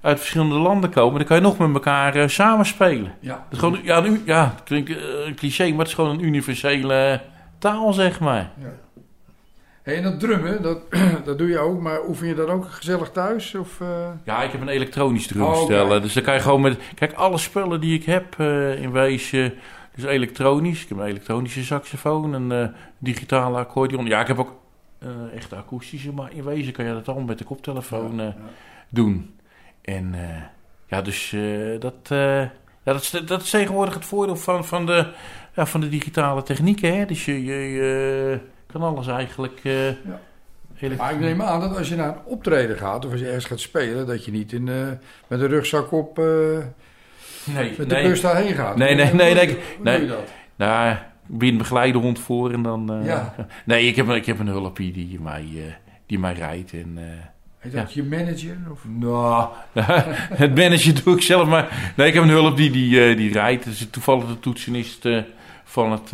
uit 0.00 0.18
verschillende 0.18 0.54
landen 0.54 0.90
komen, 0.90 1.18
dan 1.18 1.26
kan 1.26 1.36
je 1.36 1.42
nog 1.42 1.58
met 1.58 1.74
elkaar 1.74 2.14
eh, 2.16 2.28
samenspelen. 2.28 3.12
ja. 3.20 3.34
Het 3.44 3.52
is 3.52 3.58
gewoon, 3.58 3.78
ja, 3.82 3.98
een 3.98 4.12
u- 4.12 4.22
ja, 4.24 4.52
het 4.54 4.62
klinkt 4.64 4.90
een 5.26 5.34
cliché, 5.34 5.68
maar 5.70 5.78
het 5.78 5.88
is 5.88 5.94
gewoon 5.94 6.10
een 6.10 6.24
universele 6.24 7.20
taal, 7.58 7.92
zeg 7.92 8.20
maar. 8.20 8.50
Hey, 9.82 9.96
en 9.96 10.02
dat 10.02 10.20
drummen, 10.20 10.62
dat, 10.62 10.78
dat 11.24 11.38
doe 11.38 11.48
je 11.48 11.58
ook. 11.58 11.80
Maar 11.80 12.06
oefen 12.08 12.26
je 12.26 12.34
dat 12.34 12.48
ook 12.48 12.64
gezellig 12.70 13.10
thuis? 13.10 13.54
Of, 13.54 13.80
eh? 13.80 14.08
Ja, 14.24 14.42
ik 14.42 14.52
heb 14.52 14.60
een 14.60 14.68
elektronisch 14.68 15.26
Oh, 15.26 15.32
drumstel. 15.32 15.94
eh, 15.94 16.02
Dus 16.02 16.12
dan 16.12 16.22
kan 16.22 16.34
je 16.34 16.40
gewoon 16.40 16.60
met... 16.60 16.78
Kijk, 16.94 17.12
alle 17.12 17.38
spullen 17.38 17.80
die 17.80 17.94
ik 17.98 18.04
heb 18.04 18.34
eh, 18.38 18.82
in 18.82 18.92
wezen... 18.92 19.54
Dus 19.94 20.04
elektronisch. 20.04 20.82
Ik 20.82 20.88
heb 20.88 20.98
een 20.98 21.04
elektronische 21.04 21.64
saxofoon, 21.64 22.32
een 22.32 22.52
eh, 22.52 22.68
digitale 22.98 23.58
accordeon. 23.58 24.06
Ja, 24.06 24.20
ik 24.20 24.26
heb 24.26 24.38
ook 24.38 24.58
eh 24.98 25.08
echte 25.34 25.56
akoestische, 25.56 26.12
maar 26.12 26.32
in 26.34 26.44
wezen 26.44 26.72
kan 26.72 26.84
je 26.84 26.92
dat 26.92 27.08
allemaal 27.08 27.26
met 27.26 27.38
de 27.38 27.44
koptelefoon 27.44 28.34
doen. 28.88 29.34
En 29.82 30.14
ja, 30.86 31.02
dus 31.02 31.36
dat, 31.78 31.94
ja, 32.08 32.50
dat, 32.82 33.00
is, 33.00 33.10
dat 33.10 33.42
is 33.42 33.50
tegenwoordig 33.50 33.94
het 33.94 34.04
voordeel 34.04 34.36
van, 34.36 34.64
van, 34.64 34.86
de, 34.86 35.12
ja, 35.54 35.66
van 35.66 35.80
de 35.80 35.88
digitale 35.88 36.42
technieken. 36.42 36.96
Hè? 36.98 37.06
Dus 37.06 37.24
je, 37.24 37.44
je, 37.44 37.54
je 37.54 38.38
kan 38.70 38.82
alles 38.82 39.06
eigenlijk... 39.06 39.60
eh 39.62 39.86
elekt- 40.80 41.00
Maar 41.00 41.12
ik 41.12 41.20
neem 41.20 41.42
aan 41.42 41.60
dat 41.60 41.76
als 41.76 41.88
je 41.88 41.96
naar 41.96 42.08
een 42.08 42.24
optreden 42.24 42.76
gaat, 42.76 43.04
of 43.04 43.10
als 43.10 43.20
je 43.20 43.26
ergens 43.26 43.44
gaat 43.44 43.60
spelen, 43.60 44.06
dat 44.06 44.24
je 44.24 44.30
niet 44.30 44.52
in, 44.52 44.68
eh, 44.68 44.74
met 45.26 45.40
een 45.40 45.48
rugzak 45.48 45.92
op 45.92 46.18
eh, 46.18 46.24
nee, 46.24 47.74
met 47.78 47.88
nee. 47.88 48.02
de 48.02 48.08
bus 48.08 48.20
daarheen 48.20 48.54
gaat. 48.54 48.76
Nee, 48.76 48.94
nee, 48.94 49.06
Hoe- 49.06 49.14
nee, 49.16 49.34
nee, 49.34 49.56
nee. 49.82 49.98
doe 49.98 50.06
je 50.06 50.12
dat? 50.12 50.28
Nou, 50.56 50.96
ben 51.26 51.48
een 51.48 51.58
begeleidehond 51.58 52.18
voor 52.18 52.52
en 52.52 52.62
dan... 52.62 53.00
Ja. 53.04 53.34
Nee, 53.64 53.86
ik 53.86 53.96
heb, 53.96 54.08
een- 54.08 54.14
ik 54.16 54.26
heb 54.26 54.38
een 54.38 54.46
hulpie 54.46 54.92
die 54.92 55.20
mij, 55.20 55.46
die 56.06 56.18
mij 56.18 56.32
rijdt. 56.32 56.72
En, 56.72 56.98
Heet 57.58 57.72
dat 57.72 57.92
je 57.92 58.02
manager? 58.04 58.56
Of? 58.70 58.84
nou, 58.88 59.48
het 60.42 60.54
managen 60.54 61.04
doe 61.04 61.14
ik 61.16 61.22
zelf, 61.22 61.48
maar... 61.48 61.92
Nee, 61.96 62.08
ik 62.08 62.14
heb 62.14 62.22
een 62.22 62.28
hulp 62.28 62.56
die, 62.56 62.70
die, 62.70 63.14
die 63.14 63.32
rijdt. 63.32 63.64
Dat 63.64 63.72
is 63.72 63.86
toevallig 63.90 64.26
de 64.26 64.40
toetsenist 64.40 65.08
van, 65.64 65.92
het, 65.92 66.10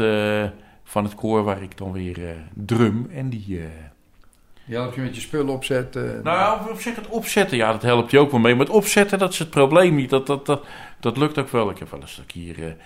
van 0.89 1.05
het 1.05 1.15
koor 1.15 1.43
waar 1.43 1.63
ik 1.63 1.77
dan 1.79 1.93
weer 1.93 2.29
eh, 2.29 2.31
drum. 2.55 3.09
En 3.13 3.29
die... 3.29 3.59
eh, 3.59 3.65
Die 4.67 4.77
helpt 4.77 4.95
je 4.95 5.01
met 5.01 5.15
je 5.15 5.21
spullen 5.21 5.49
opzetten. 5.55 6.05
nou 6.23 6.39
ja, 6.39 6.67
op, 6.71 6.81
zich 6.81 6.97
het 6.97 7.07
opzetten, 7.09 7.57
ja, 7.57 7.73
dat 7.73 7.83
helpt 7.83 8.11
je 8.11 8.19
ook 8.19 8.31
wel 8.31 8.41
mee. 8.41 8.55
Maar 8.55 8.67
het 8.67 8.75
opzetten, 8.75 9.19
dat 9.19 9.33
is 9.33 9.39
het 9.39 9.51
probleem 9.51 9.95
niet. 9.95 10.11
Dat, 10.11 10.27
dat, 10.27 10.47
dat, 10.47 10.65
dat 11.01 11.17
lukt 11.17 11.39
ook 11.39 11.49
wel. 11.49 11.71
Ik 11.71 11.79
heb 11.79 11.91
wel 11.91 12.01
eens 12.01 12.17
dat 12.17 12.25
ik 12.25 12.31
hier, 12.31 12.77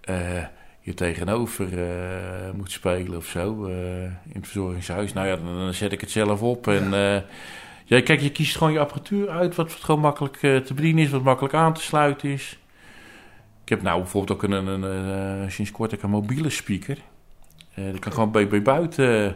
eh, 0.00 0.38
eh, 0.38 0.44
hier 0.80 0.94
tegenover 0.94 1.68
moet 2.54 2.70
spelen 2.72 3.16
of 3.16 3.26
zo. 3.26 3.64
in 3.64 4.32
het 4.32 4.44
verzorgingshuis. 4.44 5.12
Nou 5.12 5.26
ja, 5.26 5.36
dan, 5.36 5.58
dan 5.58 5.74
zet 5.74 5.92
ik 5.92 6.00
het 6.00 6.10
zelf 6.10 6.42
op. 6.42 6.66
En 6.68 6.90
ja, 7.84 8.00
kijk, 8.02 8.20
je 8.20 8.32
kiest 8.32 8.56
gewoon 8.56 8.72
je 8.72 8.78
apparatuur 8.78 9.28
uit. 9.28 9.54
Wat, 9.54 9.72
wat 9.72 9.84
gewoon 9.84 10.00
makkelijk 10.00 10.36
te 10.36 10.74
bedienen 10.74 11.04
is. 11.04 11.10
Wat 11.10 11.22
makkelijk 11.22 11.54
aan 11.54 11.74
te 11.74 11.80
sluiten 11.82 12.28
is. 12.28 12.58
Ik 13.62 13.68
heb 13.68 13.82
nou 13.82 14.00
bijvoorbeeld 14.00 14.38
ook 14.38 14.42
een, 14.50 14.66
een, 14.66 14.82
een, 14.82 15.50
sinds 15.50 15.70
kort 15.70 16.02
een 16.02 16.10
mobiele 16.10 16.50
speaker. 16.50 16.98
Eh 17.76 17.84
die 17.90 17.98
kan 17.98 18.12
gewoon 18.12 18.30
bij, 18.30 18.62
buiten 18.62 19.24
eh, 19.26 19.32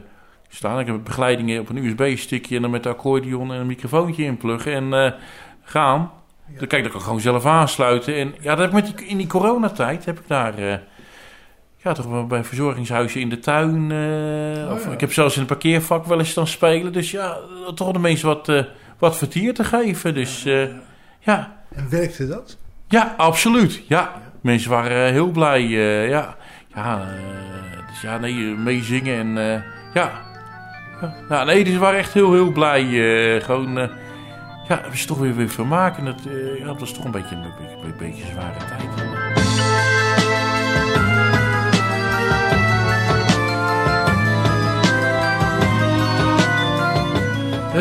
staan. 0.49 0.81
Ik 0.81 0.87
heb 0.87 1.05
begeleidingen 1.05 1.61
op 1.61 1.69
een 1.69 1.85
USB-stickje 1.85 2.57
en 2.57 2.63
dan 2.63 2.71
met 2.71 2.83
de 2.83 2.89
accordeon 2.89 3.53
en 3.53 3.61
een 3.61 3.67
microfoontje 3.67 4.25
inpluggen 4.25 4.73
en 4.73 4.93
eh, 5.05 5.13
gaan. 5.63 6.11
Dan, 6.59 6.69
kijk, 6.69 6.83
dat 6.83 6.91
kan 6.93 7.01
ik 7.01 7.07
gewoon 7.07 7.21
zelf 7.21 7.47
aansluiten. 7.47 8.15
En 8.15 8.35
ja, 8.41 8.55
dat 8.55 8.59
heb 8.59 8.69
ik 8.69 8.73
met 8.87 8.97
die, 8.99 9.07
in 9.07 9.17
die 9.17 9.27
coronatijd 9.27 10.05
heb 10.05 10.19
ik 10.19 10.29
daar... 10.29 10.55
eh, 10.59 10.75
ja, 11.83 11.93
toch 11.93 12.07
wel 12.07 12.27
bij 12.27 12.45
verzorgingshuizen 12.45 13.21
in 13.21 13.29
de 13.29 13.39
tuin. 13.39 13.91
eh, 13.93 14.67
Oh, 14.67 14.73
of, 14.73 14.85
ja. 14.85 14.91
Ik 14.91 15.01
heb 15.01 15.13
zelfs 15.13 15.35
in 15.35 15.41
het 15.41 15.49
parkeervak 15.49 16.07
wel 16.07 16.19
eens 16.19 16.35
dan 16.35 16.47
spelen. 16.47 16.93
Dus 16.93 17.11
ja, 17.11 17.37
toch 17.75 17.93
de 17.93 17.99
mensen 17.99 18.29
wat, 18.29 18.49
eh, 18.49 18.63
wat 18.99 19.17
vertier 19.17 19.55
te 19.55 19.65
geven. 19.65 20.15
Dus 20.15 20.45
eh, 20.45 20.63
ja, 21.21 21.57
En 21.75 21.87
werkte 21.91 22.27
dat? 22.27 22.59
ja, 22.89 23.15
absoluut. 23.17 23.83
Ja, 23.89 24.13
mensen 24.41 24.71
waren 24.71 25.07
eh, 25.07 25.13
heel 25.13 25.31
blij. 25.31 25.61
eh, 25.63 26.09
ja, 26.09 26.37
ja, 26.75 27.01
eh, 27.01 27.50
dus 28.01 28.11
ja, 28.11 28.19
nee, 28.19 28.51
eh, 28.51 28.57
meezingen 28.57 29.19
en 29.19 29.39
eh, 29.55 29.63
ja. 29.95 30.11
ja. 31.01 31.15
Ja, 31.29 31.45
nee, 31.45 31.65
dus 31.65 31.73
ze 31.73 31.79
waren 31.79 31.99
echt 31.99 32.13
heel, 32.13 32.33
heel 32.33 32.53
blij. 32.53 32.83
eh, 32.83 33.45
gewoon, 33.45 33.73
ja, 34.69 34.79
hebben 34.81 34.99
ze 34.99 35.07
toch 35.07 35.19
weer 35.19 35.35
weer 35.35 35.49
vermaakt. 35.49 35.99
En 35.99 36.07
het, 36.07 36.27
eh, 36.27 36.59
ja, 36.59 36.69
het 36.69 36.81
was 36.81 36.93
toch 36.93 37.05
een 37.05 37.11
beetje 37.11 37.35
een, 37.37 37.43
beetje, 37.59 37.77
een 37.85 37.95
beetje 37.99 38.23
een 38.25 38.31
zware 38.31 38.57
tijd. 38.59 38.89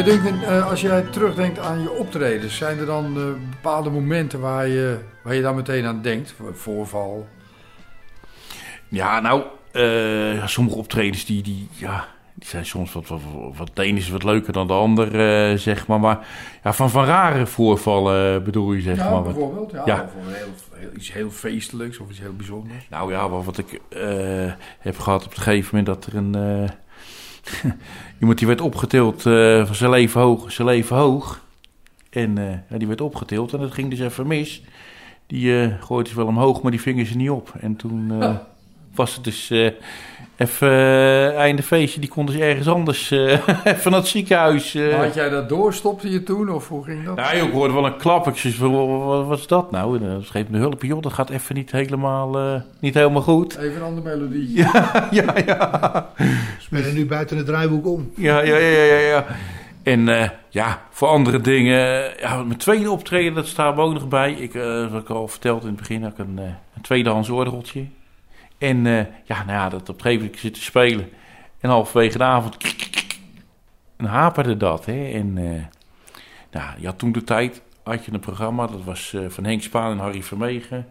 Denk, 0.05 0.41
eh, 0.41 0.70
als 0.70 0.82
jij 0.82 1.01
terugdenkt 1.01 1.59
aan 1.59 1.82
je 1.82 1.91
optredens, 1.91 2.57
zijn 2.57 2.80
er 2.80 2.86
dan 2.86 3.13
bepaalde 3.49 3.89
momenten 3.89 4.39
waar 4.39 4.67
je, 4.67 4.99
waar 5.24 5.36
je 5.36 5.41
dan 5.41 5.55
meteen 5.55 5.86
aan 5.86 6.01
denkt? 6.01 6.36
Voorval. 6.53 7.28
Ja, 8.88 9.20
nou, 9.20 9.43
eh, 9.72 10.47
sommige 10.47 10.78
optredens 10.78 11.26
die, 11.26 11.41
die, 11.43 11.67
ja, 11.72 12.07
die 12.34 12.47
zijn 12.47 12.65
soms 12.65 12.93
wat, 12.93 13.07
wat, 13.07 13.20
wat, 13.57 13.70
de 13.74 13.88
is 13.88 14.09
wat 14.09 14.24
leuker 14.24 14.53
dan 14.53 14.67
de 14.67 14.74
ander, 14.74 15.07
eh, 15.51 15.57
zeg 15.57 15.88
maar. 15.88 15.99
Maar 15.99 16.28
ja, 16.63 16.74
van, 16.74 16.89
van 16.89 17.05
rare 17.05 17.45
voorvallen 17.47 18.43
bedoel 18.43 18.74
je, 18.74 18.82
zeg 18.82 18.97
Ja, 18.97 19.09
maar. 19.11 19.22
Bijvoorbeeld. 19.22 19.72
Ja, 19.72 19.84
Ja. 19.86 20.03
Of 20.03 20.28
een 20.28 20.34
heel, 20.34 20.47
heel- 20.80 20.89
iets 20.95 21.13
heel 21.13 21.32
feestelijks 21.32 21.97
of 21.99 22.09
iets 22.09 22.20
heel 22.20 22.36
bijzonders. 22.36 22.88
Nou 22.89 23.11
ja, 23.11 23.30
wat, 23.30 23.45
wat 23.45 23.57
ik 23.57 23.82
eh, 23.89 24.51
heb 24.80 24.97
gehad 24.99 25.26
op 25.26 25.32
een 25.32 25.41
gegeven 25.41 25.78
moment 25.78 25.86
dat 25.86 26.05
er 26.13 26.15
een... 26.17 26.36
eh, 26.36 26.70
iemand 28.20 28.38
die 28.38 28.47
werd 28.47 28.61
opgetild 28.61 29.26
eh, 29.26 29.65
van 29.65 29.76
zijn 29.76 29.89
leven 29.91 30.22
hoog, 30.22 30.51
zijn 30.51 30.67
leven 30.67 30.95
hoog. 30.95 31.41
En 32.09 32.38
eh, 32.70 32.78
die 32.78 32.88
werd 32.88 33.01
opgetild 33.01 33.53
en 33.53 33.59
dat 33.59 33.72
ging 33.74 33.89
dus 33.89 33.99
even 33.99 34.28
mis. 34.28 34.63
Die 35.28 35.61
eh 35.61 35.74
gooide 35.84 36.09
ze 36.09 36.15
wel 36.15 36.26
omhoog, 36.28 36.61
maar 36.61 36.72
die 36.72 36.82
vingen 36.82 37.05
ze 37.05 37.17
niet 37.17 37.30
op. 37.30 37.53
En 37.59 37.76
toen 37.76 38.11
eh, 38.22 38.36
was 38.95 39.15
het 39.15 39.23
dus 39.23 39.49
eh, 39.49 39.69
even 40.37 40.69
eh, 40.69 41.35
einde 41.37 41.63
feestje. 41.63 41.99
Die 41.99 42.09
konden 42.09 42.35
ze 42.35 42.43
ergens 42.43 42.67
anders, 42.67 43.11
eh 43.11 43.19
even 43.63 43.91
naar 43.91 43.99
het 43.99 44.07
ziekenhuis. 44.07 44.75
eh. 44.75 44.91
Maar 44.95 45.05
Had 45.05 45.13
jij 45.13 45.29
dat 45.29 45.49
door? 45.49 45.73
Stopte 45.73 46.09
je 46.11 46.23
toen 46.23 46.49
of 46.49 46.67
hoe 46.67 46.83
ging 46.83 47.05
dat? 47.05 47.17
Ja, 47.17 47.35
joh, 47.35 47.47
ik 47.47 47.53
hoorde 47.53 47.73
wel 47.73 47.85
een 47.85 47.97
klap. 47.97 48.27
Ik 48.27 48.37
zei, 48.37 48.53
van, 48.53 49.25
wat, 49.27 49.39
is 49.39 49.47
dat 49.47 49.71
nou? 49.71 49.97
En 49.99 50.09
dan 50.09 50.23
schreef 50.23 50.45
me 50.47 50.51
de 50.51 50.57
hulp. 50.57 50.83
Joh, 50.83 51.01
dat 51.01 51.13
gaat 51.13 51.29
even 51.29 51.55
niet 51.55 51.71
helemaal, 51.71 52.37
eh, 52.39 52.61
niet 52.79 52.93
helemaal 52.93 53.21
goed. 53.21 53.57
Even 53.57 53.75
een 53.75 53.81
andere 53.87 54.15
melodie. 54.17 54.57
Ja, 54.57 55.07
ja, 55.11 55.33
ja. 55.45 56.09
Spelen 56.59 56.93
nu 56.93 57.05
buiten 57.05 57.37
het 57.37 57.45
draaiboek 57.45 57.87
om. 57.87 58.11
Ja, 58.15 58.39
ja, 58.41 58.55
ja, 58.57 58.83
ja, 58.83 58.97
ja. 58.97 59.25
En 59.83 60.09
eh, 60.21 60.29
ja, 60.49 60.81
voor 60.89 61.07
andere 61.07 61.41
dingen. 61.41 62.11
Ja, 62.19 62.43
mijn 62.43 62.57
tweede 62.59 62.91
optreden, 62.91 63.33
dat 63.33 63.47
staat 63.47 63.75
me 63.75 63.81
ook 63.81 63.93
nog 63.93 64.07
bij. 64.07 64.31
Ik, 64.33 64.53
eh 64.55 64.91
wat 64.91 65.01
ik 65.01 65.09
al 65.09 65.27
verteld 65.27 65.61
in 65.61 65.67
het 65.67 65.77
begin, 65.77 66.03
had 66.03 66.11
ik 66.11 66.17
een, 66.17 66.37
eh, 66.39 66.43
een 66.75 66.81
tweedehands 66.81 67.29
orgeltje. 67.29 67.85
En 68.60 68.86
eh, 68.86 69.05
ja, 69.24 69.43
nou 69.43 69.51
ja, 69.51 69.70
dat 69.70 69.89
op 69.89 69.95
een 69.95 70.01
gegeven 70.01 70.24
moment 70.24 70.39
zit 70.39 70.53
te 70.53 70.62
spelen. 70.62 71.10
En 71.60 71.70
halverwege 71.70 72.18
de 72.18 72.24
avond, 72.24 72.57
en 73.97 74.05
haperde 74.05 74.57
dat. 74.57 74.86
Hè? 74.86 75.10
En 75.12 75.38
eh, 75.38 75.64
nou, 76.51 76.80
je 76.80 76.86
had 76.86 76.99
toen 76.99 77.12
de 77.12 77.24
tijd, 77.24 77.62
had 77.84 78.05
je 78.05 78.14
een 78.14 78.20
programma, 78.20 78.68
dat 78.68 78.84
was 78.84 79.14
eh, 79.14 79.22
van 79.28 79.43
Henk 79.43 79.62
Spaan 79.62 79.91
en 79.91 79.97
Harry 79.97 80.24
Vermegen. 80.24 80.88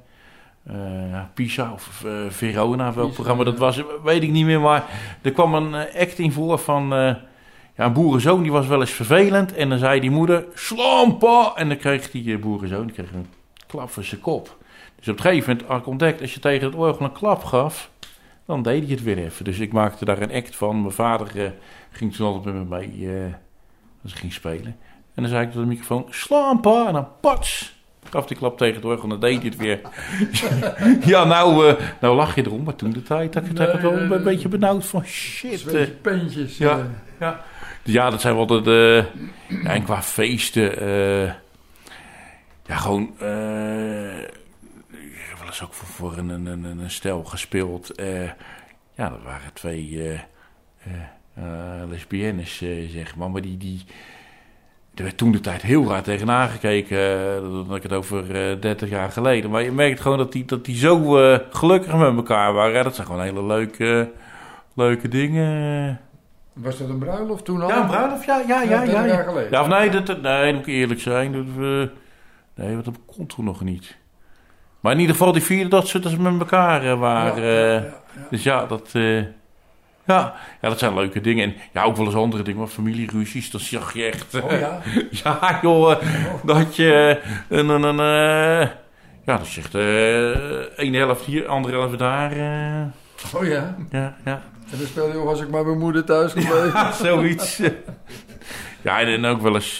Pisa 1.34 1.72
of 1.72 2.04
Verona, 2.28 2.92
welk 2.92 3.06
Pisa, 3.06 3.14
programma 3.14 3.44
dat 3.44 3.58
was, 3.58 3.82
weet 4.04 4.22
ik 4.22 4.30
niet 4.30 4.44
meer. 4.44 4.60
Maar 4.60 4.84
er 5.22 5.32
kwam 5.32 5.54
een 5.54 5.74
act 5.74 6.18
in 6.18 6.32
voor 6.32 6.58
van 6.58 6.88
ja, 6.88 7.84
een 7.84 7.92
boerenzoon, 7.92 8.42
die 8.42 8.52
was 8.52 8.66
wel 8.66 8.80
eens 8.80 8.90
vervelend. 8.90 9.54
En 9.54 9.68
dan 9.68 9.78
zei 9.78 10.00
die 10.00 10.10
moeder, 10.10 10.44
slampa! 10.54 11.52
En 11.54 11.68
dan 11.68 11.76
kreeg 11.76 12.10
die 12.10 12.38
boerenzoon 12.38 12.86
die 12.86 12.94
kreeg 12.94 13.12
een 13.12 13.26
klap 13.66 13.90
voor 13.90 14.04
zijn 14.04 14.20
kop. 14.20 14.56
Dus 14.98 15.08
op 15.08 15.16
een 15.16 15.22
gegeven 15.22 15.50
moment 15.52 15.68
had 15.68 15.80
ik 15.80 15.86
ontdekt, 15.86 16.20
als 16.20 16.34
je 16.34 16.40
tegen 16.40 16.66
het 16.66 16.76
orgel 16.76 17.04
een 17.04 17.12
klap 17.12 17.44
gaf, 17.44 17.90
dan 18.46 18.62
deed 18.62 18.82
hij 18.82 18.90
het 18.90 19.02
weer 19.02 19.18
even. 19.18 19.44
Dus 19.44 19.58
ik 19.58 19.72
maakte 19.72 20.04
daar 20.04 20.22
een 20.22 20.32
act 20.32 20.56
van. 20.56 20.80
Mijn 20.80 20.92
vader 20.92 21.44
eh, 21.44 21.50
ging 21.90 22.14
toen 22.14 22.26
altijd 22.26 22.54
met 22.54 22.68
me 22.68 22.76
mee 22.78 23.16
eh, 23.16 23.24
als 24.02 24.12
ik 24.12 24.18
ging 24.18 24.32
spelen. 24.32 24.76
En 25.14 25.22
dan 25.24 25.28
zei 25.28 25.46
ik 25.46 25.52
door 25.52 25.62
de 25.62 25.68
microfoon, 25.68 26.06
slampa! 26.10 26.86
En 26.86 26.92
dan 26.92 27.08
pats! 27.20 27.76
Gaf 28.10 28.26
die 28.26 28.36
klap 28.36 28.58
tegen 28.58 28.74
het 28.74 28.84
orgel 28.84 29.02
en 29.02 29.08
dan 29.08 29.20
deed 29.20 29.36
hij 29.40 29.46
het 29.48 29.56
weer. 29.56 29.80
ja, 31.12 31.24
nou, 31.24 31.68
eh, 31.68 31.74
nou 32.00 32.16
lach 32.16 32.34
je 32.34 32.42
erom. 32.46 32.62
Maar 32.62 32.76
toen 32.76 32.90
de 32.90 33.02
tijd 33.02 33.34
had 33.34 33.42
ik 33.46 33.58
het 33.58 33.72
Nee, 33.72 33.82
wel 33.82 33.98
een 34.16 34.22
beetje 34.22 34.48
benauwd 34.48 34.84
van 34.86 35.04
shit. 35.04 35.52
eh. 35.52 35.58
Zweetje 35.58 35.92
peentjes. 35.92 36.58
ja. 36.58 36.78
eh. 36.78 36.84
Ja, 37.20 37.40
ja, 37.82 38.10
dat 38.10 38.20
zijn 38.20 38.34
wel 38.34 38.46
de... 38.46 39.04
ja, 39.48 39.70
en 39.70 39.84
qua 39.84 40.02
feesten... 40.02 40.84
ja, 42.66 42.76
gewoon... 42.76 43.14
eens 45.60 45.68
ook 45.68 45.74
voor, 45.74 45.88
voor 45.88 46.18
een, 46.18 46.28
een, 46.28 46.46
een, 46.46 46.64
een 46.64 46.90
stel 46.90 47.24
gespeeld. 47.24 47.94
eh, 47.94 48.30
ja, 48.94 49.08
dat 49.08 49.22
waren 49.24 49.52
twee 49.52 50.02
eh, 50.02 50.12
eh, 50.12 50.22
eh, 51.34 51.88
lesbiennes, 51.88 52.58
zeg 52.88 53.16
maar. 53.16 53.30
Maar 53.30 53.42
die... 53.42 53.56
die 53.56 53.84
er 54.94 55.04
werd 55.04 55.16
toen 55.16 55.32
de 55.32 55.40
tijd 55.40 55.62
heel 55.62 55.88
raar 55.88 56.02
tegenaan 56.02 56.48
gekeken. 56.48 56.98
dat 57.66 57.76
ik 57.76 57.82
het 57.82 57.92
over 57.92 58.50
eh 58.50 58.60
30 58.60 58.88
jaar 58.88 59.10
geleden. 59.10 59.50
Maar 59.50 59.62
je 59.62 59.72
merkt 59.72 60.00
gewoon 60.00 60.18
dat 60.18 60.32
die, 60.32 60.44
dat 60.44 60.64
die 60.64 60.76
zo 60.76 61.00
gelukkig 61.50 61.94
met 61.96 62.16
elkaar 62.16 62.52
waren. 62.52 62.74
Ja, 62.74 62.82
dat 62.82 62.94
zijn 62.94 63.06
gewoon 63.06 63.22
hele 63.22 63.44
leuke, 63.44 64.10
leuke 64.74 65.08
dingen. 65.08 66.00
Was 66.52 66.78
dat 66.78 66.88
een 66.88 66.98
bruiloft 66.98 67.44
toen 67.44 67.62
al? 67.62 67.68
Ja, 67.68 67.80
een 67.80 67.86
bruiloft, 67.86 68.24
ja, 68.24 68.42
ja, 68.48 68.62
ja. 68.62 68.70
ja, 68.70 68.84
30 68.84 68.92
ja. 68.94 69.06
jaar 69.06 69.24
geleden. 69.24 69.50
Ja, 69.50 69.60
of 69.60 69.68
nee, 69.68 69.90
dat, 69.90 70.22
nee, 70.22 70.52
moet 70.52 70.66
ik 70.66 70.74
eerlijk 70.74 71.00
zijn. 71.00 71.32
Dat, 71.32 71.44
nee, 72.54 72.72
want 72.72 72.84
dat 72.84 72.98
kon 73.06 73.26
toen 73.26 73.44
nog 73.44 73.60
niet. 73.62 73.96
Maar 74.80 74.92
in 74.92 74.98
ieder 75.00 75.14
geval, 75.16 75.32
die 75.32 75.42
vierde 75.42 75.68
dat 75.68 75.88
ze, 75.88 75.98
dat 75.98 76.12
ze 76.12 76.20
met 76.20 76.40
elkaar 76.40 76.84
eh, 76.84 76.98
waren. 76.98 77.74
Eh. 77.76 77.82
Dus 78.30 78.42
ja, 78.42 78.66
dat... 78.66 78.88
eh, 78.92 79.16
ja, 80.06 80.34
ja, 80.60 80.68
dat 80.68 80.78
zijn 80.78 80.94
leuke 80.94 81.20
dingen. 81.20 81.44
En 81.44 81.54
ja, 81.72 81.82
ook 81.82 81.96
wel 81.96 82.06
eens 82.06 82.14
andere 82.14 82.42
dingen. 82.42 82.58
Maar 82.60 82.68
familieruzies, 82.68 83.50
dan 83.50 83.60
zag 83.60 83.94
je 83.94 84.04
echt... 84.04 84.34
Oh 84.42 84.50
ja? 84.50 84.80
ja, 85.24 85.58
joh. 85.62 85.90
eh, 85.90 85.98
Dat 86.44 86.76
je 86.76 87.20
een... 87.48 87.68
een, 87.68 87.82
een 87.82 88.68
ja, 89.24 89.36
dat 89.36 89.46
zegt 89.46 89.74
eh 89.74 90.28
één 90.78 90.92
helft 90.94 91.24
hier, 91.24 91.46
andere 91.48 91.78
helft 91.78 91.98
daar. 91.98 92.32
eh. 92.32 93.36
Oh 93.40 93.46
ja? 93.46 93.76
ja, 93.90 94.16
ja. 94.24 94.42
En 94.70 94.78
dan 94.78 94.86
speel 94.86 95.08
je, 95.12 95.18
was 95.18 95.40
ik 95.40 95.48
maar 95.50 95.64
mijn 95.66 95.78
moeder 95.78 96.04
thuis 96.04 96.32
gebleven. 96.32 96.66
Ja, 96.72 96.92
zoiets. 97.02 97.60
ja, 98.82 99.00
en 99.00 99.24
ook 99.24 99.40
wel 99.40 99.54
eens... 99.54 99.78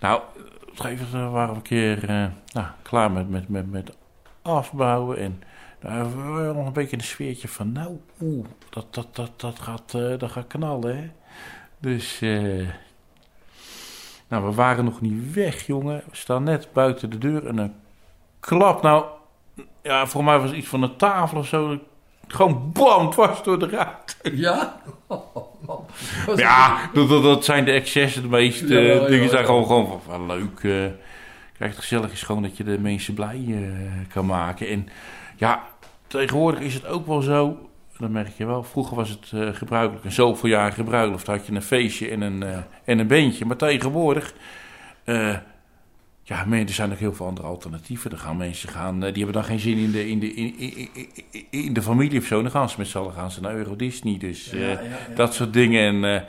nou, 0.00 0.20
op 0.20 0.70
een 0.70 0.76
gegeven 0.76 1.06
moment 1.12 1.32
waren 1.32 1.48
we 1.50 1.54
een 1.56 1.62
keer 1.62 1.98
nou, 2.52 2.66
klaar 2.82 3.10
met, 3.10 3.28
met, 3.30 3.48
met, 3.48 3.70
met 3.70 3.90
afbouwen. 4.42 5.18
En 5.18 5.42
nou, 5.80 6.10
we 6.10 6.22
waren 6.22 6.54
nog 6.54 6.66
een 6.66 6.72
beetje 6.72 6.92
in 6.92 6.98
een 6.98 7.04
sfeertje 7.04 7.48
van... 7.48 7.72
Nou, 7.72 8.00
oeh, 8.20 8.46
dat, 8.70 8.86
dat, 8.94 9.16
dat, 9.16 9.30
dat, 9.36 9.58
gaat, 9.60 9.94
eh, 9.94 10.18
dat 10.18 10.30
gaat 10.30 10.46
knallen, 10.46 10.96
hè. 10.96 11.10
Dus... 11.78 12.20
eh, 12.20 12.68
nou, 14.28 14.44
we 14.44 14.52
waren 14.52 14.84
nog 14.84 15.00
niet 15.00 15.32
weg, 15.32 15.66
jongen. 15.66 16.02
We 16.10 16.16
staan 16.16 16.42
net 16.42 16.68
buiten 16.72 17.10
de 17.10 17.18
deur 17.18 17.46
en 17.46 17.58
een 17.58 17.74
klap. 18.40 18.82
Nou, 18.82 19.04
ja, 19.82 20.06
voor 20.06 20.24
mij 20.24 20.38
was 20.38 20.48
het 20.48 20.58
iets 20.58 20.68
van 20.68 20.82
een 20.82 20.96
tafel 20.96 21.38
of 21.38 21.46
zo. 21.46 21.78
Gewoon 22.28 22.70
bam, 22.72 23.10
dwars 23.10 23.42
door 23.42 23.58
de 23.58 23.68
ruit. 23.68 24.16
Ja? 24.22 24.80
Ja, 26.36 26.90
dat, 26.92 27.08
dat, 27.08 27.22
dat 27.22 27.44
zijn 27.44 27.64
de 27.64 27.70
excessen. 27.70 28.22
De 28.22 28.28
meeste 28.28 28.74
Ja, 28.74 28.80
ja, 28.80 29.00
eh, 29.00 29.06
dingen 29.06 29.28
zijn 29.28 29.44
gewoon, 29.44 29.66
gewoon 29.66 29.86
van, 29.86 30.00
van 30.02 30.26
leuk. 30.26 30.92
Kijk, 31.60 31.72
het 31.72 31.80
gezellig 31.80 32.12
is 32.12 32.22
gewoon 32.22 32.42
dat 32.42 32.56
je 32.56 32.64
de 32.64 32.78
mensen 32.78 33.14
blij 33.14 33.44
eh, 33.48 34.12
kan 34.12 34.26
maken. 34.26 34.68
En 34.68 34.88
ja, 35.36 35.62
tegenwoordig 36.06 36.60
is 36.60 36.74
het 36.74 36.86
ook 36.86 37.06
wel 37.06 37.20
zo. 37.20 37.70
Dat 37.98 38.10
merk 38.10 38.36
je 38.36 38.46
wel. 38.46 38.62
Vroeger 38.62 38.96
was 38.96 39.08
het 39.08 39.30
eh, 39.32 39.48
gebruikelijk. 39.54 40.04
Een 40.04 40.12
zoveel 40.12 40.48
jaar 40.48 40.72
gebruikelijk 40.72 41.26
had 41.26 41.46
je 41.46 41.52
een 41.52 41.62
feestje 41.62 42.10
en 42.10 42.20
een, 42.20 42.42
eh, 42.42 42.58
en 42.84 42.98
een 42.98 43.06
bandje. 43.06 43.44
Maar 43.44 43.56
tegenwoordig... 43.56 44.34
ja, 46.22 46.44
men, 46.46 46.66
er 46.66 46.72
zijn 46.72 46.92
ook 46.92 46.98
heel 46.98 47.14
veel 47.14 47.26
andere 47.26 47.46
alternatieven. 47.46 48.10
Dan 48.10 48.18
gaan 48.18 48.36
mensen 48.36 48.68
gaan, 48.68 49.00
die 49.00 49.08
hebben 49.08 49.32
dan 49.32 49.44
geen 49.44 49.60
zin 49.60 49.76
in 49.76 49.90
de, 49.90 50.08
in 50.08 50.18
de, 50.18 50.34
in, 50.34 50.88
in, 51.50 51.72
de 51.72 51.82
familie 51.82 52.18
of 52.18 52.26
zo. 52.26 52.42
Dan 52.42 52.50
gaan 52.50 52.68
ze 52.68 52.74
met 52.78 52.88
z'n 52.88 52.98
allen 52.98 53.12
gaan 53.12 53.30
ze 53.30 53.40
naar 53.40 53.54
Euro 53.54 53.76
Disney. 53.76 54.18
Dus 54.18 54.50
ja, 54.50 54.68
ja. 54.68 54.80
dat 55.14 55.34
soort 55.34 55.52
dingen. 55.52 56.04
En 56.04 56.24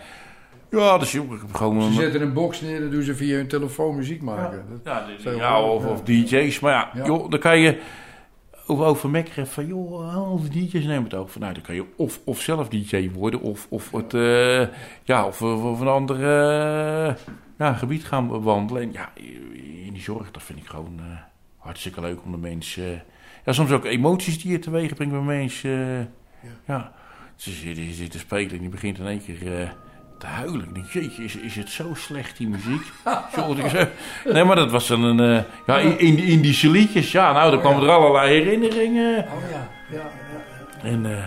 ja, 0.71 0.97
dus 0.97 1.15
ik 1.15 1.21
heb 1.41 1.53
gewoon 1.53 1.81
Ze 1.81 2.01
zetten 2.01 2.21
een 2.21 2.33
box 2.33 2.61
neer, 2.61 2.79
dan 2.79 2.89
doen 2.89 3.01
ze 3.03 3.15
via 3.15 3.35
hun 3.35 3.47
telefoon 3.47 3.95
muziek 3.95 4.21
maken. 4.21 4.65
Dat- 4.83 5.05
Ja, 5.23 5.31
ja, 5.31 5.61
of, 5.63 5.83
ja. 5.83 5.89
of 5.89 6.01
DJ's. 6.03 6.59
Maar 6.59 6.71
ja, 6.73 6.89
Ja. 6.93 7.05
joh, 7.05 7.29
dan 7.29 7.39
kan 7.39 7.59
je 7.59 7.79
over, 8.67 8.85
over 8.85 9.09
mekkeren 9.09 9.47
van, 9.47 9.67
joh, 9.67 10.15
al 10.15 10.41
die 10.49 10.67
DJ's 10.67 10.85
nemen 10.85 11.03
het 11.03 11.13
over. 11.13 11.39
Nou, 11.39 11.53
dan 11.53 11.61
kan 11.63 11.75
je 11.75 11.85
of, 11.95 12.19
of 12.23 12.41
zelf 12.41 12.69
DJ 12.69 13.09
worden, 13.13 13.41
of, 13.41 13.67
of, 13.69 13.91
het, 13.91 14.13
eh, 14.13 14.67
ja, 15.03 15.25
of, 15.25 15.41
of, 15.41 15.79
een 15.79 15.87
ander 15.87 16.15
eh, 16.15 17.15
ja, 17.57 17.73
gebied 17.73 18.03
gaan 18.05 18.27
bewandelen. 18.27 18.81
En 18.81 18.91
ja, 18.91 19.09
in 19.85 19.93
die 19.93 20.01
zorg, 20.01 20.31
dat 20.31 20.43
vind 20.43 20.59
ik 20.59 20.65
gewoon 20.67 20.95
eh, 20.99 21.17
hartstikke 21.57 22.01
leuk 22.01 22.19
om 22.25 22.31
de 22.31 22.37
mensen... 22.37 23.03
ja, 23.45 23.51
soms 23.51 23.71
ook 23.71 23.85
emoties 23.85 24.41
die 24.41 24.51
je 24.51 24.59
teweeg 24.59 24.93
brengt 24.95 25.13
bij 25.13 25.23
mensen. 25.23 25.71
eh, 26.41 26.49
ja. 26.67 26.91
Ze 27.35 27.51
zitten, 27.51 27.93
zitten 27.93 28.19
spelen 28.19 28.51
en 28.51 28.59
die 28.59 28.69
begint 28.69 28.97
in 28.99 29.07
één 29.07 29.23
keer... 29.23 29.73
te 30.21 30.27
huilen. 30.27 30.61
Ik 30.67 30.73
denk, 30.73 30.87
jeetje, 30.91 31.23
is, 31.23 31.35
is 31.35 31.55
het 31.55 31.69
zo 31.69 31.93
slecht, 31.93 32.37
die 32.37 32.47
muziek? 32.49 32.81
Zeg, 33.71 33.87
nee, 34.25 34.43
maar 34.43 34.55
dat 34.55 34.71
was 34.71 34.87
dan 34.87 35.03
een... 35.03 35.19
eh, 35.37 35.43
ja, 35.65 35.77
in, 35.77 35.99
in, 35.99 36.15
die 36.15 36.25
Indische 36.25 36.69
liedjes, 36.69 37.11
ja, 37.11 37.31
nou, 37.31 37.51
dan 37.51 37.59
kwamen 37.59 37.83
er 37.83 37.89
allerlei 37.89 38.41
herinneringen. 38.41 39.17
Oh 39.17 39.49
ja, 39.51 39.67
ja, 39.91 40.01
ja. 40.01 40.89
En 40.89 41.05
eh, 41.05 41.23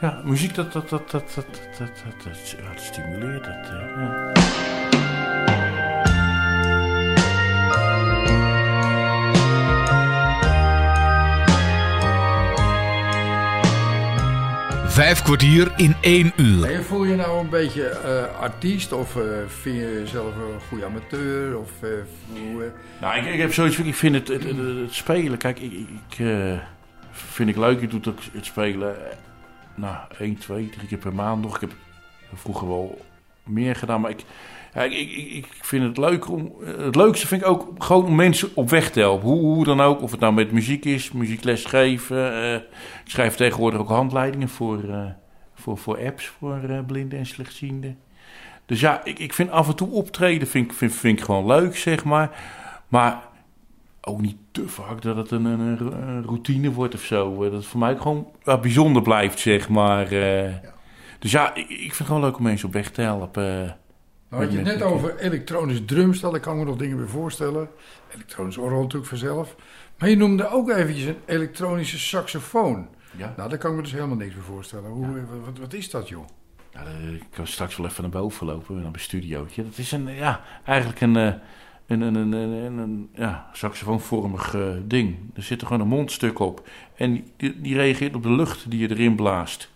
ja, 0.00 0.20
muziek, 0.24 0.54
dat, 0.54 0.72
dat, 0.72 0.88
dat, 0.88 1.10
dat, 1.10 1.32
dat, 1.34 1.46
dat, 1.78 1.78
dat, 1.78 1.90
dat, 2.24 2.56
dat- 2.64 2.82
stimuleert. 2.82 3.44
Dat, 3.44 4.91
Vijf 14.92 15.22
kwartier 15.22 15.72
in 15.76 15.94
één 16.00 16.32
uur. 16.36 16.74
En 16.74 16.84
voel 16.84 17.04
je 17.04 17.16
nou 17.16 17.40
een 17.40 17.48
beetje 17.48 17.88
eh, 17.88 18.40
artiest 18.40 18.92
of 18.92 19.16
eh, 19.16 19.22
vind 19.46 19.76
je 19.76 20.00
jezelf 20.00 20.34
een 20.36 20.60
goede 20.68 20.84
amateur? 20.84 21.58
Of, 21.58 21.70
eh, 21.82 21.88
hoe, 22.32 22.72
Nou, 23.00 23.18
ik, 23.18 23.32
ik 23.32 23.40
heb 23.40 23.52
zoiets 23.52 23.78
ik 23.78 23.94
vind 23.94 24.14
het, 24.14 24.28
het, 24.28 24.44
het, 24.44 24.56
het 24.56 24.94
spelen, 24.94 25.38
kijk, 25.38 25.58
ik, 25.58 25.72
ik, 25.72 26.18
eh, 26.18 26.58
vind 27.10 27.48
ik 27.48 27.56
leuk. 27.56 27.80
Ik 27.80 27.90
doe 27.90 27.98
het, 27.98 28.08
ook, 28.08 28.18
het 28.32 28.44
spelen, 28.44 28.96
nou, 29.74 29.96
één, 30.18 30.38
twee, 30.38 30.70
drie 30.70 30.88
keer 30.88 30.98
per 30.98 31.14
maand 31.14 31.42
nog. 31.42 31.54
Ik 31.54 31.60
heb 31.60 31.72
vroeger 32.34 32.68
wel 32.68 33.04
meer 33.42 33.76
gedaan, 33.76 34.00
maar 34.00 34.10
ik, 34.10 34.24
ja, 34.74 34.82
ik, 34.82 35.10
ik, 35.32 35.46
vind 35.60 35.84
het 35.84 35.96
leuk 35.96 36.30
om, 36.30 36.52
het 36.64 36.94
leukste 36.96 37.26
vind 37.26 37.40
ik 37.42 37.46
ook 37.48 37.74
gewoon 37.78 38.04
om 38.04 38.14
mensen 38.14 38.48
op 38.54 38.70
weg 38.70 38.90
te 38.90 39.00
helpen. 39.00 39.28
Hoe, 39.28 39.40
hoe 39.40 39.64
dan 39.64 39.80
ook, 39.80 40.02
of 40.02 40.10
het 40.10 40.20
nou 40.20 40.32
met 40.32 40.52
muziek 40.52 40.84
is, 40.84 41.12
muziekles 41.12 41.64
geven. 41.64 42.32
eh, 42.42 42.54
ik 43.04 43.10
schrijf 43.10 43.34
tegenwoordig 43.34 43.80
ook 43.80 43.88
handleidingen 43.88 44.48
voor, 44.48 44.82
eh, 44.88 45.04
voor, 45.54 45.78
voor 45.78 46.04
apps 46.06 46.26
voor 46.26 46.60
eh, 46.68 46.78
blinden 46.86 47.18
en 47.18 47.26
slechtzienden. 47.26 47.98
Dus 48.66 48.80
ja, 48.80 49.04
ik, 49.04 49.18
ik 49.18 49.32
vind 49.32 49.50
af 49.50 49.68
en 49.68 49.74
toe 49.76 49.90
optreden 49.90 50.48
vind, 50.48 50.70
ik- 50.70 50.76
vind, 50.76 50.92
vind 50.94 51.18
ik 51.18 51.24
gewoon 51.24 51.46
leuk, 51.46 51.76
zeg 51.76 52.04
maar. 52.04 52.30
Maar 52.88 53.22
ook 54.00 54.20
niet 54.20 54.36
te 54.50 54.68
vaak 54.68 55.02
dat 55.02 55.16
het 55.16 55.30
een, 55.30 55.44
een, 55.44 56.22
routine 56.24 56.72
wordt 56.72 56.94
of 56.94 57.02
zo. 57.02 57.42
Dat 57.42 57.52
het 57.52 57.66
voor 57.66 57.80
mij 57.80 57.96
gewoon 57.96 58.26
bijzonder 58.60 59.02
blijft, 59.02 59.38
zeg 59.38 59.68
maar. 59.68 60.08
Dus 61.18 61.30
ja, 61.30 61.54
ik, 61.54 61.68
ik 61.68 61.78
vind 61.78 61.98
het 61.98 62.06
gewoon 62.06 62.22
leuk 62.22 62.36
om 62.36 62.42
mensen 62.42 62.66
op 62.66 62.72
weg 62.72 62.90
te 62.90 63.00
helpen. 63.00 63.76
Nou, 64.32 64.44
had 64.44 64.52
je 64.52 64.58
het 64.58 64.66
net 64.66 64.82
over 64.82 65.18
elektronisch 65.18 65.84
drumstel, 65.86 66.30
daar 66.30 66.40
kan 66.40 66.52
ik 66.52 66.58
me 66.58 66.64
nog 66.64 66.76
dingen 66.76 66.96
bij 66.96 67.06
voorstellen. 67.06 67.68
Elektronisch 68.14 68.56
orgel 68.56 68.80
natuurlijk 68.80 69.06
vanzelf. 69.06 69.56
Maar 69.98 70.08
je 70.08 70.16
noemde 70.16 70.50
ook 70.50 70.70
eventjes 70.70 71.04
een 71.04 71.16
elektronische 71.26 71.98
saxofoon. 71.98 72.88
Ja. 73.16 73.34
Nou, 73.36 73.48
daar 73.48 73.58
kan 73.58 73.70
ik 73.70 73.76
me 73.76 73.82
dus 73.82 73.92
helemaal 73.92 74.16
niks 74.16 74.34
bij 74.34 74.42
voorstellen. 74.42 74.90
Hoe, 74.90 75.06
wat, 75.44 75.58
wat 75.58 75.72
is 75.72 75.90
dat, 75.90 76.08
joh? 76.08 76.24
Eh, 76.72 77.12
ik 77.14 77.24
kan 77.30 77.46
straks 77.46 77.76
wel 77.76 77.86
even 77.86 78.02
naar 78.02 78.12
boven 78.12 78.46
lopen, 78.46 78.74
naar 78.74 78.82
mijn 78.82 79.00
studiootje. 79.00 79.64
Dat 79.64 79.78
is 79.78 79.92
een, 79.92 80.14
ja, 80.14 80.40
eigenlijk 80.64 81.00
een, 81.00 81.16
eh, 81.16 81.32
een, 81.86 82.00
een, 82.00 82.14
een, 82.14 82.32
een, 82.32 82.78
een 82.78 83.10
ja, 83.14 83.50
saxofoonvormig 83.52 84.54
eh, 84.54 84.68
ding. 84.84 85.16
Er 85.34 85.42
zit 85.42 85.60
er 85.60 85.66
gewoon 85.66 85.82
een 85.82 85.88
mondstuk 85.88 86.38
op. 86.38 86.68
En 86.96 87.24
die, 87.36 87.60
die 87.60 87.74
reageert 87.74 88.14
op 88.14 88.22
de 88.22 88.32
lucht 88.32 88.70
die 88.70 88.80
je 88.80 88.90
erin 88.90 89.16
blaast. 89.16 89.71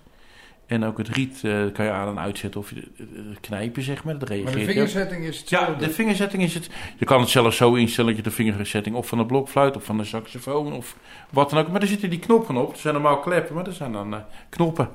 En 0.67 0.85
ook 0.85 0.99
het 0.99 1.09
riet 1.09 1.41
eh, 1.45 1.53
kan 1.73 1.85
je 1.85 1.91
aan 1.91 2.09
en 2.09 2.19
uitzetten 2.19 2.61
of 2.61 2.71
je 2.71 2.77
eh, 2.77 3.03
eh, 3.03 3.37
knijpen, 3.41 3.83
zeg 3.83 4.05
maar. 4.05 4.19
Dat 4.19 4.29
Maar 4.29 4.39
reageert 4.39 4.55
de 4.55 4.61
heel- 4.61 4.73
vingerzetting 4.73 5.25
is 5.25 5.35
Ja, 5.37 5.41
hetzelfde. 5.59 5.87
de 5.87 5.93
vingerzetting 5.93 6.43
is 6.43 6.55
het. 6.55 6.69
Je 6.97 7.05
kan 7.05 7.21
het 7.21 7.29
zelfs 7.29 7.57
zo 7.57 7.75
instellen 7.75 8.15
dat 8.15 8.25
je 8.25 8.31
de 8.31 8.35
vingerzetting 8.37 8.97
of 8.97 9.07
van 9.09 9.19
de 9.19 9.27
blokfluit 9.27 9.77
of 9.77 9.85
van 9.85 9.97
de 9.99 10.05
saxofoon 10.05 10.73
of 10.73 10.97
wat 11.31 11.51
dan 11.51 11.59
ook. 11.59 11.69
Maar 11.69 11.81
er 11.81 11.87
zitten 11.87 12.11
die 12.11 12.19
knoppen 12.19 12.57
op. 12.57 12.71
Het 12.71 12.81
zijn 12.81 12.95
normaal 12.95 13.19
kleppen, 13.21 13.55
maar 13.55 13.67
er 13.67 13.73
zijn 13.73 13.93
dan 13.93 14.15
knoppen. 14.49 14.89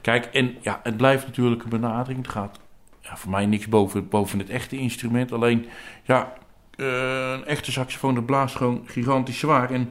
Kijk, 0.00 0.24
en 0.24 0.56
ja, 0.60 0.80
het 0.82 0.96
blijft 0.96 1.26
natuurlijk 1.26 1.62
een 1.62 1.68
benadering. 1.70 2.18
Het 2.22 2.28
gaat 2.32 2.58
ja, 3.00 3.16
voor 3.16 3.30
mij 3.30 3.46
niks 3.46 3.68
boven, 3.68 4.08
boven 4.08 4.38
het 4.38 4.50
echte 4.50 4.76
instrument. 4.76 5.32
Alleen, 5.32 5.66
ja, 6.04 6.32
een 6.76 7.44
echte 7.44 7.72
saxofoon 7.72 8.14
dat 8.14 8.26
blaast 8.26 8.56
gewoon 8.56 8.82
gigantisch 8.86 9.38
zwaar. 9.38 9.70
En 9.70 9.90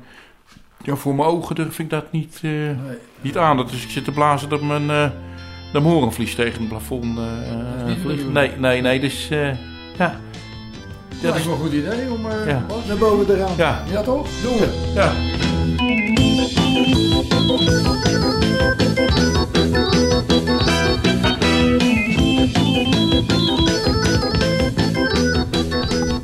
ja, 0.83 0.95
voor 0.95 1.15
mijn 1.15 1.27
ogen 1.29 1.55
durf 1.55 1.79
ik 1.79 1.89
dat 1.89 2.11
niet, 2.11 2.35
eh, 2.41 2.51
Nee. 2.51 2.75
niet 3.21 3.37
aan. 3.37 3.57
Dus 3.57 3.83
ik 3.83 3.89
zit 3.89 4.03
te 4.03 4.11
blazen 4.11 4.49
dat 4.49 4.61
mijn, 4.61 4.87
dat 5.71 5.81
mijn 5.81 5.93
horenvlies 5.93 6.35
tegen 6.35 6.59
het 6.59 6.69
plafond 6.69 7.17
eh, 7.17 7.87
is 7.87 7.95
vliegt. 8.01 8.29
Nee, 8.31 8.51
nee, 8.57 8.81
nee. 8.81 8.99
Dus 8.99 9.29
eh, 9.29 9.47
ja. 9.97 10.19
Dat 11.09 11.21
dat 11.21 11.33
is 11.35 11.39
is, 11.39 11.45
wel 11.45 11.55
een 11.55 11.61
goed 11.61 11.73
idee 11.73 12.11
om... 12.11 12.21
Ja. 12.47 12.65
Naar 12.87 12.97
boven 12.97 13.35
eraan. 13.35 13.53
ja, 13.57 13.83
Ja, 13.91 14.01
toch? 14.01 14.27
Doen 14.41 14.57
we. 14.57 14.91
ja. 14.95 15.11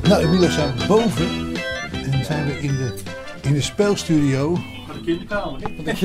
Nou, 0.08 0.22
inmiddels 0.22 0.54
zijn 0.54 0.76
we 0.76 0.86
boven. 0.86 1.26
En 2.12 2.24
zijn 2.24 2.46
we 2.46 2.58
in 2.60 2.76
de, 2.76 2.94
in 3.44 3.52
de 3.52 3.60
speelstudio. 3.60 4.54
Van 4.86 4.96
de 4.96 5.04
kinderkamer. 5.04 5.60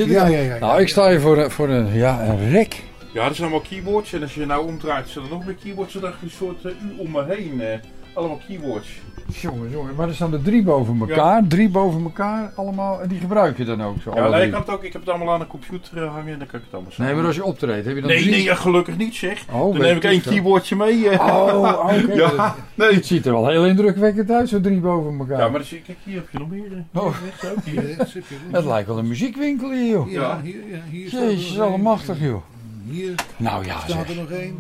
Ja, 0.10 0.28
ja, 0.28 0.40
ja. 0.54 0.60
Nou, 0.60 0.82
ik 0.82 0.88
sta 0.88 1.10
hier 1.10 1.22
voor, 1.22 1.38
een- 1.38 1.52
voor 1.52 1.70
een, 1.70 1.94
ja, 1.94 2.22
een 2.28 2.50
rek. 2.52 2.84
Ja, 3.14 3.26
er 3.26 3.36
zijn 3.36 3.50
allemaal 3.50 3.68
keyboards. 3.70 4.14
En 4.14 4.22
als 4.22 4.34
je 4.34 4.46
nou 4.46 4.68
omdraait, 4.68 5.10
zijn 5.10 5.26
er 5.26 5.32
nog 5.32 5.46
meer 5.46 5.56
keyboards. 5.64 5.94
Zodat 5.94 6.14
je 6.20 6.26
een 6.26 6.32
soort 6.32 6.66
eh, 6.66 6.72
U 6.72 6.94
om 7.00 7.12
me 7.12 7.26
heen. 7.28 7.62
eh, 7.62 7.80
allemaal 8.14 8.42
keyboards. 8.48 8.88
Jongen, 9.32 9.70
jongen, 9.70 9.96
maar 9.96 10.08
er 10.08 10.14
staan 10.16 10.34
er 10.34 10.42
drie 10.42 10.64
boven 10.64 11.00
elkaar. 11.00 11.48
Drie 11.48 11.70
boven 11.70 12.04
elkaar 12.04 12.52
allemaal. 12.56 13.02
En 13.02 13.08
die 13.08 13.20
gebruik 13.20 13.58
je 13.58 13.66
dan 13.66 13.82
ook 13.84 13.96
zo. 14.02 14.12
Ja, 14.16 14.30
nee, 14.30 14.46
ik, 14.46 14.52
kan 14.52 14.60
het 14.62 14.70
ook, 14.70 14.84
ik 14.84 14.94
heb 14.94 15.02
het 15.02 15.10
allemaal 15.10 15.34
aan 15.34 15.40
de 15.40 15.48
computer 15.48 16.04
eh, 16.04 16.14
hangen 16.14 16.34
en 16.34 16.40
dan 16.40 16.48
kan 16.48 16.60
ik 16.60 16.66
het 16.66 16.74
allemaal 16.74 16.92
zo. 16.92 17.04
Nee, 17.04 17.14
maar 17.16 17.26
als 17.26 17.36
je 17.36 17.44
optreedt, 17.44 17.86
heb 17.86 17.96
je 17.96 18.02
dan 18.02 18.10
Nee, 18.10 18.20
drie... 18.20 18.32
nee, 18.32 18.44
ja, 18.44 18.56
gelukkig 18.56 18.98
niet 18.98 19.16
zeg. 19.16 19.46
Oh, 19.52 19.74
dan 19.74 19.82
neem 19.82 19.96
ik 19.96 20.04
één 20.04 20.22
keyboardje 20.22 20.76
mee. 20.76 21.10
eh. 21.10 21.26
Oh, 21.26 21.80
oké. 21.84 22.14
Ja, 22.22 22.56
nee. 22.76 22.94
Het 22.94 23.06
ziet 23.06 23.26
er 23.26 23.32
wel 23.32 23.48
heel 23.48 23.66
indrukwekkend 23.66 24.32
uit, 24.32 24.50
zo 24.50 24.62
drie 24.62 24.80
boven 24.80 25.20
elkaar. 25.20 25.38
Ja, 25.40 25.48
maar 25.50 25.60
dan 25.60 25.68
zie 25.68 25.78
ik, 25.78 25.84
kijk, 25.84 25.98
hier 26.04 26.16
heb 26.16 26.28
je 26.32 26.38
nog 26.40 26.50
meer. 26.50 26.72
eh. 26.94 27.02
Oh. 27.02 27.06
Ook, 27.06 27.64
hier. 27.64 27.96
Het 28.52 28.66
lijkt 28.66 28.88
wel 28.88 28.98
een 28.98 29.08
muziekwinkel 29.08 29.72
hier, 29.72 29.90
joh. 29.90 30.12
Ja, 30.12 30.40
hier, 30.44 30.56
ja, 30.72 30.78
hier 30.92 31.08
staat 31.08 31.22
er 31.22 31.30
Jezus, 31.32 31.60
allemachtig, 31.60 32.20
joh. 32.22 32.42
Hier 32.90 33.16
Nou 33.38 33.66
ja, 33.66 33.80
staat 33.80 33.90
zeg. 33.92 34.10
er 34.10 34.16
nog 34.16 34.30
één. 34.32 34.58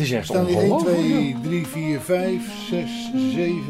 Het 0.00 0.08
is 0.08 0.14
echt 0.14 0.26
staan 0.26 0.46
hier 0.46 0.58
1, 0.58 0.72
ongelooflijk. 0.72 0.96
2, 0.98 1.36
3, 1.42 1.66
4, 1.66 2.00
5, 2.00 2.66
6, 2.68 3.10
7, 3.32 3.62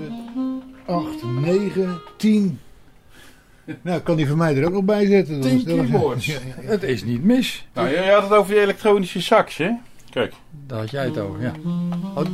8, 0.86 1.22
9, 1.22 2.00
10. 2.16 2.60
Nou, 3.82 4.00
kan 4.00 4.16
die 4.16 4.26
van 4.26 4.36
mij 4.36 4.56
er 4.56 4.66
ook 4.66 4.72
nog 4.72 4.84
bij 4.84 5.06
zetten. 5.06 5.40
Dan 5.40 5.50
Tien 5.50 5.58
is 5.58 5.64
het 5.64 5.74
wel- 5.74 5.84
keyboards. 5.84 6.26
Ja, 6.32 6.32
ja, 6.32 6.62
ja. 6.62 6.68
Het 6.68 6.82
is 6.82 7.04
niet 7.04 7.24
mis. 7.24 7.66
Nou, 7.74 7.90
jij 7.90 8.12
had 8.12 8.22
het 8.22 8.32
over 8.32 8.52
die 8.52 8.62
elektronische 8.62 9.22
sax, 9.22 9.56
hè? 9.56 9.70
Kijk. 10.10 10.32
Daar 10.66 10.78
had 10.78 10.90
jij 10.90 11.04
het 11.04 11.18
over, 11.18 11.42
ja. 11.42 11.52
Oh. 12.14 12.24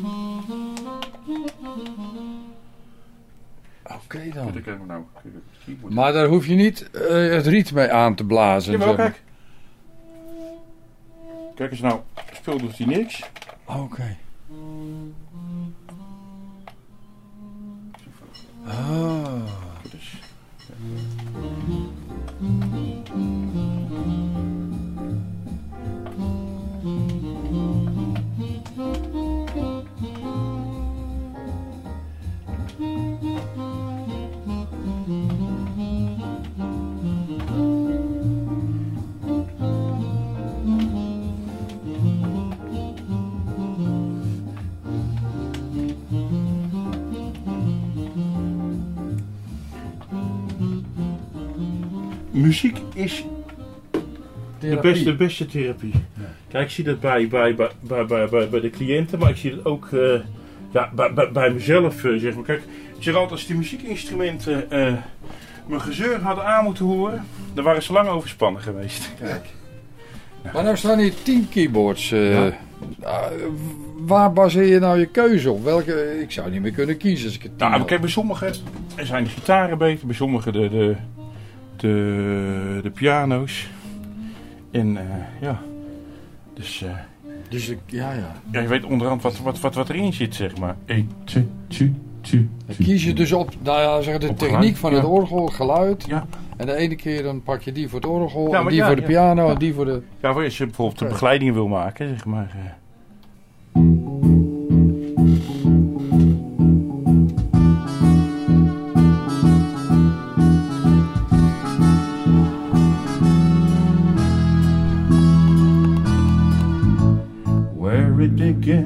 Oké 4.05 4.29
dan. 4.35 4.53
Dan 4.65 4.87
nou. 4.87 5.03
Maar 5.89 6.13
daar 6.13 6.27
hoef 6.27 6.47
je 6.47 6.55
niet 6.55 6.91
eh, 6.91 7.29
het 7.29 7.47
riet 7.47 7.73
mee 7.73 7.91
aan 7.91 8.15
te 8.15 8.25
blazen. 8.25 8.73
Zeg 8.79 8.87
maar. 8.87 8.97
kijk. 8.97 9.23
Kijk 11.55 11.71
eens 11.71 11.81
nou, 11.81 12.01
speel 12.33 12.59
doet 12.59 12.79
hij 12.79 12.87
niks. 12.87 13.23
Oké. 13.67 14.17
Ah. 18.67 19.66
Muziek 52.37 52.79
is 52.95 53.25
de 54.59 54.79
beste, 54.83 55.15
beste 55.15 55.47
therapie. 55.47 55.93
Kijk, 56.49 56.65
ik 56.65 56.71
zie 56.71 56.85
dat 56.85 57.01
bij, 57.01 57.29
bij, 57.29 57.55
bij, 57.55 57.71
bij, 58.07 58.07
bij, 58.29 58.49
bij, 58.49 58.61
de 58.61 58.71
cliënten, 58.71 59.19
maar 59.19 59.31
ik 59.31 59.37
zie 59.37 59.55
dat 59.55 59.65
ook 59.65 59.89
eh, 59.93 60.21
ja, 60.71 60.91
bij, 60.95 61.13
bij, 61.13 61.31
bij 61.33 61.51
mezelf. 61.53 62.05
eh, 62.05 62.19
zeg 62.19 62.35
maar. 62.35 62.45
Kijk, 62.45 62.63
ik 62.97 63.03
zeg 63.03 63.15
altijd, 63.15 63.33
als 63.33 63.47
die 63.47 63.57
muziekinstrumenten 63.57 64.71
eh, 64.71 64.93
mijn 65.67 65.81
gezeur 65.81 66.21
hadden 66.21 66.45
aan 66.45 66.65
moeten 66.65 66.85
horen, 66.85 67.25
dan 67.55 67.65
waren 67.65 67.83
ze 67.83 67.93
lang 67.93 68.09
overspannen 68.09 68.63
geweest. 68.63 69.11
Kijk. 69.21 69.45
Maar 70.53 70.63
nou 70.65 70.77
staan 70.77 70.99
hier 70.99 71.13
tien 71.23 71.49
keyboards. 71.49 72.13
eh, 72.13 72.33
Ja. 72.33 72.53
ah, 73.03 73.27
waar 73.99 74.33
baseer 74.33 74.67
je 74.67 74.79
nou 74.79 74.99
je 74.99 75.07
keuze 75.07 75.51
op? 75.51 75.65
Welke? 75.65 76.21
Ik 76.21 76.31
zou 76.31 76.51
niet 76.51 76.61
meer 76.63 76.73
kunnen 76.73 76.97
kiezen 76.97 77.27
als 77.27 77.35
ik 77.37 77.43
het 77.43 77.57
Nou, 77.59 77.85
kijk, 77.85 78.01
bij 78.01 78.11
sommigen 78.11 78.55
zijn 79.03 79.25
de 79.25 79.31
gitaren 79.31 79.79
beter, 79.79 80.07
bij 80.07 80.17
sommigen 80.17 80.53
de, 80.53 80.69
de, 80.69 80.97
de, 81.87 82.81
de 82.83 82.91
piano's. 82.91 83.69
En 84.71 84.97
eh, 84.97 85.05
ja, 85.41 85.61
dus 86.55 86.83
eh, 86.83 86.91
Dus 87.49 87.69
ik, 87.69 87.79
ja, 87.87 88.13
ja. 88.13 88.33
ja, 88.51 88.61
je 88.61 88.69
weet 88.69 88.85
onderhand 88.85 89.23
wat, 89.23 89.39
wat, 89.39 89.61
wat, 89.61 89.75
wat 89.75 89.89
erin 89.89 90.13
zit, 90.13 90.35
zeg 90.35 90.59
maar. 90.59 90.77
1, 90.85 91.11
2, 91.25 91.49
2, 91.69 91.95
2. 92.21 92.49
Dan 92.67 92.77
kies 92.77 93.05
je 93.05 93.13
dus 93.13 93.33
op, 93.33 93.51
nou 93.63 93.81
ja, 93.81 94.01
zeg, 94.01 94.19
de 94.19 94.29
Op 94.29 94.39
techniek 94.39 94.55
geluid, 94.59 94.79
van 94.79 94.91
ja. 94.91 94.97
het 94.97 95.07
orgel, 95.07 95.47
geluid. 95.47 96.05
Ja. 96.09 96.27
En 96.57 96.67
de 96.67 96.75
ene 96.75 96.97
keer 96.97 97.23
dan 97.23 97.43
pak 97.43 97.63
je 97.63 97.73
die 97.73 97.89
voor 97.89 98.01
het 98.01 98.09
orgel, 98.09 98.55
en 98.55 98.69
die 98.69 98.85
voor 98.85 98.97
de 98.97 99.03
piano 99.03 99.49
en 99.49 99.59
die 99.59 99.75
voor 99.75 99.85
de... 99.85 100.03
Ja, 100.21 100.31
als 100.31 100.59
je 100.59 100.65
bijvoorbeeld 100.65 100.99
de 100.99 101.05
Oké. 101.05 101.13
begeleidingen 101.13 101.55
wil 101.55 101.69
maken, 101.69 102.09
zeg 102.09 102.25
maar. 102.25 102.77
It 118.67 118.85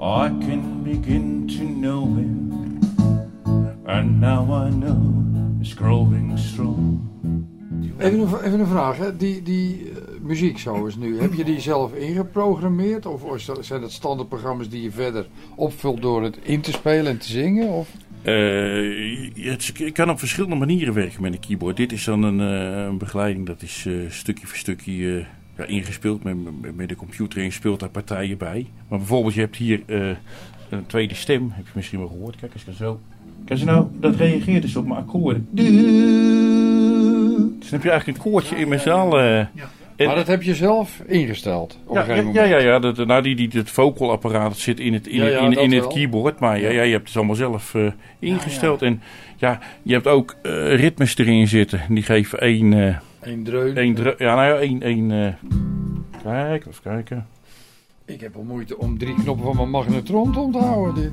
I 0.00 0.28
can 0.28 0.82
begin 0.82 1.46
to 1.46 1.64
know 1.64 2.04
him, 2.04 2.52
and 3.86 4.20
now 4.20 4.66
I 4.66 4.70
know 4.70 5.00
it's 5.60 5.74
growing 5.74 6.38
strong. 6.38 7.00
Even 7.98 8.20
een, 8.20 8.40
even 8.44 8.60
een 8.60 8.66
vraag, 8.66 8.98
hè. 8.98 9.16
Die, 9.16 9.42
die 9.42 9.90
eh, 9.90 10.20
muziek 10.20 10.58
zo 10.58 10.86
is 10.86 10.96
nu, 10.96 11.20
heb 11.20 11.34
je 11.34 11.44
die 11.44 11.60
zelf 11.60 11.94
ingeprogrammeerd? 11.94 13.06
Of 13.06 13.22
zijn 13.60 13.80
dat 13.80 13.92
standaardprogramma's 13.92 14.68
die 14.68 14.82
je 14.82 14.90
verder 14.90 15.26
opvult 15.56 16.02
door 16.02 16.22
het 16.22 16.38
in 16.42 16.60
te 16.60 16.72
spelen 16.72 17.06
en 17.06 17.18
te 17.18 17.28
zingen? 17.28 17.68
Of? 17.68 17.88
Eh, 18.22 19.44
het, 19.50 19.72
ik 19.74 19.92
kan 19.92 20.10
op 20.10 20.18
verschillende 20.18 20.56
manieren 20.56 20.94
werken 20.94 21.22
met 21.22 21.32
een 21.32 21.40
keyboard. 21.40 21.76
Dit 21.76 21.92
is 21.92 22.04
dan 22.04 22.22
een, 22.22 22.40
eh, 22.40 22.84
een 22.84 22.98
begeleiding, 22.98 23.46
dat 23.46 23.62
is 23.62 23.84
eh, 23.86 23.94
stukje 24.08 24.46
voor 24.46 24.56
stukje 24.56 25.18
eh, 25.18 25.26
ja, 25.60 25.66
ingespeeld 25.74 26.22
met, 26.24 26.36
met, 26.60 26.76
met 26.76 26.88
de 26.88 26.96
computer 26.96 27.38
en 27.38 27.44
je 27.44 27.50
speelt 27.50 27.80
daar 27.80 27.88
partijen 27.88 28.38
bij. 28.38 28.66
Maar 28.88 28.98
bijvoorbeeld, 28.98 29.34
je 29.34 29.40
hebt 29.40 29.56
hier 29.56 29.80
eh, 29.86 30.08
een 30.68 30.86
tweede 30.86 31.14
stem, 31.14 31.50
heb 31.54 31.64
je 31.64 31.72
misschien 31.74 31.98
wel 31.98 32.08
gehoord. 32.08 32.36
Kijk 32.36 32.52
eens, 32.52 32.60
ik 32.62 32.66
kan 32.66 32.76
zo. 32.86 33.00
Kijk 33.44 33.58
eens 33.60 33.68
nou, 33.68 33.86
dat 33.92 34.16
reageert 34.16 34.62
dus 34.62 34.76
op 34.76 34.86
mijn 34.86 35.00
akkoorden. 35.00 35.48
Dus 35.50 35.70
dan 37.70 37.78
heb 37.78 37.82
je 37.82 37.90
eigenlijk 37.90 38.18
een 38.24 38.30
koortje 38.32 38.56
in 38.56 38.80
z'n 38.80 38.88
allen. 38.88 39.50
En- 39.96 40.06
maar 40.06 40.14
dat 40.14 40.26
heb 40.26 40.42
je 40.42 40.54
zelf 40.54 41.02
ingesteld 41.06 41.78
op 41.84 41.94
Ja, 41.94 42.00
een 42.00 42.06
gegeven 42.06 42.32
ja, 42.32 42.40
moment? 42.40 42.50
ja, 42.50 42.58
ja, 42.58 42.64
ja 42.72 42.78
dat, 42.78 43.06
nou, 43.06 43.22
die, 43.22 43.36
die, 43.36 43.48
dat 43.48 43.70
vocalapparaat 43.70 44.56
zit 44.58 44.80
in 44.80 44.92
het, 44.92 45.06
in, 45.06 45.16
Ja, 45.16 45.26
ja, 45.26 45.40
in, 45.40 45.72
het 45.72 45.80
wel. 45.80 45.88
keyboard. 45.88 46.38
Maar 46.38 46.60
ja, 46.60 46.70
ja, 46.70 46.82
je 46.82 46.92
hebt 46.92 47.08
het 47.08 47.16
allemaal 47.16 47.34
zelf 47.36 47.74
eh, 47.74 47.86
ingesteld. 48.18 48.82
En 48.82 49.02
ja, 49.36 49.58
je 49.82 49.92
hebt 49.92 50.06
ook 50.06 50.36
eh, 50.42 50.74
ritmes 50.74 51.16
erin 51.18 51.48
zitten. 51.48 51.80
Die 51.88 52.02
geven 52.02 52.40
één... 52.40 52.72
eh, 52.72 52.96
Eén 53.20 53.44
dreun. 53.44 53.76
één 53.76 53.94
dru- 53.94 54.14
ja, 54.18 54.34
nou 54.34 54.46
ja, 54.46 54.54
één... 54.54 54.82
één 54.82 55.10
eh, 55.10 55.34
kijk, 56.22 56.66
even 56.66 56.82
kijken. 56.82 57.26
Ik 58.04 58.20
heb 58.20 58.36
al 58.36 58.42
moeite 58.42 58.78
om 58.78 58.98
drie 58.98 59.14
knoppen 59.14 59.44
van 59.46 59.56
mijn 59.56 59.70
magnetron 59.70 60.32
te 60.32 60.38
onthouden. 60.38 60.94
Dit. 61.02 61.12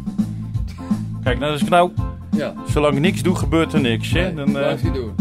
Kijk, 1.23 1.39
nou, 1.39 1.51
dat 1.51 1.61
is 1.61 1.69
nou... 1.69 1.91
Ja, 2.31 2.53
Zolang 2.67 2.93
ik 2.95 2.99
niks 3.01 3.23
doe, 3.23 3.35
gebeurt 3.35 3.73
er 3.73 3.81
niks. 3.81 4.11
Hè? 4.11 4.21
nee, 4.21 4.33
Dan, 4.33 4.45
eh, 4.47 4.51
blijf 4.53 4.81
je 4.83 4.91
doen. 4.91 5.11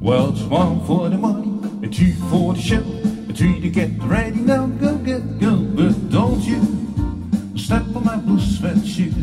Well, 0.00 0.28
it's 0.30 0.42
one 0.42 0.84
for 0.84 1.08
the 1.08 1.16
money, 1.16 1.48
a 1.82 1.88
two 1.90 2.12
for 2.30 2.54
the 2.54 2.60
show, 2.60 2.82
a 3.28 3.32
three 3.32 3.58
to 3.60 3.70
get 3.70 3.90
ready 4.04 4.40
now, 4.40 4.66
go, 4.78 4.98
get, 4.98 5.22
go. 5.40 5.56
But 5.56 6.10
don't 6.10 6.42
you 6.44 6.60
step 7.56 7.82
on 7.96 8.04
my 8.04 8.16
blue 8.16 8.38
sweat 8.38 8.84
shoes. 8.86 9.14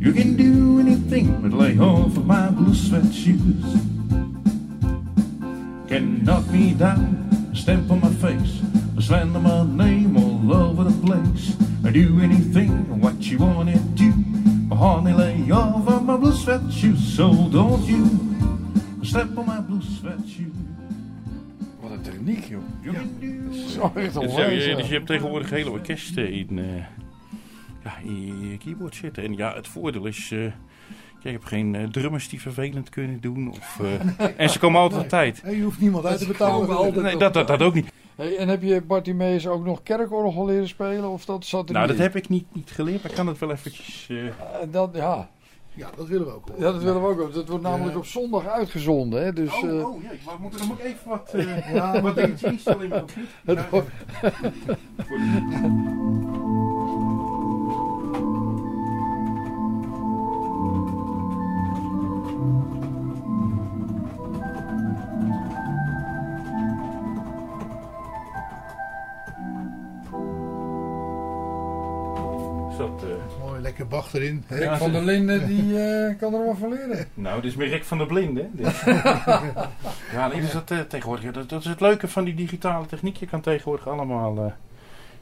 You 0.00 0.14
can 0.14 0.34
do 0.34 0.80
anything 0.80 1.42
but 1.42 1.52
lay 1.52 1.78
off 1.78 2.16
of 2.16 2.24
my 2.24 2.48
blue 2.48 2.74
sweat 2.74 3.12
shoes. 3.12 3.64
Can 5.88 6.24
knock 6.24 6.46
me 6.48 6.72
down, 6.72 7.28
stamp 7.54 7.90
on 7.90 8.00
my 8.00 8.08
face, 8.08 8.62
slander 8.98 9.40
my 9.40 9.62
name 9.64 10.16
all 10.16 10.54
over 10.54 10.84
the 10.84 11.06
place. 11.06 11.54
I 11.84 11.90
do 11.90 12.18
anything 12.22 12.98
what 12.98 13.16
you 13.30 13.40
wanna 13.40 13.78
do. 13.94 14.10
But 14.70 14.76
honey, 14.76 15.12
lay 15.12 15.50
off 15.50 15.86
of 15.86 16.06
my 16.06 16.16
blue 16.16 16.32
sweat 16.32 16.72
shoes, 16.72 17.02
so 17.14 17.50
don't 17.52 17.84
you 17.84 18.08
step 19.02 19.36
on 19.36 19.46
my 19.46 19.60
blue 19.60 19.82
sweat 19.82 20.26
shoes. 20.26 20.56
Wat 21.80 21.90
een 21.90 22.02
techniek, 22.02 22.44
joh. 22.44 22.94
Dus, 23.94 24.16
onwijs, 24.16 24.64
je, 24.64 24.70
ja. 24.70 24.76
dus 24.76 24.88
je 24.88 24.94
hebt 24.94 25.06
tegenwoordig 25.06 25.50
hele 25.50 25.70
orkesten 25.70 26.32
in, 26.32 26.58
eh, 26.58 26.84
ja, 27.84 27.92
in 28.02 28.48
je 28.50 28.58
keyboard 28.58 28.94
zitten. 28.94 29.24
En 29.24 29.36
ja, 29.36 29.54
het 29.54 29.68
voordeel 29.68 30.06
is, 30.06 30.30
eh, 30.32 30.44
Ik 31.22 31.32
heb 31.32 31.44
geen 31.44 31.74
eh, 31.74 31.84
drummers 31.84 32.28
die 32.28 32.40
vervelend 32.40 32.88
kunnen 32.88 33.20
doen. 33.20 33.50
Of, 33.50 33.80
eh, 34.18 34.26
en 34.42 34.50
ze 34.50 34.58
komen 34.58 34.80
altijd 34.80 35.02
op 35.02 35.08
tijd. 35.08 35.42
Hey, 35.42 35.56
je 35.56 35.62
hoeft 35.62 35.80
niemand 35.80 36.04
uit 36.06 36.18
te 36.18 36.26
betalen. 36.26 37.02
Nee, 37.02 37.16
dat, 37.16 37.34
dat, 37.34 37.46
dat 37.46 37.62
ook 37.62 37.74
niet. 37.74 37.92
Hey, 38.16 38.36
en 38.36 38.48
heb 38.48 38.62
je 38.62 38.80
Bartimeus 38.82 39.46
ook 39.46 39.64
nog 39.64 39.82
kerkorgel 39.82 40.46
leren 40.46 40.68
spelen? 40.68 41.08
Of 41.10 41.24
dat 41.24 41.44
zat 41.44 41.68
er 41.68 41.74
Nou, 41.74 41.86
dat 41.86 41.96
in? 41.96 42.02
heb 42.02 42.16
ik 42.16 42.28
niet, 42.28 42.44
niet 42.52 42.70
geleerd, 42.70 43.02
maar 43.02 43.10
ik 43.10 43.16
kan 43.16 43.26
het 43.26 43.38
wel 43.38 43.50
eventjes... 43.50 44.06
eh, 44.10 44.26
Eh, 44.26 44.32
dat, 44.70 44.90
ja. 44.92 45.28
Ja, 45.74 45.90
dat 45.96 46.06
willen 46.08 46.26
we 46.26 46.32
ook. 46.34 46.48
hoor. 46.48 46.56
ja, 46.58 46.72
dat 46.72 46.82
willen 46.82 47.02
we 47.02 47.08
ook. 47.08 47.34
Dat 47.34 47.48
wordt 47.48 47.62
namelijk 47.64 47.92
Ja. 47.92 47.98
op 47.98 48.06
zondag 48.06 48.46
uitgezonden. 48.46 49.24
Hè? 49.24 49.32
Dus, 49.32 49.48
eh, 49.62 49.62
Oh, 49.62 49.94
oh, 49.94 50.02
jee, 50.02 50.18
maar 50.26 50.34
we 50.36 50.42
moeten 50.42 50.70
ook 50.70 50.78
even 50.80 51.08
wat, 51.08 51.30
eh 51.34 51.74
Ja, 51.74 52.00
wat 52.00 52.14
dingetjes 52.14 52.50
instellen 52.52 52.82
in 52.82 52.88
mijn 52.88 53.04
computer. 53.44 53.84
lekker 73.80 73.98
Bach 73.98 74.14
erin. 74.14 74.44
hè? 74.46 74.56
Ja, 74.62 74.76
Van 74.78 74.92
der 74.92 75.02
Linden 75.02 75.46
die 75.46 75.78
eh, 75.82 76.18
kan 76.18 76.34
er 76.34 76.44
wel 76.44 76.56
van 76.56 76.68
leren. 76.68 77.06
Nou, 77.14 77.40
dit 77.40 77.50
is 77.50 77.56
meer 77.56 77.68
Rick 77.68 77.84
van 77.84 77.98
der 77.98 78.06
Blinde. 78.06 78.40
hè, 78.40 78.48
dit. 78.52 78.82
ja, 80.12 80.28
nee, 80.28 80.40
dus 80.40 80.52
dat, 80.52 80.70
eh, 80.70 80.78
tegenwoordig, 80.80 81.32
dat, 81.32 81.48
dat 81.48 81.60
is 81.60 81.66
het 81.68 81.80
leuke 81.80 82.08
van 82.08 82.24
die 82.24 82.34
digitale 82.34 82.86
techniek. 82.86 83.16
Je 83.16 83.26
kan 83.26 83.40
tegenwoordig 83.40 83.88
allemaal 83.88 84.36
eh, 84.44 84.52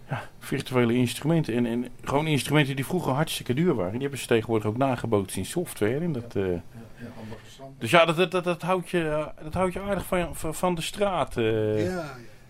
ja, 0.08 0.22
virtuele 0.38 0.94
instrumenten. 0.94 1.54
En, 1.54 1.66
en 1.66 1.86
gewoon 2.04 2.26
instrumenten 2.26 2.76
die 2.76 2.86
vroeger 2.86 3.12
hartstikke 3.12 3.54
duur 3.54 3.74
waren. 3.74 3.92
Die 3.92 4.00
hebben 4.00 4.18
ze 4.18 4.26
tegenwoordig 4.26 4.66
ook 4.68 4.76
nagebootst 4.76 5.36
in 5.36 5.44
software. 5.46 5.98
En 6.00 6.12
dat, 6.12 6.36
eh, 6.36 6.44
dus 7.78 7.90
ja, 7.90 8.04
dat, 8.04 8.16
dat, 8.16 8.30
dat, 8.30 8.44
dat, 8.44 8.62
houdt 8.62 8.90
je, 8.90 9.26
dat 9.42 9.54
houdt 9.54 9.72
je 9.72 9.80
aardig 9.80 10.04
van, 10.06 10.36
van, 10.36 10.54
van 10.54 10.74
de 10.74 10.82
straat. 10.82 11.36
eh. 11.36 11.84
Ja, 11.86 12.04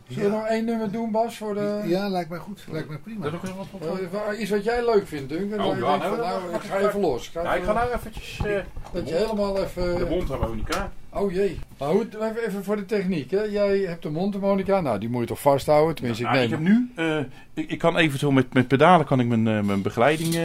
Zullen 0.09 0.31
we 0.31 0.37
nog 0.37 0.47
één 0.47 0.65
nummer 0.65 0.91
doen, 0.91 1.11
Bas? 1.11 1.37
Voor 1.37 1.55
de... 1.55 1.83
ja, 1.87 2.09
lijkt 2.09 2.31
mij 2.31 2.39
goed. 2.39 2.65
Lijkt 2.71 2.89
mij 2.89 2.99
prima. 2.99 3.25
Dat 3.25 3.35
ook 3.35 3.43
wel 3.43 3.67
wat- 3.73 4.01
Eh, 4.01 4.07
waar- 4.13 4.37
Iets 4.37 4.51
wat 4.51 4.65
jij 4.65 4.85
leuk 4.85 5.07
vindt, 5.07 5.29
Duncan. 5.29 5.67
Oh, 5.67 5.79
ja, 5.79 5.97
nou, 5.97 6.17
nou, 6.17 6.55
ik 6.55 6.61
ga 6.61 6.79
even 6.79 7.01
los. 7.01 7.27
Ik 7.27 7.33
ga 7.33 7.43
Ja, 7.43 7.55
ik 7.55 7.63
even- 7.63 7.75
ga 7.75 7.81
nou 7.81 7.95
eventjes 7.95 8.39
eh, 8.45 8.57
Dat 8.93 9.09
je 9.09 9.15
helemaal 9.15 9.59
even... 9.63 9.99
de 9.99 10.07
mondharmonica. 10.11 10.93
Oh 11.13 11.33
jee. 11.33 11.59
Maar 11.79 11.89
goed, 11.89 12.15
even, 12.15 12.47
even 12.47 12.65
voor 12.65 12.77
de 12.77 12.85
techniek. 12.85 13.31
Hè. 13.31 13.41
Jij 13.43 13.79
hebt 13.79 14.03
de 14.03 14.11
mondharmonica. 14.11 14.81
Nou, 14.81 14.99
die 14.99 15.09
moet 15.09 15.21
je 15.21 15.27
toch 15.27 15.41
vasthouden? 15.41 15.95
Tenminste, 15.95 16.23
Nou, 16.25 16.37
ik 16.39 16.43
ik 16.51 16.59
neem... 16.59 16.65
heb 16.97 16.97
nu, 16.97 17.05
eh, 17.05 17.19
ik, 17.65 17.71
ik 17.71 17.79
kan 17.79 17.97
eventueel 17.97 18.33
met, 18.33 18.53
met 18.53 18.69
pedalen 18.69 19.07
kan 19.07 19.21
ik 19.21 19.27
mijn, 19.27 19.49
eh, 19.49 19.61
mijn 19.63 19.83
begeleiding 19.83 20.37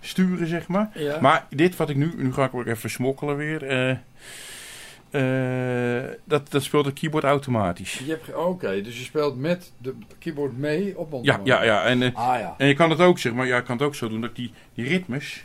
sturen, 0.00 0.46
zeg 0.46 0.68
maar. 0.68 0.90
Ja. 0.94 1.18
Maar 1.20 1.46
dit 1.50 1.76
wat 1.76 1.90
ik 1.90 1.96
nu, 1.96 2.12
nu 2.16 2.32
ga 2.32 2.44
ik 2.44 2.54
ook 2.54 2.66
even 2.66 2.90
smokkelen 2.90 3.36
weer. 3.36 3.62
Eh, 5.10 6.10
dat, 6.24 6.50
dat 6.50 6.62
speelt 6.62 6.84
het 6.84 6.98
keyboard 6.98 7.24
automatisch. 7.24 7.98
Je 8.06 8.18
ge- 8.22 8.38
Oké, 8.38 8.80
dus 8.82 8.98
je 8.98 9.04
speelt 9.04 9.38
met 9.38 9.72
de 9.78 9.94
keyboard 10.18 10.58
mee 10.58 10.98
op 10.98 11.06
Ja, 11.06 11.10
mondharmonica. 11.10 11.62
ja, 11.62 11.62
ja. 11.62 11.84
En, 11.84 12.02
eh, 12.02 12.14
Ah 12.14 12.38
ja. 12.38 12.54
en 12.58 12.66
je 12.66 12.74
kan 12.74 12.90
het 12.90 13.00
ook, 13.00 13.18
zeg 13.18 13.32
maar, 13.34 13.46
ja, 13.46 13.56
ik 13.56 13.64
kan 13.64 13.76
het 13.76 13.86
ook 13.86 13.94
zo 13.94 14.08
doen 14.08 14.20
dat 14.20 14.30
ik 14.30 14.36
die, 14.36 14.52
die 14.74 14.88
ritmes, 14.88 15.44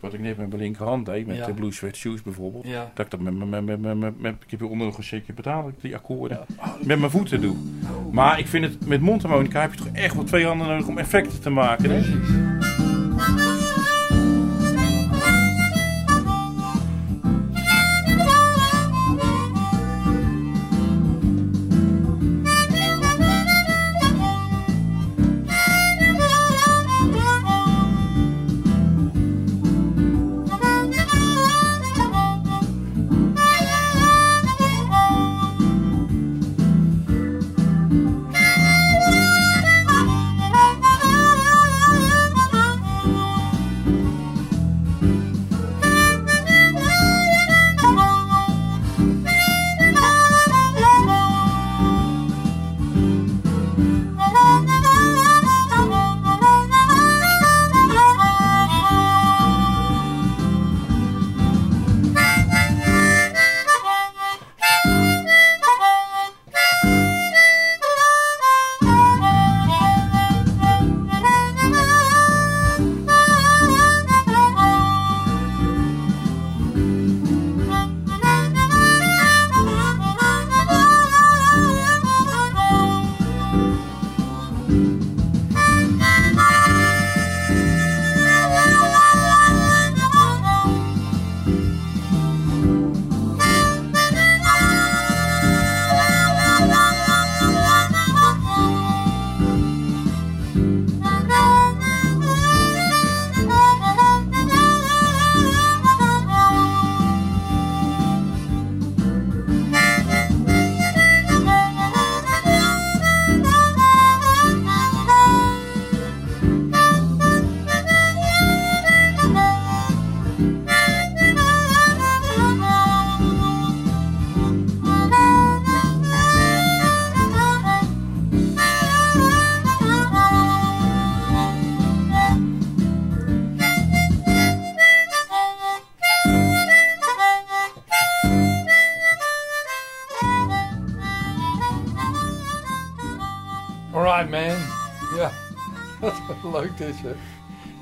wat 0.00 0.12
ik 0.12 0.20
net 0.20 0.36
met 0.36 0.48
mijn 0.48 0.60
linkerhand 0.60 1.06
deed, 1.06 1.26
met 1.26 1.36
Ja. 1.36 1.46
de 1.46 1.52
Blue 1.52 1.72
Sweat 1.72 1.96
Shoes 1.96 2.22
bijvoorbeeld. 2.22 2.66
Ja. 2.66 2.90
Dat 2.94 3.04
ik 3.04 3.10
dat 3.10 3.20
met, 3.20 3.34
met, 3.48 3.64
met, 3.64 3.80
met, 3.80 3.96
met, 3.98 4.20
met, 4.20 4.34
ik 4.44 4.50
heb 4.50 4.60
nog 4.60 4.70
een 4.70 4.76
dat 5.62 5.72
ik 5.72 5.80
die 5.80 5.94
akkoorden 5.96 6.38
met 6.80 6.98
mijn 6.98 7.10
voeten 7.10 7.40
doe. 7.40 7.56
Maar 8.12 8.38
ik 8.38 8.46
vind 8.46 8.64
het, 8.64 8.86
met 8.86 9.00
mondharmonica 9.00 9.60
heb 9.60 9.72
je 9.74 9.78
toch 9.78 9.92
echt 9.92 10.14
wel 10.14 10.24
twee 10.24 10.46
handen 10.46 10.66
nodig 10.66 10.86
om 10.86 10.98
effecten 10.98 11.40
te 11.40 11.50
maken. 11.50 11.90
Hè? 11.90 12.00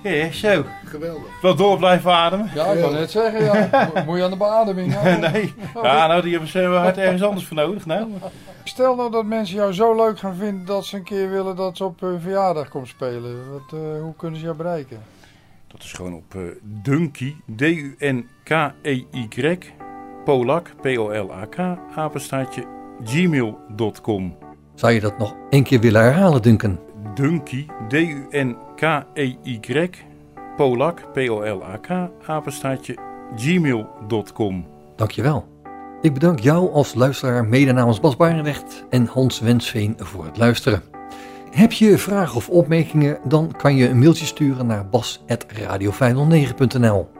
Ja, 0.03 0.32
zo. 0.32 0.64
Geweldig. 0.84 1.40
Wel 1.42 1.55
door 1.55 1.76
blijven 1.78 2.12
ademen. 2.12 2.51
Ja, 2.55 2.64
ik 2.66 2.80
kan 2.82 2.92
net 2.92 3.11
zeggen 3.11 3.44
ja. 3.44 3.68
Mo- 3.94 4.03
Moet 4.07 4.16
je 4.16 4.24
aan 4.24 4.30
de 4.30 4.36
beademing 4.36 4.94
nee. 5.32 5.55
Ja, 5.82 6.07
nou, 6.07 6.22
die 6.22 6.30
hebben 6.30 6.48
ze 6.48 6.59
wel 6.68 6.80
hard 6.80 6.96
ergens 6.98 7.22
anders 7.22 7.46
voor 7.46 7.57
nodig. 7.57 7.86
Nou. 7.86 8.07
Stel 8.64 8.94
nou 8.94 9.11
dat 9.11 9.24
mensen 9.24 9.57
jou 9.57 9.72
zo 9.72 9.94
leuk 9.96 10.18
gaan 10.18 10.34
vinden 10.34 10.64
dat 10.66 10.84
ze 10.84 10.96
een 10.96 11.03
keer 11.05 11.30
willen 11.30 11.57
dat 11.57 11.76
ze 11.76 11.84
op 11.84 12.01
hun 12.01 12.20
verjaardag 12.20 12.68
komt 12.68 12.88
spelen. 12.88 13.51
Wat, 13.53 13.80
eh, 13.80 14.01
hoe 14.03 14.14
kunnen 14.16 14.38
ze 14.38 14.44
jou 14.44 14.57
bereiken? 14.57 14.98
Dat 15.66 15.82
is 15.82 15.92
gewoon 15.92 16.14
op 16.14 16.34
eh 16.34 16.40
Dunky, 16.62 17.34
D-U-N-K-E-Y, 17.57 19.59
Polak, 20.24 20.70
P-O-L-A-K, 20.82 21.57
apenstaartje, 21.94 22.64
gmail.com. 23.05 24.36
Zou 24.74 24.92
je 24.92 25.01
dat 25.01 25.18
nog 25.18 25.34
één 25.51 25.62
keer 25.64 25.80
willen 25.80 26.03
herhalen, 26.03 26.42
Duncan? 26.42 26.78
Dunky, 27.14 27.66
D-U-N-K-E-Y, 27.88 28.55
Polak, 30.57 31.12
P-O-L-A-K, 31.12 31.89
apenstaartje, 32.26 32.97
gmail.com. 33.37 34.66
Dankjewel. 34.97 35.49
Ik 36.01 36.12
bedank 36.12 36.39
jou 36.39 36.72
als 36.72 36.95
luisteraar 36.95 37.45
mede 37.45 37.72
namens 37.72 38.01
Bas 38.01 38.16
Barendrecht 38.16 38.85
en 38.91 39.07
Hans 39.07 39.41
Wensveen 39.41 39.97
voor 39.99 40.24
het 40.24 40.37
luisteren. 40.37 40.83
Heb 41.51 41.72
je 41.72 41.99
vragen 41.99 42.37
of 42.37 42.49
opmerkingen, 42.49 43.18
dan 43.24 43.53
kan 43.57 43.76
je 43.76 43.89
een 43.89 43.99
mailtje 43.99 44.26
sturen 44.26 44.66
naar 44.66 44.89
bas.radio509.nl. 44.89 47.11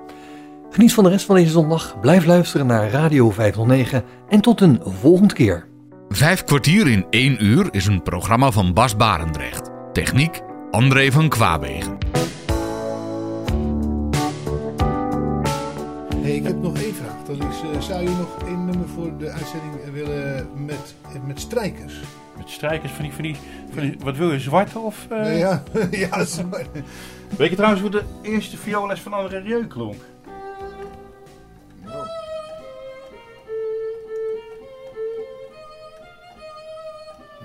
Geniet 0.71 0.95
van 0.95 1.05
de 1.05 1.11
rest 1.11 1.25
van 1.25 1.35
deze 1.35 1.51
zondag, 1.51 2.01
blijf 2.01 2.27
luisteren 2.27 2.67
naar 2.67 2.91
Radio 2.91 3.31
509 3.31 4.05
en 4.29 4.41
tot 4.41 4.61
een 4.61 4.81
volgende 4.85 5.35
keer. 5.35 5.67
Vijf 6.09 6.45
kwartier 6.45 6.89
in 6.89 7.07
één 7.11 7.45
uur 7.45 7.69
is 7.71 7.87
een 7.87 8.03
programma 8.03 8.51
van 8.51 8.73
Bas 8.73 8.97
Barendrecht. 8.97 9.71
Techniek 9.93 10.49
André 10.71 11.11
van 11.13 11.29
Kwaabegen. 11.29 11.99
Hey, 16.17 16.35
ik 16.37 16.43
heb 16.45 16.63
nog 16.63 16.77
één 16.77 16.95
vraag. 16.95 17.25
Dan 17.27 17.49
is, 17.49 17.61
eh, 17.75 17.81
zou 17.81 18.03
je 18.03 18.09
nog 18.09 18.37
één 18.49 18.65
nummer 18.65 18.89
voor 18.89 19.19
de 19.19 19.31
uitzending 19.31 19.93
willen 19.93 20.49
met, 20.67 20.95
met 21.27 21.41
strijkers? 21.41 21.95
Met 22.37 22.51
strijkers 22.51 22.93
van 22.93 23.03
die, 23.03 23.13
van 23.13 23.23
die, 23.23 23.37
van 23.75 23.83
die- 23.83 23.97
wat 24.03 24.17
wil 24.17 24.33
je, 24.33 24.39
zwarte 24.39 24.79
of... 24.79 25.07
eh? 25.11 25.21
Nee, 25.23 25.39
ja, 25.39 25.63
ja, 25.91 26.09
dat 26.09 26.27
is 26.27 26.41
waar. 26.51 26.65
Weet 27.37 27.51
je 27.51 27.57
trouwens 27.57 27.81
hoe 27.83 27.91
de 27.91 28.03
eerste 28.23 28.57
vioolles 28.57 29.01
van 29.01 29.13
André 29.13 29.39
Rieu 29.39 29.67
klonk? 29.67 30.01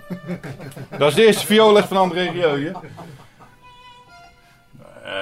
Dat 1.00 1.10
is 1.10 1.16
de 1.16 1.26
eerste 1.26 1.46
van 1.88 1.98
André 1.98 2.30
Rieu, 2.30 2.66
hè? 2.66 2.72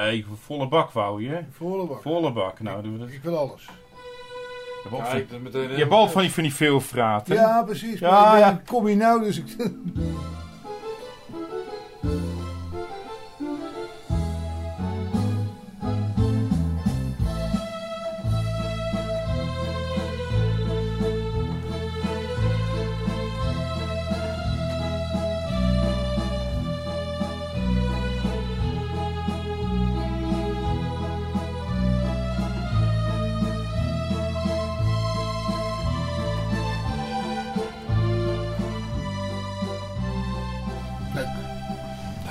Nee, 0.01 0.25
volle 0.45 0.67
bak 0.67 0.91
wou 0.91 1.23
je, 1.23 1.29
hè? 1.29 1.39
Volle 1.51 1.85
bak. 1.87 2.01
Volle 2.01 2.31
bak. 2.31 2.59
Nou, 2.59 2.81
doen 2.83 2.93
we 2.93 2.99
dat. 2.99 3.09
Ik 3.09 3.23
wil 3.23 3.37
alles. 3.37 3.67
Je 4.89 5.75
hebt 5.75 5.91
altijd 5.91 6.11
van 6.11 6.21
die, 6.21 6.31
van 6.31 6.43
die 6.43 6.53
veelvraat, 6.53 7.27
hè? 7.27 7.33
Ja, 7.33 7.63
precies. 7.63 7.99
Ja, 7.99 8.37
ja. 8.37 8.53
ben- 8.53 8.65
kom 8.65 8.87
je 8.87 8.95
nou, 8.95 9.23
dus 9.23 9.37
ik... 9.37 9.55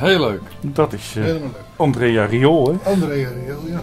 Heel 0.03 0.20
leuk. 0.20 0.42
Dat 0.61 0.92
is 0.92 1.14
eh, 1.16 1.24
leuk. 1.24 1.40
Andrea 1.76 2.24
Riol, 2.24 2.66
hè? 2.66 2.90
André, 2.90 3.14
ja. 3.14 3.82